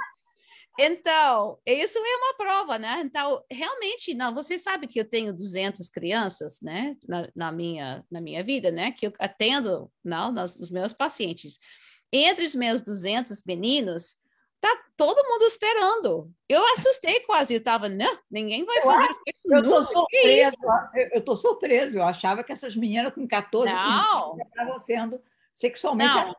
Então, 0.79 1.59
isso 1.66 1.99
é 1.99 2.16
uma 2.16 2.35
prova, 2.35 2.79
né? 2.79 3.03
Então, 3.05 3.45
realmente, 3.51 4.14
não, 4.14 4.35
você 4.35 4.57
sabe 4.57 4.87
que 4.87 4.99
eu 4.99 5.05
tenho 5.05 5.35
200 5.35 5.89
crianças, 5.91 6.61
né, 6.62 6.97
na, 7.07 7.29
na 7.37 7.53
minha, 7.53 8.03
na 8.11 8.23
minha 8.23 8.43
vida, 8.43 8.70
né, 8.70 8.91
que 8.91 9.07
eu 9.07 9.12
atendo, 9.18 9.93
não, 10.03 10.33
nos, 10.33 10.57
nos 10.57 10.70
meus 10.70 10.95
pacientes. 10.95 11.59
Entre 12.11 12.45
os 12.45 12.55
meus 12.55 12.81
200 12.81 13.43
meninos, 13.45 14.16
tá 14.63 14.85
todo 14.97 15.29
mundo 15.29 15.43
esperando. 15.43 16.31
Eu 16.49 16.65
assustei 16.75 17.21
quase, 17.21 17.53
eu 17.53 17.59
estava, 17.59 17.89
não, 17.89 18.17
ninguém 18.31 18.65
vai 18.65 18.81
fazer 18.81 19.09
isso. 19.27 19.55
Eu 19.55 19.63
tô 19.63 19.83
surpreso, 19.83 20.57
eu 21.13 21.21
tô 21.21 21.37
surpreso, 21.37 21.99
eu 21.99 22.05
achava 22.05 22.45
que 22.45 22.53
essas 22.53 22.77
meninas 22.77 23.13
com 23.13 23.27
14 23.27 23.69
anos 23.69 24.39
estavam 24.47 24.79
sendo 24.79 25.23
sexualmente 25.53 26.15
não. 26.15 26.37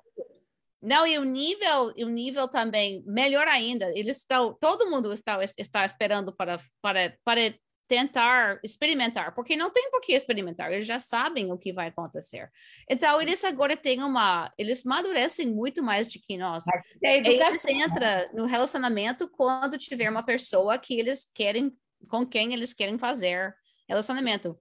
Não, 0.86 1.08
e 1.08 1.18
o 1.18 1.24
nível, 1.24 1.94
o 1.98 2.10
nível 2.10 2.46
também, 2.46 3.04
melhor 3.06 3.48
ainda, 3.48 3.90
eles 3.98 4.18
estão, 4.18 4.54
todo 4.54 4.90
mundo 4.90 5.14
está, 5.14 5.42
está 5.58 5.86
esperando 5.86 6.34
para, 6.36 6.58
para, 6.82 7.18
para 7.24 7.56
tentar 7.88 8.60
experimentar, 8.64 9.34
porque 9.36 9.56
não 9.56 9.70
tem 9.70 9.90
por 9.92 10.02
que 10.02 10.14
experimentar, 10.14 10.72
eles 10.72 10.86
já 10.86 11.00
sabem 11.00 11.52
o 11.52 11.58
que 11.58 11.74
vai 11.74 11.88
acontecer. 11.90 12.50
Então, 12.90 13.22
eles 13.22 13.44
agora 13.44 13.76
têm 13.76 14.02
uma, 14.02 14.52
eles 14.58 14.86
amadurecem 14.86 15.48
muito 15.48 15.84
mais 15.84 16.08
do 16.08 16.20
que 16.20 16.38
nós. 16.38 16.64
É 17.04 17.18
eles 17.18 17.64
né? 17.64 17.72
entram 17.72 18.34
no 18.34 18.46
relacionamento 18.46 19.30
quando 19.30 19.78
tiver 19.78 20.10
uma 20.10 20.24
pessoa 20.24 20.78
que 20.78 20.98
eles 20.98 21.30
querem, 21.34 21.72
com 22.08 22.26
quem 22.26 22.54
eles 22.54 22.74
querem 22.74 22.98
fazer 22.98 23.54
relacionamento 23.88 24.58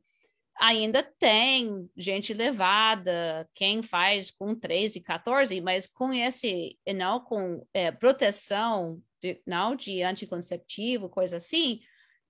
ainda 0.61 1.03
tem 1.03 1.91
gente 1.97 2.35
levada, 2.35 3.49
quem 3.55 3.83
faz 3.83 4.31
com 4.31 4.55
13, 4.55 5.01
14, 5.01 5.61
mas 5.61 5.87
com 5.87 6.13
esse, 6.13 6.79
não 6.95 7.19
com 7.19 7.67
é, 7.73 7.91
proteção, 7.91 9.03
de, 9.21 9.41
não 9.47 9.75
de 9.75 10.03
anticonceptivo, 10.03 11.09
coisa 11.09 11.39
assim, 11.39 11.81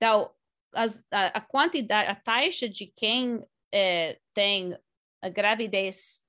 então, 0.02 0.30
as, 0.72 1.02
a, 1.10 1.26
a, 1.26 1.40
quantidade, 1.40 2.10
a 2.10 2.14
taxa 2.14 2.68
de 2.68 2.86
quem 2.86 3.44
é, 3.72 4.18
tem 4.34 4.76
a 5.20 5.28
gravidez 5.28 6.20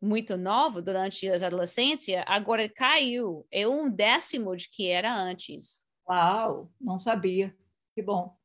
muito 0.00 0.36
nova 0.36 0.80
durante 0.80 1.28
a 1.28 1.34
adolescência, 1.34 2.24
agora 2.26 2.68
caiu, 2.68 3.46
é 3.50 3.66
um 3.66 3.90
décimo 3.90 4.54
de 4.56 4.68
que 4.70 4.88
era 4.88 5.12
antes. 5.12 5.84
Uau, 6.08 6.70
não 6.80 7.00
sabia. 7.00 7.54
Que 7.94 8.02
bom. 8.02 8.36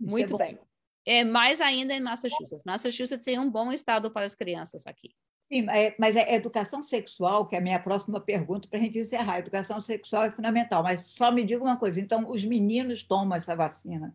Isso 0.00 0.10
muito 0.10 0.30
é 0.30 0.32
bom. 0.32 0.38
bem 0.38 0.66
é, 1.06 1.22
mais 1.22 1.60
ainda 1.60 1.94
em 1.94 2.00
Massachusetts. 2.00 2.64
Massachusetts 2.66 3.28
é 3.28 3.38
um 3.38 3.48
bom 3.48 3.70
estado 3.70 4.10
para 4.10 4.26
as 4.26 4.34
crianças 4.34 4.86
aqui. 4.86 5.14
Sim, 5.40 5.70
é, 5.70 5.94
mas 5.96 6.16
é 6.16 6.34
educação 6.34 6.82
sexual, 6.82 7.46
que 7.46 7.54
é 7.54 7.58
a 7.60 7.62
minha 7.62 7.78
próxima 7.78 8.20
pergunta 8.20 8.68
para 8.68 8.80
a 8.80 8.82
gente 8.82 8.98
encerrar. 8.98 9.38
Educação 9.38 9.80
sexual 9.80 10.24
é 10.24 10.32
fundamental, 10.32 10.82
mas 10.82 11.08
só 11.08 11.30
me 11.30 11.44
diga 11.44 11.62
uma 11.62 11.76
coisa: 11.76 12.00
então, 12.00 12.28
os 12.28 12.44
meninos 12.44 13.04
tomam 13.04 13.36
essa 13.38 13.54
vacina 13.54 14.14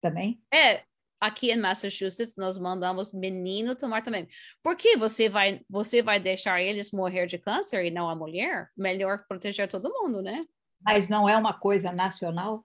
também? 0.00 0.40
É, 0.52 0.82
aqui 1.20 1.50
em 1.50 1.60
Massachusetts 1.60 2.36
nós 2.36 2.58
mandamos 2.58 3.12
menino 3.12 3.74
tomar 3.74 4.02
também. 4.02 4.28
Por 4.62 4.76
que 4.76 4.96
você 4.96 5.28
vai, 5.28 5.60
você 5.68 6.02
vai 6.02 6.20
deixar 6.20 6.60
eles 6.60 6.92
morrer 6.92 7.26
de 7.26 7.38
câncer 7.38 7.84
e 7.84 7.90
não 7.90 8.08
a 8.08 8.14
mulher? 8.14 8.68
Melhor 8.76 9.24
proteger 9.26 9.68
todo 9.68 9.92
mundo, 9.92 10.22
né? 10.22 10.44
Mas 10.80 11.08
não 11.08 11.28
é 11.28 11.36
uma 11.36 11.52
coisa 11.52 11.90
nacional? 11.90 12.64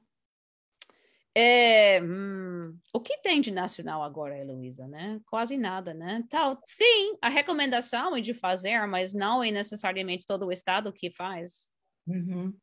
É, 1.34 2.02
hum, 2.04 2.78
o 2.94 3.00
que 3.00 3.18
tem 3.20 3.40
de 3.40 3.52
nacional 3.52 4.04
agora, 4.04 4.38
Heloísa, 4.38 4.86
né? 4.88 5.20
Quase 5.26 5.56
nada, 5.56 5.94
né? 5.94 6.22
Então, 6.26 6.60
sim, 6.66 7.18
a 7.22 7.30
recomendação 7.30 8.18
é 8.18 8.22
de 8.22 8.34
fazer, 8.34 8.86
mas 8.86 9.14
não 9.14 9.42
é 9.42 9.50
necessariamente 9.50 10.26
todo 10.26 10.48
o 10.48 10.52
estado 10.52 10.92
que 10.92 11.10
faz. 11.10 11.70
Uhum. 12.06 12.54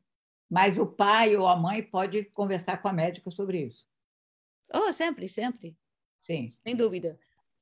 Mas 0.51 0.79
o 0.79 0.87
pai 0.87 1.35
ou 1.35 1.49
a 1.49 1.57
mãe 1.57 1.83
pode 1.83 2.25
conversar 2.33 2.79
com 2.79 2.89
a 2.89 2.93
médica 2.93 3.31
sobre 3.31 3.67
isso. 3.67 3.87
Oh, 4.73 4.93
sempre, 4.93 5.29
sempre. 5.29 5.77
Sim. 6.25 6.51
Sem 6.51 6.77
dúvida. 6.77 7.19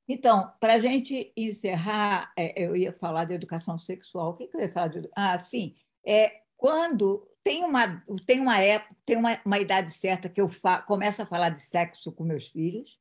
Então, 0.09 0.53
para 0.61 0.75
a 0.75 0.81
gente 0.81 1.33
encerrar, 1.37 2.33
é, 2.37 2.63
eu 2.63 2.77
ia 2.77 2.93
falar 2.93 3.25
de 3.25 3.35
educação 3.35 3.79
sexual. 3.79 4.31
O 4.31 4.35
que, 4.35 4.47
que 4.47 4.57
eu 4.57 4.61
ia 4.61 4.73
falar 4.73 4.89
de 4.89 5.09
Ah, 5.15 5.39
sim. 5.39 5.75
É, 6.07 6.43
quando 6.57 7.29
tem 7.43 7.65
uma, 7.65 8.03
tem 8.25 8.41
uma 8.41 8.59
época, 8.59 8.97
tem 9.05 9.17
uma, 9.17 9.41
uma 9.45 9.59
idade 9.59 9.93
certa 9.93 10.29
que 10.29 10.41
eu 10.41 10.49
fa, 10.49 10.81
começo 10.83 11.23
a 11.23 11.27
falar 11.27 11.51
de 11.51 11.61
sexo 11.61 12.13
com 12.13 12.25
meus 12.25 12.49
filhos? 12.49 13.01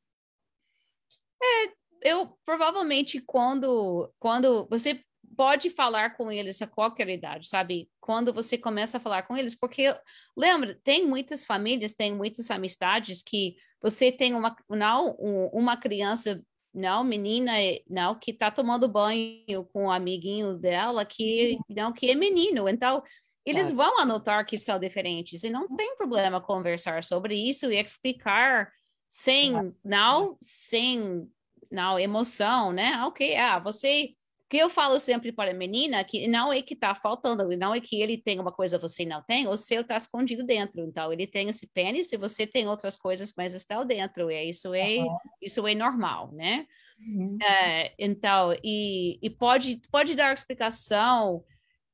É, 1.42 1.72
eu 2.02 2.36
provavelmente 2.44 3.20
quando, 3.20 4.12
quando 4.18 4.66
você 4.68 5.00
pode 5.36 5.70
falar 5.70 6.16
com 6.16 6.30
eles 6.30 6.60
a 6.62 6.66
qualquer 6.66 7.08
idade, 7.08 7.48
sabe? 7.48 7.90
Quando 8.06 8.32
você 8.32 8.56
começa 8.56 8.98
a 8.98 9.00
falar 9.00 9.24
com 9.24 9.36
eles, 9.36 9.56
porque 9.56 9.92
lembra, 10.36 10.78
tem 10.84 11.04
muitas 11.04 11.44
famílias, 11.44 11.92
tem 11.92 12.14
muitas 12.14 12.52
amizades 12.52 13.20
que 13.20 13.56
você 13.82 14.12
tem 14.12 14.32
uma 14.32 14.54
não 14.70 15.10
uma 15.52 15.76
criança 15.76 16.40
não 16.72 17.02
menina 17.02 17.50
não 17.90 18.16
que 18.16 18.30
está 18.30 18.48
tomando 18.48 18.86
banho 18.86 19.64
com 19.72 19.82
o 19.82 19.86
um 19.86 19.90
amiguinho 19.90 20.56
dela 20.56 21.04
que 21.04 21.58
não 21.68 21.92
que 21.92 22.08
é 22.08 22.14
menino, 22.14 22.68
então 22.68 23.02
eles 23.44 23.72
claro. 23.72 23.90
vão 23.90 24.00
anotar 24.00 24.46
que 24.46 24.56
são 24.56 24.78
diferentes 24.78 25.42
e 25.42 25.50
não 25.50 25.66
tem 25.74 25.96
problema 25.96 26.40
conversar 26.40 27.02
sobre 27.02 27.34
isso 27.34 27.72
e 27.72 27.76
explicar 27.76 28.70
sem 29.08 29.74
não 29.84 30.38
sem 30.40 31.28
não 31.72 31.98
emoção, 31.98 32.72
né? 32.72 33.02
Ok, 33.04 33.36
ah, 33.36 33.58
você 33.58 34.14
que 34.48 34.56
eu 34.56 34.70
falo 34.70 35.00
sempre 35.00 35.32
para 35.32 35.50
a 35.50 35.54
menina 35.54 36.04
que 36.04 36.28
não 36.28 36.52
é 36.52 36.62
que 36.62 36.74
está 36.74 36.94
faltando, 36.94 37.48
não 37.56 37.74
é 37.74 37.80
que 37.80 38.00
ele 38.00 38.16
tem 38.16 38.38
uma 38.38 38.52
coisa 38.52 38.78
você 38.78 39.04
não 39.04 39.20
tem, 39.22 39.48
o 39.48 39.56
seu 39.56 39.80
está 39.80 39.96
escondido 39.96 40.44
dentro. 40.44 40.80
Então 40.82 41.12
ele 41.12 41.26
tem 41.26 41.48
esse 41.48 41.66
pênis 41.66 42.12
e 42.12 42.16
você 42.16 42.46
tem 42.46 42.68
outras 42.68 42.96
coisas, 42.96 43.34
mas 43.36 43.54
está 43.54 43.82
dentro. 43.82 44.30
E 44.30 44.50
isso 44.50 44.72
é 44.72 44.98
uhum. 44.98 45.16
isso 45.42 45.66
é 45.66 45.74
normal, 45.74 46.30
né? 46.32 46.66
Uhum. 46.98 47.38
É, 47.42 47.92
então 47.98 48.56
e, 48.62 49.18
e 49.20 49.28
pode 49.28 49.80
pode 49.90 50.14
dar 50.14 50.32
explicação 50.32 51.44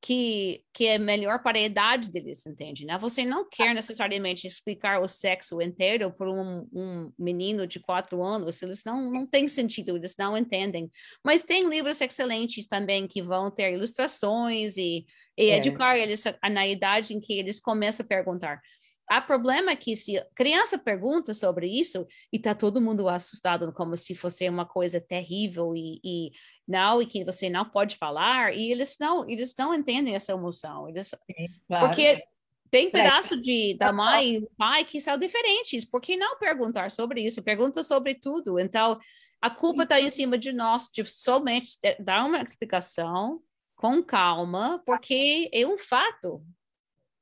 que, 0.03 0.61
que 0.73 0.85
é 0.85 0.97
melhor 0.97 1.41
para 1.41 1.57
a 1.57 1.61
idade 1.61 2.11
deles, 2.11 2.45
entende? 2.45 2.85
Né? 2.85 2.97
Você 2.97 3.23
não 3.23 3.47
quer 3.49 3.73
necessariamente 3.73 4.45
explicar 4.45 5.01
o 5.01 5.07
sexo 5.07 5.61
inteiro 5.61 6.11
para 6.11 6.29
um, 6.29 6.67
um 6.73 7.11
menino 7.17 7.65
de 7.65 7.79
quatro 7.79 8.21
anos, 8.21 8.61
eles 8.61 8.83
não, 8.85 9.09
não 9.09 9.25
tem 9.25 9.47
sentido, 9.47 9.95
eles 9.95 10.13
não 10.19 10.37
entendem. 10.37 10.91
Mas 11.23 11.41
tem 11.41 11.69
livros 11.69 12.01
excelentes 12.01 12.67
também 12.67 13.07
que 13.07 13.21
vão 13.21 13.49
ter 13.49 13.71
ilustrações 13.71 14.75
e, 14.75 15.05
e 15.37 15.51
é. 15.51 15.57
educar 15.57 15.97
eles 15.97 16.21
na 16.51 16.67
idade 16.67 17.13
em 17.13 17.21
que 17.21 17.39
eles 17.39 17.57
começam 17.57 18.03
a 18.03 18.07
perguntar. 18.07 18.61
Há 19.09 19.21
problema 19.21 19.71
é 19.71 19.75
que 19.75 19.95
se 19.95 20.23
criança 20.33 20.77
pergunta 20.77 21.33
sobre 21.33 21.67
isso 21.67 22.07
e 22.31 22.39
tá 22.39 22.55
todo 22.55 22.81
mundo 22.81 23.07
assustado 23.09 23.71
como 23.73 23.97
se 23.97 24.15
fosse 24.15 24.47
uma 24.47 24.65
coisa 24.65 24.99
terrível 24.99 25.75
e, 25.75 25.99
e 26.03 26.31
não 26.67 27.01
e 27.01 27.05
que 27.05 27.25
você 27.25 27.49
não 27.49 27.65
pode 27.69 27.97
falar 27.97 28.55
e 28.55 28.71
eles 28.71 28.95
não 28.99 29.29
eles 29.29 29.53
não 29.59 29.73
entendem 29.73 30.15
essa 30.15 30.31
emoção 30.31 30.87
eles 30.87 31.09
Sim, 31.09 31.47
claro. 31.67 31.87
porque 31.87 32.23
tem 32.71 32.89
pedaço 32.89 33.39
de 33.39 33.75
da 33.77 33.91
mãe 33.91 34.37
e 34.37 34.49
pai 34.57 34.85
que 34.85 35.01
são 35.01 35.17
diferentes 35.17 35.83
por 35.83 36.01
que 36.01 36.15
não 36.15 36.39
perguntar 36.39 36.89
sobre 36.89 37.21
isso? 37.21 37.43
Pergunta 37.43 37.83
sobre 37.83 38.15
tudo. 38.15 38.57
Então 38.57 38.97
a 39.41 39.49
culpa 39.49 39.83
está 39.83 39.99
em 39.99 40.09
cima 40.09 40.37
de 40.37 40.53
nós 40.53 40.89
de 40.89 41.05
somente 41.05 41.77
dar 41.99 42.25
uma 42.25 42.41
explicação 42.41 43.41
com 43.75 44.01
calma 44.01 44.81
porque 44.85 45.49
é 45.53 45.67
um 45.67 45.77
fato. 45.77 46.41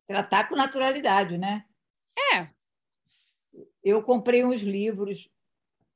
Tratar 0.07 0.47
com 0.47 0.55
naturalidade 0.55 1.37
né 1.37 1.65
é 2.33 2.49
eu 3.83 4.01
comprei 4.03 4.43
uns 4.43 4.61
livros 4.61 5.29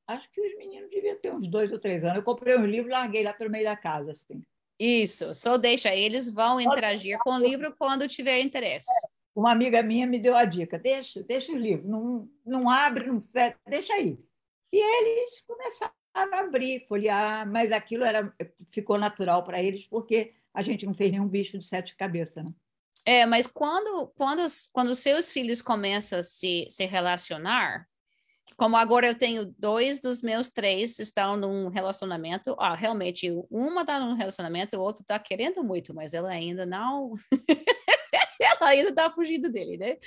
acho 0.07 0.29
que 0.31 0.41
os 0.41 0.57
meninos 0.57 0.89
deviam 0.89 1.17
ter 1.17 1.33
uns 1.33 1.47
dois 1.47 1.71
ou 1.71 1.79
três 1.79 2.03
anos. 2.03 2.17
Eu 2.17 2.23
comprei 2.23 2.55
um 2.57 2.65
livro 2.65 2.89
e 2.89 2.93
larguei 2.93 3.23
lá 3.23 3.33
pelo 3.33 3.49
meio 3.49 3.65
da 3.65 3.75
casa, 3.75 4.11
assim. 4.11 4.43
Isso, 4.79 5.33
só 5.33 5.57
deixa, 5.57 5.95
eles 5.95 6.29
vão 6.29 6.59
interagir 6.59 7.17
com 7.19 7.31
o 7.31 7.39
livro 7.39 7.73
quando 7.77 8.07
tiver 8.07 8.41
interesse. 8.41 8.87
uma 9.33 9.51
amiga 9.51 9.81
minha 9.81 10.05
me 10.05 10.19
deu 10.19 10.35
a 10.35 10.43
dica: 10.43 10.77
deixa, 10.77 11.23
deixa 11.23 11.51
o 11.53 11.57
livro, 11.57 11.87
não, 11.87 12.29
não 12.45 12.69
abre, 12.69 13.07
não 13.07 13.21
fecha, 13.21 13.57
deixa 13.67 13.93
aí. 13.93 14.19
E 14.73 14.77
eles 14.77 15.41
começaram 15.47 15.93
a 16.13 16.39
abrir, 16.39 16.85
folhear, 16.87 17.49
mas 17.49 17.71
aquilo 17.71 18.03
era, 18.03 18.33
ficou 18.69 18.97
natural 18.97 19.43
para 19.43 19.63
eles, 19.63 19.87
porque 19.87 20.33
a 20.53 20.61
gente 20.61 20.85
não 20.85 20.93
fez 20.93 21.11
nenhum 21.11 21.27
bicho 21.27 21.57
de 21.57 21.65
sete 21.65 21.95
cabeças. 21.95 22.43
Né? 22.43 22.53
É, 23.05 23.25
mas 23.25 23.45
quando, 23.45 24.07
quando, 24.17 24.41
quando 24.73 24.95
seus 24.95 25.31
filhos 25.31 25.61
começam 25.61 26.19
a 26.19 26.23
se, 26.23 26.65
se 26.69 26.85
relacionar, 26.85 27.87
como 28.57 28.75
agora 28.77 29.07
eu 29.07 29.15
tenho 29.15 29.53
dois 29.59 29.99
dos 29.99 30.21
meus 30.21 30.49
três 30.49 30.97
estão 30.97 31.37
num 31.37 31.67
relacionamento, 31.67 32.55
ah, 32.57 32.73
realmente 32.73 33.29
uma 33.49 33.81
está 33.81 33.99
num 33.99 34.13
relacionamento, 34.15 34.77
o 34.77 34.81
outro 34.81 35.01
está 35.01 35.19
querendo 35.19 35.63
muito, 35.63 35.93
mas 35.93 36.13
ela 36.13 36.29
ainda 36.29 36.65
não, 36.65 37.15
ela 38.39 38.69
ainda 38.69 38.89
está 38.89 39.11
fugindo 39.11 39.51
dele, 39.51 39.77
né? 39.77 39.97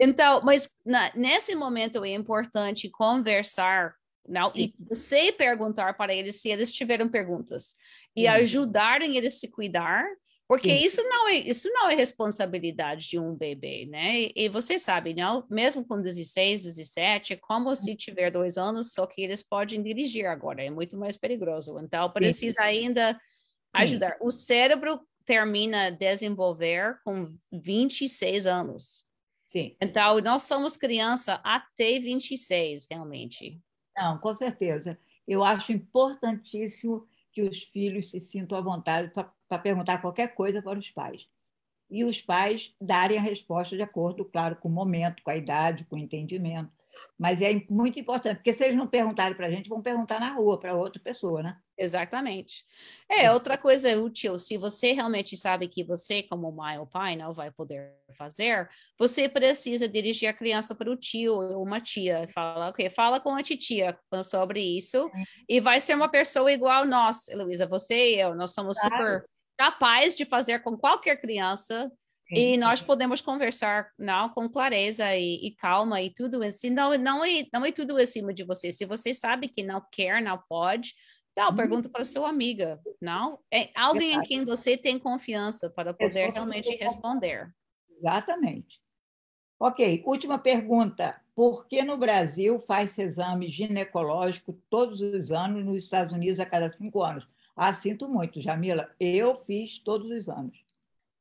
Então, 0.00 0.40
mas 0.42 0.68
na, 0.84 1.12
nesse 1.14 1.54
momento 1.54 2.04
é 2.04 2.14
importante 2.14 2.90
conversar 2.90 3.94
não, 4.28 4.50
e 4.56 4.74
você 4.80 5.30
perguntar 5.30 5.96
para 5.96 6.12
eles 6.12 6.40
se 6.40 6.48
eles 6.48 6.72
tiveram 6.72 7.08
perguntas 7.08 7.76
e 8.16 8.26
ajudarem 8.26 9.16
eles 9.16 9.36
a 9.36 9.38
se 9.38 9.48
cuidar 9.48 10.04
porque 10.48 10.72
isso 10.72 11.02
não, 11.02 11.28
é, 11.28 11.34
isso 11.34 11.68
não 11.72 11.90
é 11.90 11.94
responsabilidade 11.96 13.08
de 13.08 13.18
um 13.18 13.34
bebê, 13.34 13.84
né? 13.86 14.20
E, 14.20 14.32
e 14.36 14.48
você 14.48 14.78
sabe, 14.78 15.12
não? 15.12 15.44
mesmo 15.50 15.84
com 15.84 16.00
16, 16.00 16.62
17, 16.62 17.32
é 17.32 17.36
como 17.36 17.74
se 17.74 17.96
tiver 17.96 18.30
dois 18.30 18.56
anos, 18.56 18.92
só 18.92 19.06
que 19.06 19.22
eles 19.22 19.42
podem 19.42 19.82
dirigir 19.82 20.26
agora, 20.26 20.62
é 20.62 20.70
muito 20.70 20.96
mais 20.96 21.16
perigoso. 21.16 21.76
Então, 21.80 22.08
precisa 22.10 22.62
ainda 22.62 23.20
ajudar. 23.72 24.12
Sim. 24.12 24.18
O 24.20 24.30
cérebro 24.30 25.00
termina 25.24 25.90
desenvolver 25.90 27.00
com 27.04 27.34
26 27.52 28.46
anos. 28.46 29.04
Sim. 29.46 29.76
Então, 29.80 30.20
nós 30.20 30.42
somos 30.42 30.76
criança 30.76 31.40
até 31.42 31.98
26, 31.98 32.86
realmente. 32.88 33.60
Não, 33.96 34.18
com 34.18 34.32
certeza. 34.34 34.96
Eu 35.26 35.42
acho 35.42 35.72
importantíssimo 35.72 37.04
que 37.36 37.42
os 37.42 37.64
filhos 37.64 38.08
se 38.08 38.18
sintam 38.18 38.56
à 38.56 38.62
vontade 38.62 39.12
para 39.46 39.58
perguntar 39.58 40.00
qualquer 40.00 40.34
coisa 40.34 40.62
para 40.62 40.78
os 40.78 40.90
pais. 40.90 41.28
E 41.90 42.02
os 42.02 42.22
pais 42.22 42.74
darem 42.80 43.18
a 43.18 43.20
resposta 43.20 43.76
de 43.76 43.82
acordo, 43.82 44.24
claro, 44.24 44.56
com 44.56 44.70
o 44.70 44.72
momento, 44.72 45.22
com 45.22 45.30
a 45.30 45.36
idade, 45.36 45.84
com 45.84 45.96
o 45.96 45.98
entendimento. 45.98 46.72
Mas 47.18 47.40
é 47.40 47.62
muito 47.70 47.98
importante, 47.98 48.36
porque 48.36 48.52
se 48.52 48.62
eles 48.64 48.76
não 48.76 48.86
perguntarem 48.86 49.34
para 49.34 49.46
a 49.46 49.50
gente, 49.50 49.68
vão 49.68 49.80
perguntar 49.80 50.20
na 50.20 50.32
rua 50.32 50.60
para 50.60 50.74
outra 50.74 51.00
pessoa, 51.00 51.42
né? 51.42 51.56
Exatamente. 51.78 52.64
É, 53.10 53.30
outra 53.32 53.56
coisa 53.56 53.98
útil, 53.98 54.38
se 54.38 54.58
você 54.58 54.92
realmente 54.92 55.36
sabe 55.36 55.66
que 55.66 55.82
você, 55.82 56.22
como 56.22 56.52
mãe 56.52 56.78
ou 56.78 56.86
pai, 56.86 57.16
não 57.16 57.32
vai 57.32 57.50
poder 57.50 57.94
fazer, 58.18 58.68
você 58.98 59.28
precisa 59.28 59.88
dirigir 59.88 60.28
a 60.28 60.34
criança 60.34 60.74
para 60.74 60.90
o 60.90 60.96
tio 60.96 61.34
ou 61.34 61.62
uma 61.62 61.80
tia. 61.80 62.26
Fala, 62.34 62.68
ok, 62.68 62.90
fala 62.90 63.18
com 63.18 63.34
a 63.34 63.42
titia 63.42 63.98
sobre 64.22 64.60
isso, 64.60 65.10
e 65.48 65.58
vai 65.58 65.80
ser 65.80 65.94
uma 65.94 66.08
pessoa 66.08 66.52
igual 66.52 66.84
nós, 66.84 67.28
Heloísa, 67.28 67.66
você 67.66 68.14
e 68.14 68.20
eu, 68.20 68.34
nós 68.34 68.52
somos 68.52 68.78
claro. 68.78 68.96
super 68.96 69.24
capazes 69.58 70.14
de 70.14 70.26
fazer 70.26 70.60
com 70.60 70.76
qualquer 70.76 71.18
criança 71.18 71.90
e 72.30 72.56
nós 72.56 72.82
podemos 72.82 73.20
conversar 73.20 73.90
não 73.98 74.28
com 74.28 74.48
clareza 74.48 75.14
e, 75.16 75.46
e, 75.46 75.54
calma 75.54 76.02
e 76.02 76.12
tudo 76.12 76.42
isso. 76.42 76.68
Não, 76.70 76.96
não, 76.98 77.24
é, 77.24 77.44
não 77.52 77.64
é 77.64 77.70
tudo 77.70 77.96
acima 77.96 78.34
de 78.34 78.44
você. 78.44 78.72
Se 78.72 78.84
você 78.84 79.14
sabe 79.14 79.48
que 79.48 79.62
não 79.62 79.80
quer, 79.92 80.20
não 80.20 80.40
pode, 80.48 80.92
então, 81.36 81.50
uhum. 81.50 81.56
pergunta 81.56 81.88
para 81.90 82.06
sua 82.06 82.30
amiga, 82.30 82.80
não? 82.98 83.38
É 83.52 83.68
alguém 83.76 84.14
em 84.14 84.22
quem 84.22 84.42
você 84.42 84.74
tem 84.74 84.98
confiança 84.98 85.68
para 85.68 85.92
poder 85.92 86.32
realmente 86.32 86.74
responder. 86.76 87.52
Exatamente. 87.94 88.80
Ok, 89.60 90.02
última 90.06 90.38
pergunta. 90.38 91.20
Por 91.34 91.68
que 91.68 91.82
no 91.82 91.98
Brasil 91.98 92.58
faz 92.60 92.96
exame 92.98 93.50
ginecológico 93.50 94.58
todos 94.70 95.02
os 95.02 95.30
anos, 95.30 95.62
nos 95.62 95.76
Estados 95.76 96.14
Unidos 96.14 96.40
a 96.40 96.46
cada 96.46 96.72
cinco 96.72 97.02
anos? 97.02 97.28
Ah, 97.54 97.72
sinto 97.74 98.08
muito, 98.08 98.40
Jamila. 98.40 98.90
Eu 98.98 99.36
fiz 99.44 99.78
todos 99.78 100.10
os 100.10 100.28
anos. 100.30 100.65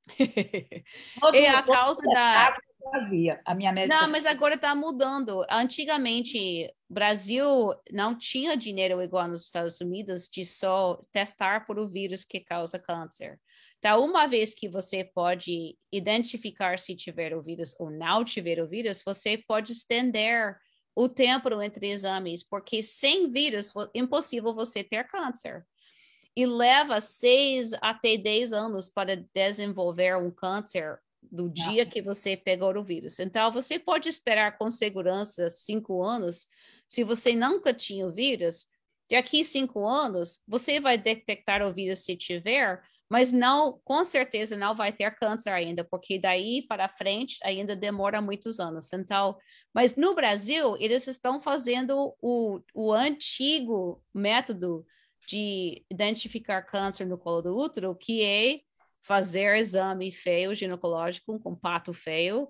é 1.34 1.50
a 1.50 1.64
causa 1.64 2.02
da. 2.04 2.58
Fazia. 2.92 3.42
A 3.44 3.56
minha 3.56 3.72
médica... 3.72 4.00
Não, 4.00 4.10
mas 4.12 4.28
agora 4.28 4.54
está 4.54 4.76
mudando. 4.76 5.44
Antigamente, 5.50 6.72
Brasil 6.88 7.74
não 7.92 8.16
tinha 8.16 8.56
dinheiro 8.56 9.02
igual 9.02 9.28
nos 9.28 9.44
Estados 9.44 9.82
Unidos 9.82 10.28
de 10.28 10.46
só 10.46 11.02
testar 11.12 11.66
por 11.66 11.80
o 11.80 11.90
vírus 11.90 12.24
que 12.24 12.40
causa 12.40 12.78
câncer. 12.78 13.40
Então, 13.80 14.06
uma 14.06 14.28
vez 14.28 14.54
que 14.54 14.70
você 14.70 15.04
pode 15.04 15.76
identificar 15.92 16.78
se 16.78 16.96
tiver 16.96 17.36
o 17.36 17.42
vírus 17.42 17.76
ou 17.80 17.90
não 17.90 18.24
tiver 18.24 18.62
o 18.62 18.68
vírus, 18.68 19.02
você 19.04 19.38
pode 19.38 19.72
estender 19.72 20.56
o 20.96 21.10
tempo 21.10 21.50
entre 21.62 21.88
exames, 21.90 22.44
porque 22.44 22.82
sem 22.82 23.30
vírus 23.30 23.74
é 23.76 24.00
impossível 24.00 24.54
você 24.54 24.84
ter 24.84 25.06
câncer 25.08 25.66
e 26.36 26.46
leva 26.46 27.00
seis 27.00 27.72
até 27.82 28.18
dez 28.18 28.52
anos 28.52 28.90
para 28.90 29.16
desenvolver 29.34 30.18
um 30.18 30.30
câncer 30.30 31.00
do 31.22 31.50
dia 31.50 31.86
que 31.86 32.02
você 32.02 32.36
pegou 32.38 32.76
o 32.78 32.84
vírus. 32.84 33.20
Então, 33.20 33.52
você 33.52 33.80
pode 33.80 34.10
esperar 34.10 34.58
com 34.58 34.70
segurança 34.70 35.50
cinco 35.50 36.04
anos. 36.04 36.48
Se 36.88 37.04
você 37.04 37.36
nunca 37.36 37.74
tinha 37.74 38.06
o 38.06 38.12
vírus, 38.14 38.68
daqui 39.10 39.44
cinco 39.44 39.88
anos, 39.88 40.40
você 40.48 40.80
vai 40.80 40.98
detectar 40.98 41.62
o 41.62 41.74
vírus 41.74 42.00
se 42.00 42.16
tiver, 42.16 42.82
mas 43.10 43.32
não, 43.32 43.80
com 43.84 44.04
certeza 44.04 44.58
não 44.58 44.76
vai 44.76 44.92
ter 44.92 45.16
câncer 45.16 45.52
ainda, 45.52 45.84
porque 45.84 46.20
daí 46.20 46.64
para 46.68 46.90
frente 46.90 47.38
ainda 47.44 47.76
demora 47.76 48.22
muitos 48.22 48.60
anos. 48.60 48.92
Então, 48.94 49.38
mas 49.74 49.96
no 49.96 50.14
Brasil, 50.16 50.76
eles 50.80 51.08
estão 51.08 51.40
fazendo 51.40 52.16
o, 52.22 52.60
o 52.74 52.92
antigo 52.92 54.02
método 54.14 54.86
de 55.28 55.84
identificar 55.92 56.62
câncer 56.64 57.06
no 57.06 57.18
colo 57.18 57.42
do 57.42 57.58
útero, 57.58 57.96
que 57.96 58.24
é 58.24 58.60
fazer 59.02 59.58
exame 59.58 60.12
feio 60.12 60.56
ginecológico 60.56 61.40
com 61.40 61.56
pato 61.56 61.94
feio, 61.94 62.50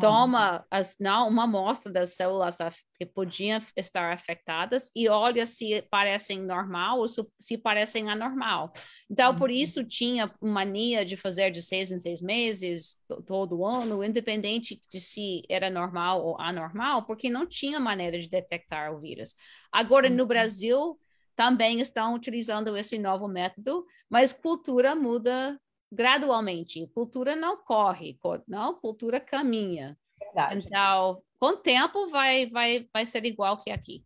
toma 0.00 0.66
as, 0.70 0.96
não, 0.98 1.28
uma 1.28 1.44
amostra 1.44 1.92
das 1.92 2.10
células 2.10 2.56
que 2.98 3.04
podiam 3.04 3.60
estar 3.76 4.12
afetadas 4.12 4.90
e 4.94 5.08
olha 5.08 5.46
se 5.46 5.82
parecem 5.90 6.40
normal 6.40 6.98
ou 6.98 7.08
se, 7.08 7.24
se 7.38 7.58
parecem 7.58 8.10
anormal. 8.10 8.72
Então, 9.10 9.32
uhum. 9.32 9.36
por 9.36 9.50
isso 9.50 9.84
tinha 9.84 10.34
mania 10.40 11.04
de 11.04 11.16
fazer 11.16 11.50
de 11.50 11.60
seis 11.60 11.92
em 11.92 11.98
seis 11.98 12.22
meses, 12.22 12.98
todo 13.26 13.64
ano, 13.64 14.02
independente 14.02 14.80
de 14.90 14.98
se 14.98 15.42
era 15.48 15.68
normal 15.68 16.24
ou 16.24 16.40
anormal, 16.40 17.04
porque 17.04 17.28
não 17.28 17.46
tinha 17.46 17.78
maneira 17.78 18.18
de 18.18 18.28
detectar 18.28 18.92
o 18.92 19.00
vírus. 19.00 19.36
Agora, 19.70 20.08
uhum. 20.08 20.14
no 20.14 20.26
Brasil, 20.26 20.98
também 21.36 21.80
estão 21.80 22.14
utilizando 22.14 22.76
esse 22.76 22.98
novo 22.98 23.28
método, 23.28 23.86
mas 24.08 24.32
cultura 24.32 24.96
muda 24.96 25.60
gradualmente. 25.92 26.86
Cultura 26.94 27.36
não 27.36 27.58
corre, 27.58 28.18
não, 28.48 28.74
cultura 28.74 29.20
caminha. 29.20 29.96
Verdade. 30.18 30.64
Então, 30.66 31.22
com 31.38 31.48
o 31.48 31.56
tempo 31.56 32.08
vai, 32.08 32.46
vai, 32.46 32.88
vai 32.92 33.04
ser 33.04 33.24
igual 33.26 33.58
que 33.58 33.70
aqui. 33.70 34.04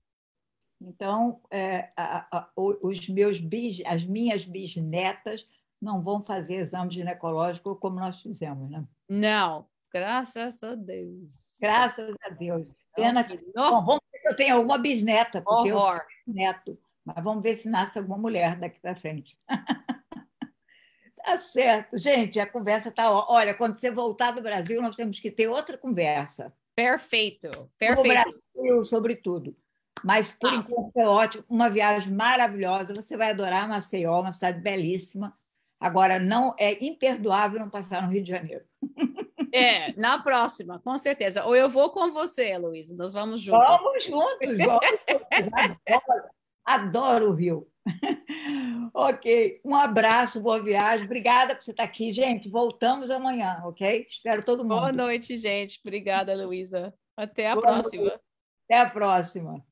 Então, 0.81 1.41
é, 1.51 1.93
a, 1.97 2.39
a, 2.39 2.51
os 2.57 3.09
meus 3.09 3.41
bis, 3.41 3.81
as 3.87 4.05
minhas 4.05 4.45
bisnetas 4.45 5.47
não 5.81 6.03
vão 6.03 6.23
fazer 6.23 6.57
exame 6.57 6.93
ginecológico 6.93 7.77
como 7.77 8.01
nós 8.01 8.21
fizemos, 8.21 8.71
né? 8.71 8.85
Não, 9.09 9.67
graças 9.93 10.63
a 10.63 10.75
Deus. 10.75 11.31
Graças 11.61 12.17
a 12.25 12.31
Deus. 12.31 12.69
Pena 12.95 13.23
que. 13.23 13.37
Bom, 13.55 13.85
vamos 13.85 14.01
ver 14.11 14.19
se 14.19 14.29
eu 14.29 14.37
tenho 14.37 14.57
alguma 14.57 14.79
bisneta, 14.79 15.43
porque 15.43 15.73
Horror. 15.73 15.97
eu 15.97 16.01
sou 16.25 16.35
neto. 16.35 16.79
Mas 17.05 17.23
vamos 17.23 17.43
ver 17.43 17.55
se 17.55 17.69
nasce 17.69 17.99
alguma 17.99 18.19
mulher 18.19 18.57
daqui 18.57 18.79
para 18.81 18.95
frente. 18.95 19.37
tá 21.25 21.37
certo. 21.39 21.97
Gente, 21.97 22.39
a 22.39 22.47
conversa 22.47 22.89
está. 22.89 23.11
Olha, 23.11 23.55
quando 23.55 23.79
você 23.79 23.91
voltar 23.91 24.33
do 24.33 24.43
Brasil, 24.43 24.81
nós 24.81 24.97
temos 24.97 25.19
que 25.19 25.31
ter 25.31 25.49
outra 25.49 25.77
conversa. 25.79 26.53
Perfeito, 26.75 27.71
perfeito. 27.79 28.09
Brasil, 28.55 28.85
sobre 28.85 29.17
tudo. 29.17 29.57
Mas, 30.03 30.33
por 30.33 30.51
ah. 30.51 30.57
enquanto, 30.57 30.97
é 30.97 31.07
ótimo. 31.07 31.45
Uma 31.49 31.69
viagem 31.69 32.13
maravilhosa. 32.13 32.95
Você 32.95 33.17
vai 33.17 33.31
adorar 33.31 33.69
Maceió, 33.69 34.21
uma 34.21 34.33
cidade 34.33 34.61
belíssima. 34.61 35.37
Agora, 35.79 36.19
não 36.19 36.55
é 36.59 36.83
imperdoável 36.85 37.59
não 37.59 37.71
passar 37.71 38.03
no 38.03 38.13
Rio 38.13 38.23
de 38.23 38.31
Janeiro. 38.31 38.65
É, 39.53 39.93
na 39.95 40.23
próxima, 40.23 40.79
com 40.79 40.97
certeza. 40.97 41.45
Ou 41.45 41.57
eu 41.57 41.69
vou 41.69 41.91
com 41.91 42.13
você, 42.13 42.57
Luiz. 42.57 42.89
Nós 42.93 43.13
vamos 43.13 43.41
juntos. 43.41 43.67
Vamos 43.67 44.05
juntos. 44.05 44.57
Vamos 44.59 44.81
juntos. 45.19 46.40
Adoro 46.65 47.31
o 47.31 47.35
Rio. 47.35 47.67
ok, 48.95 49.61
um 49.65 49.75
abraço, 49.75 50.41
boa 50.41 50.63
viagem. 50.63 51.07
Obrigada 51.07 51.55
por 51.55 51.65
você 51.65 51.71
estar 51.71 51.85
aqui. 51.85 52.13
Gente, 52.13 52.49
voltamos 52.49 53.11
amanhã, 53.11 53.61
ok? 53.65 54.07
Espero 54.09 54.45
todo 54.45 54.63
mundo. 54.63 54.77
Boa 54.77 54.93
noite, 54.93 55.37
gente. 55.37 55.81
Obrigada, 55.85 56.35
Luísa. 56.35 56.95
Até 57.17 57.51
a 57.51 57.55
boa 57.55 57.67
próxima. 57.67 58.03
Noite. 58.03 58.21
Até 58.69 58.81
a 58.81 58.91
próxima. 58.91 59.65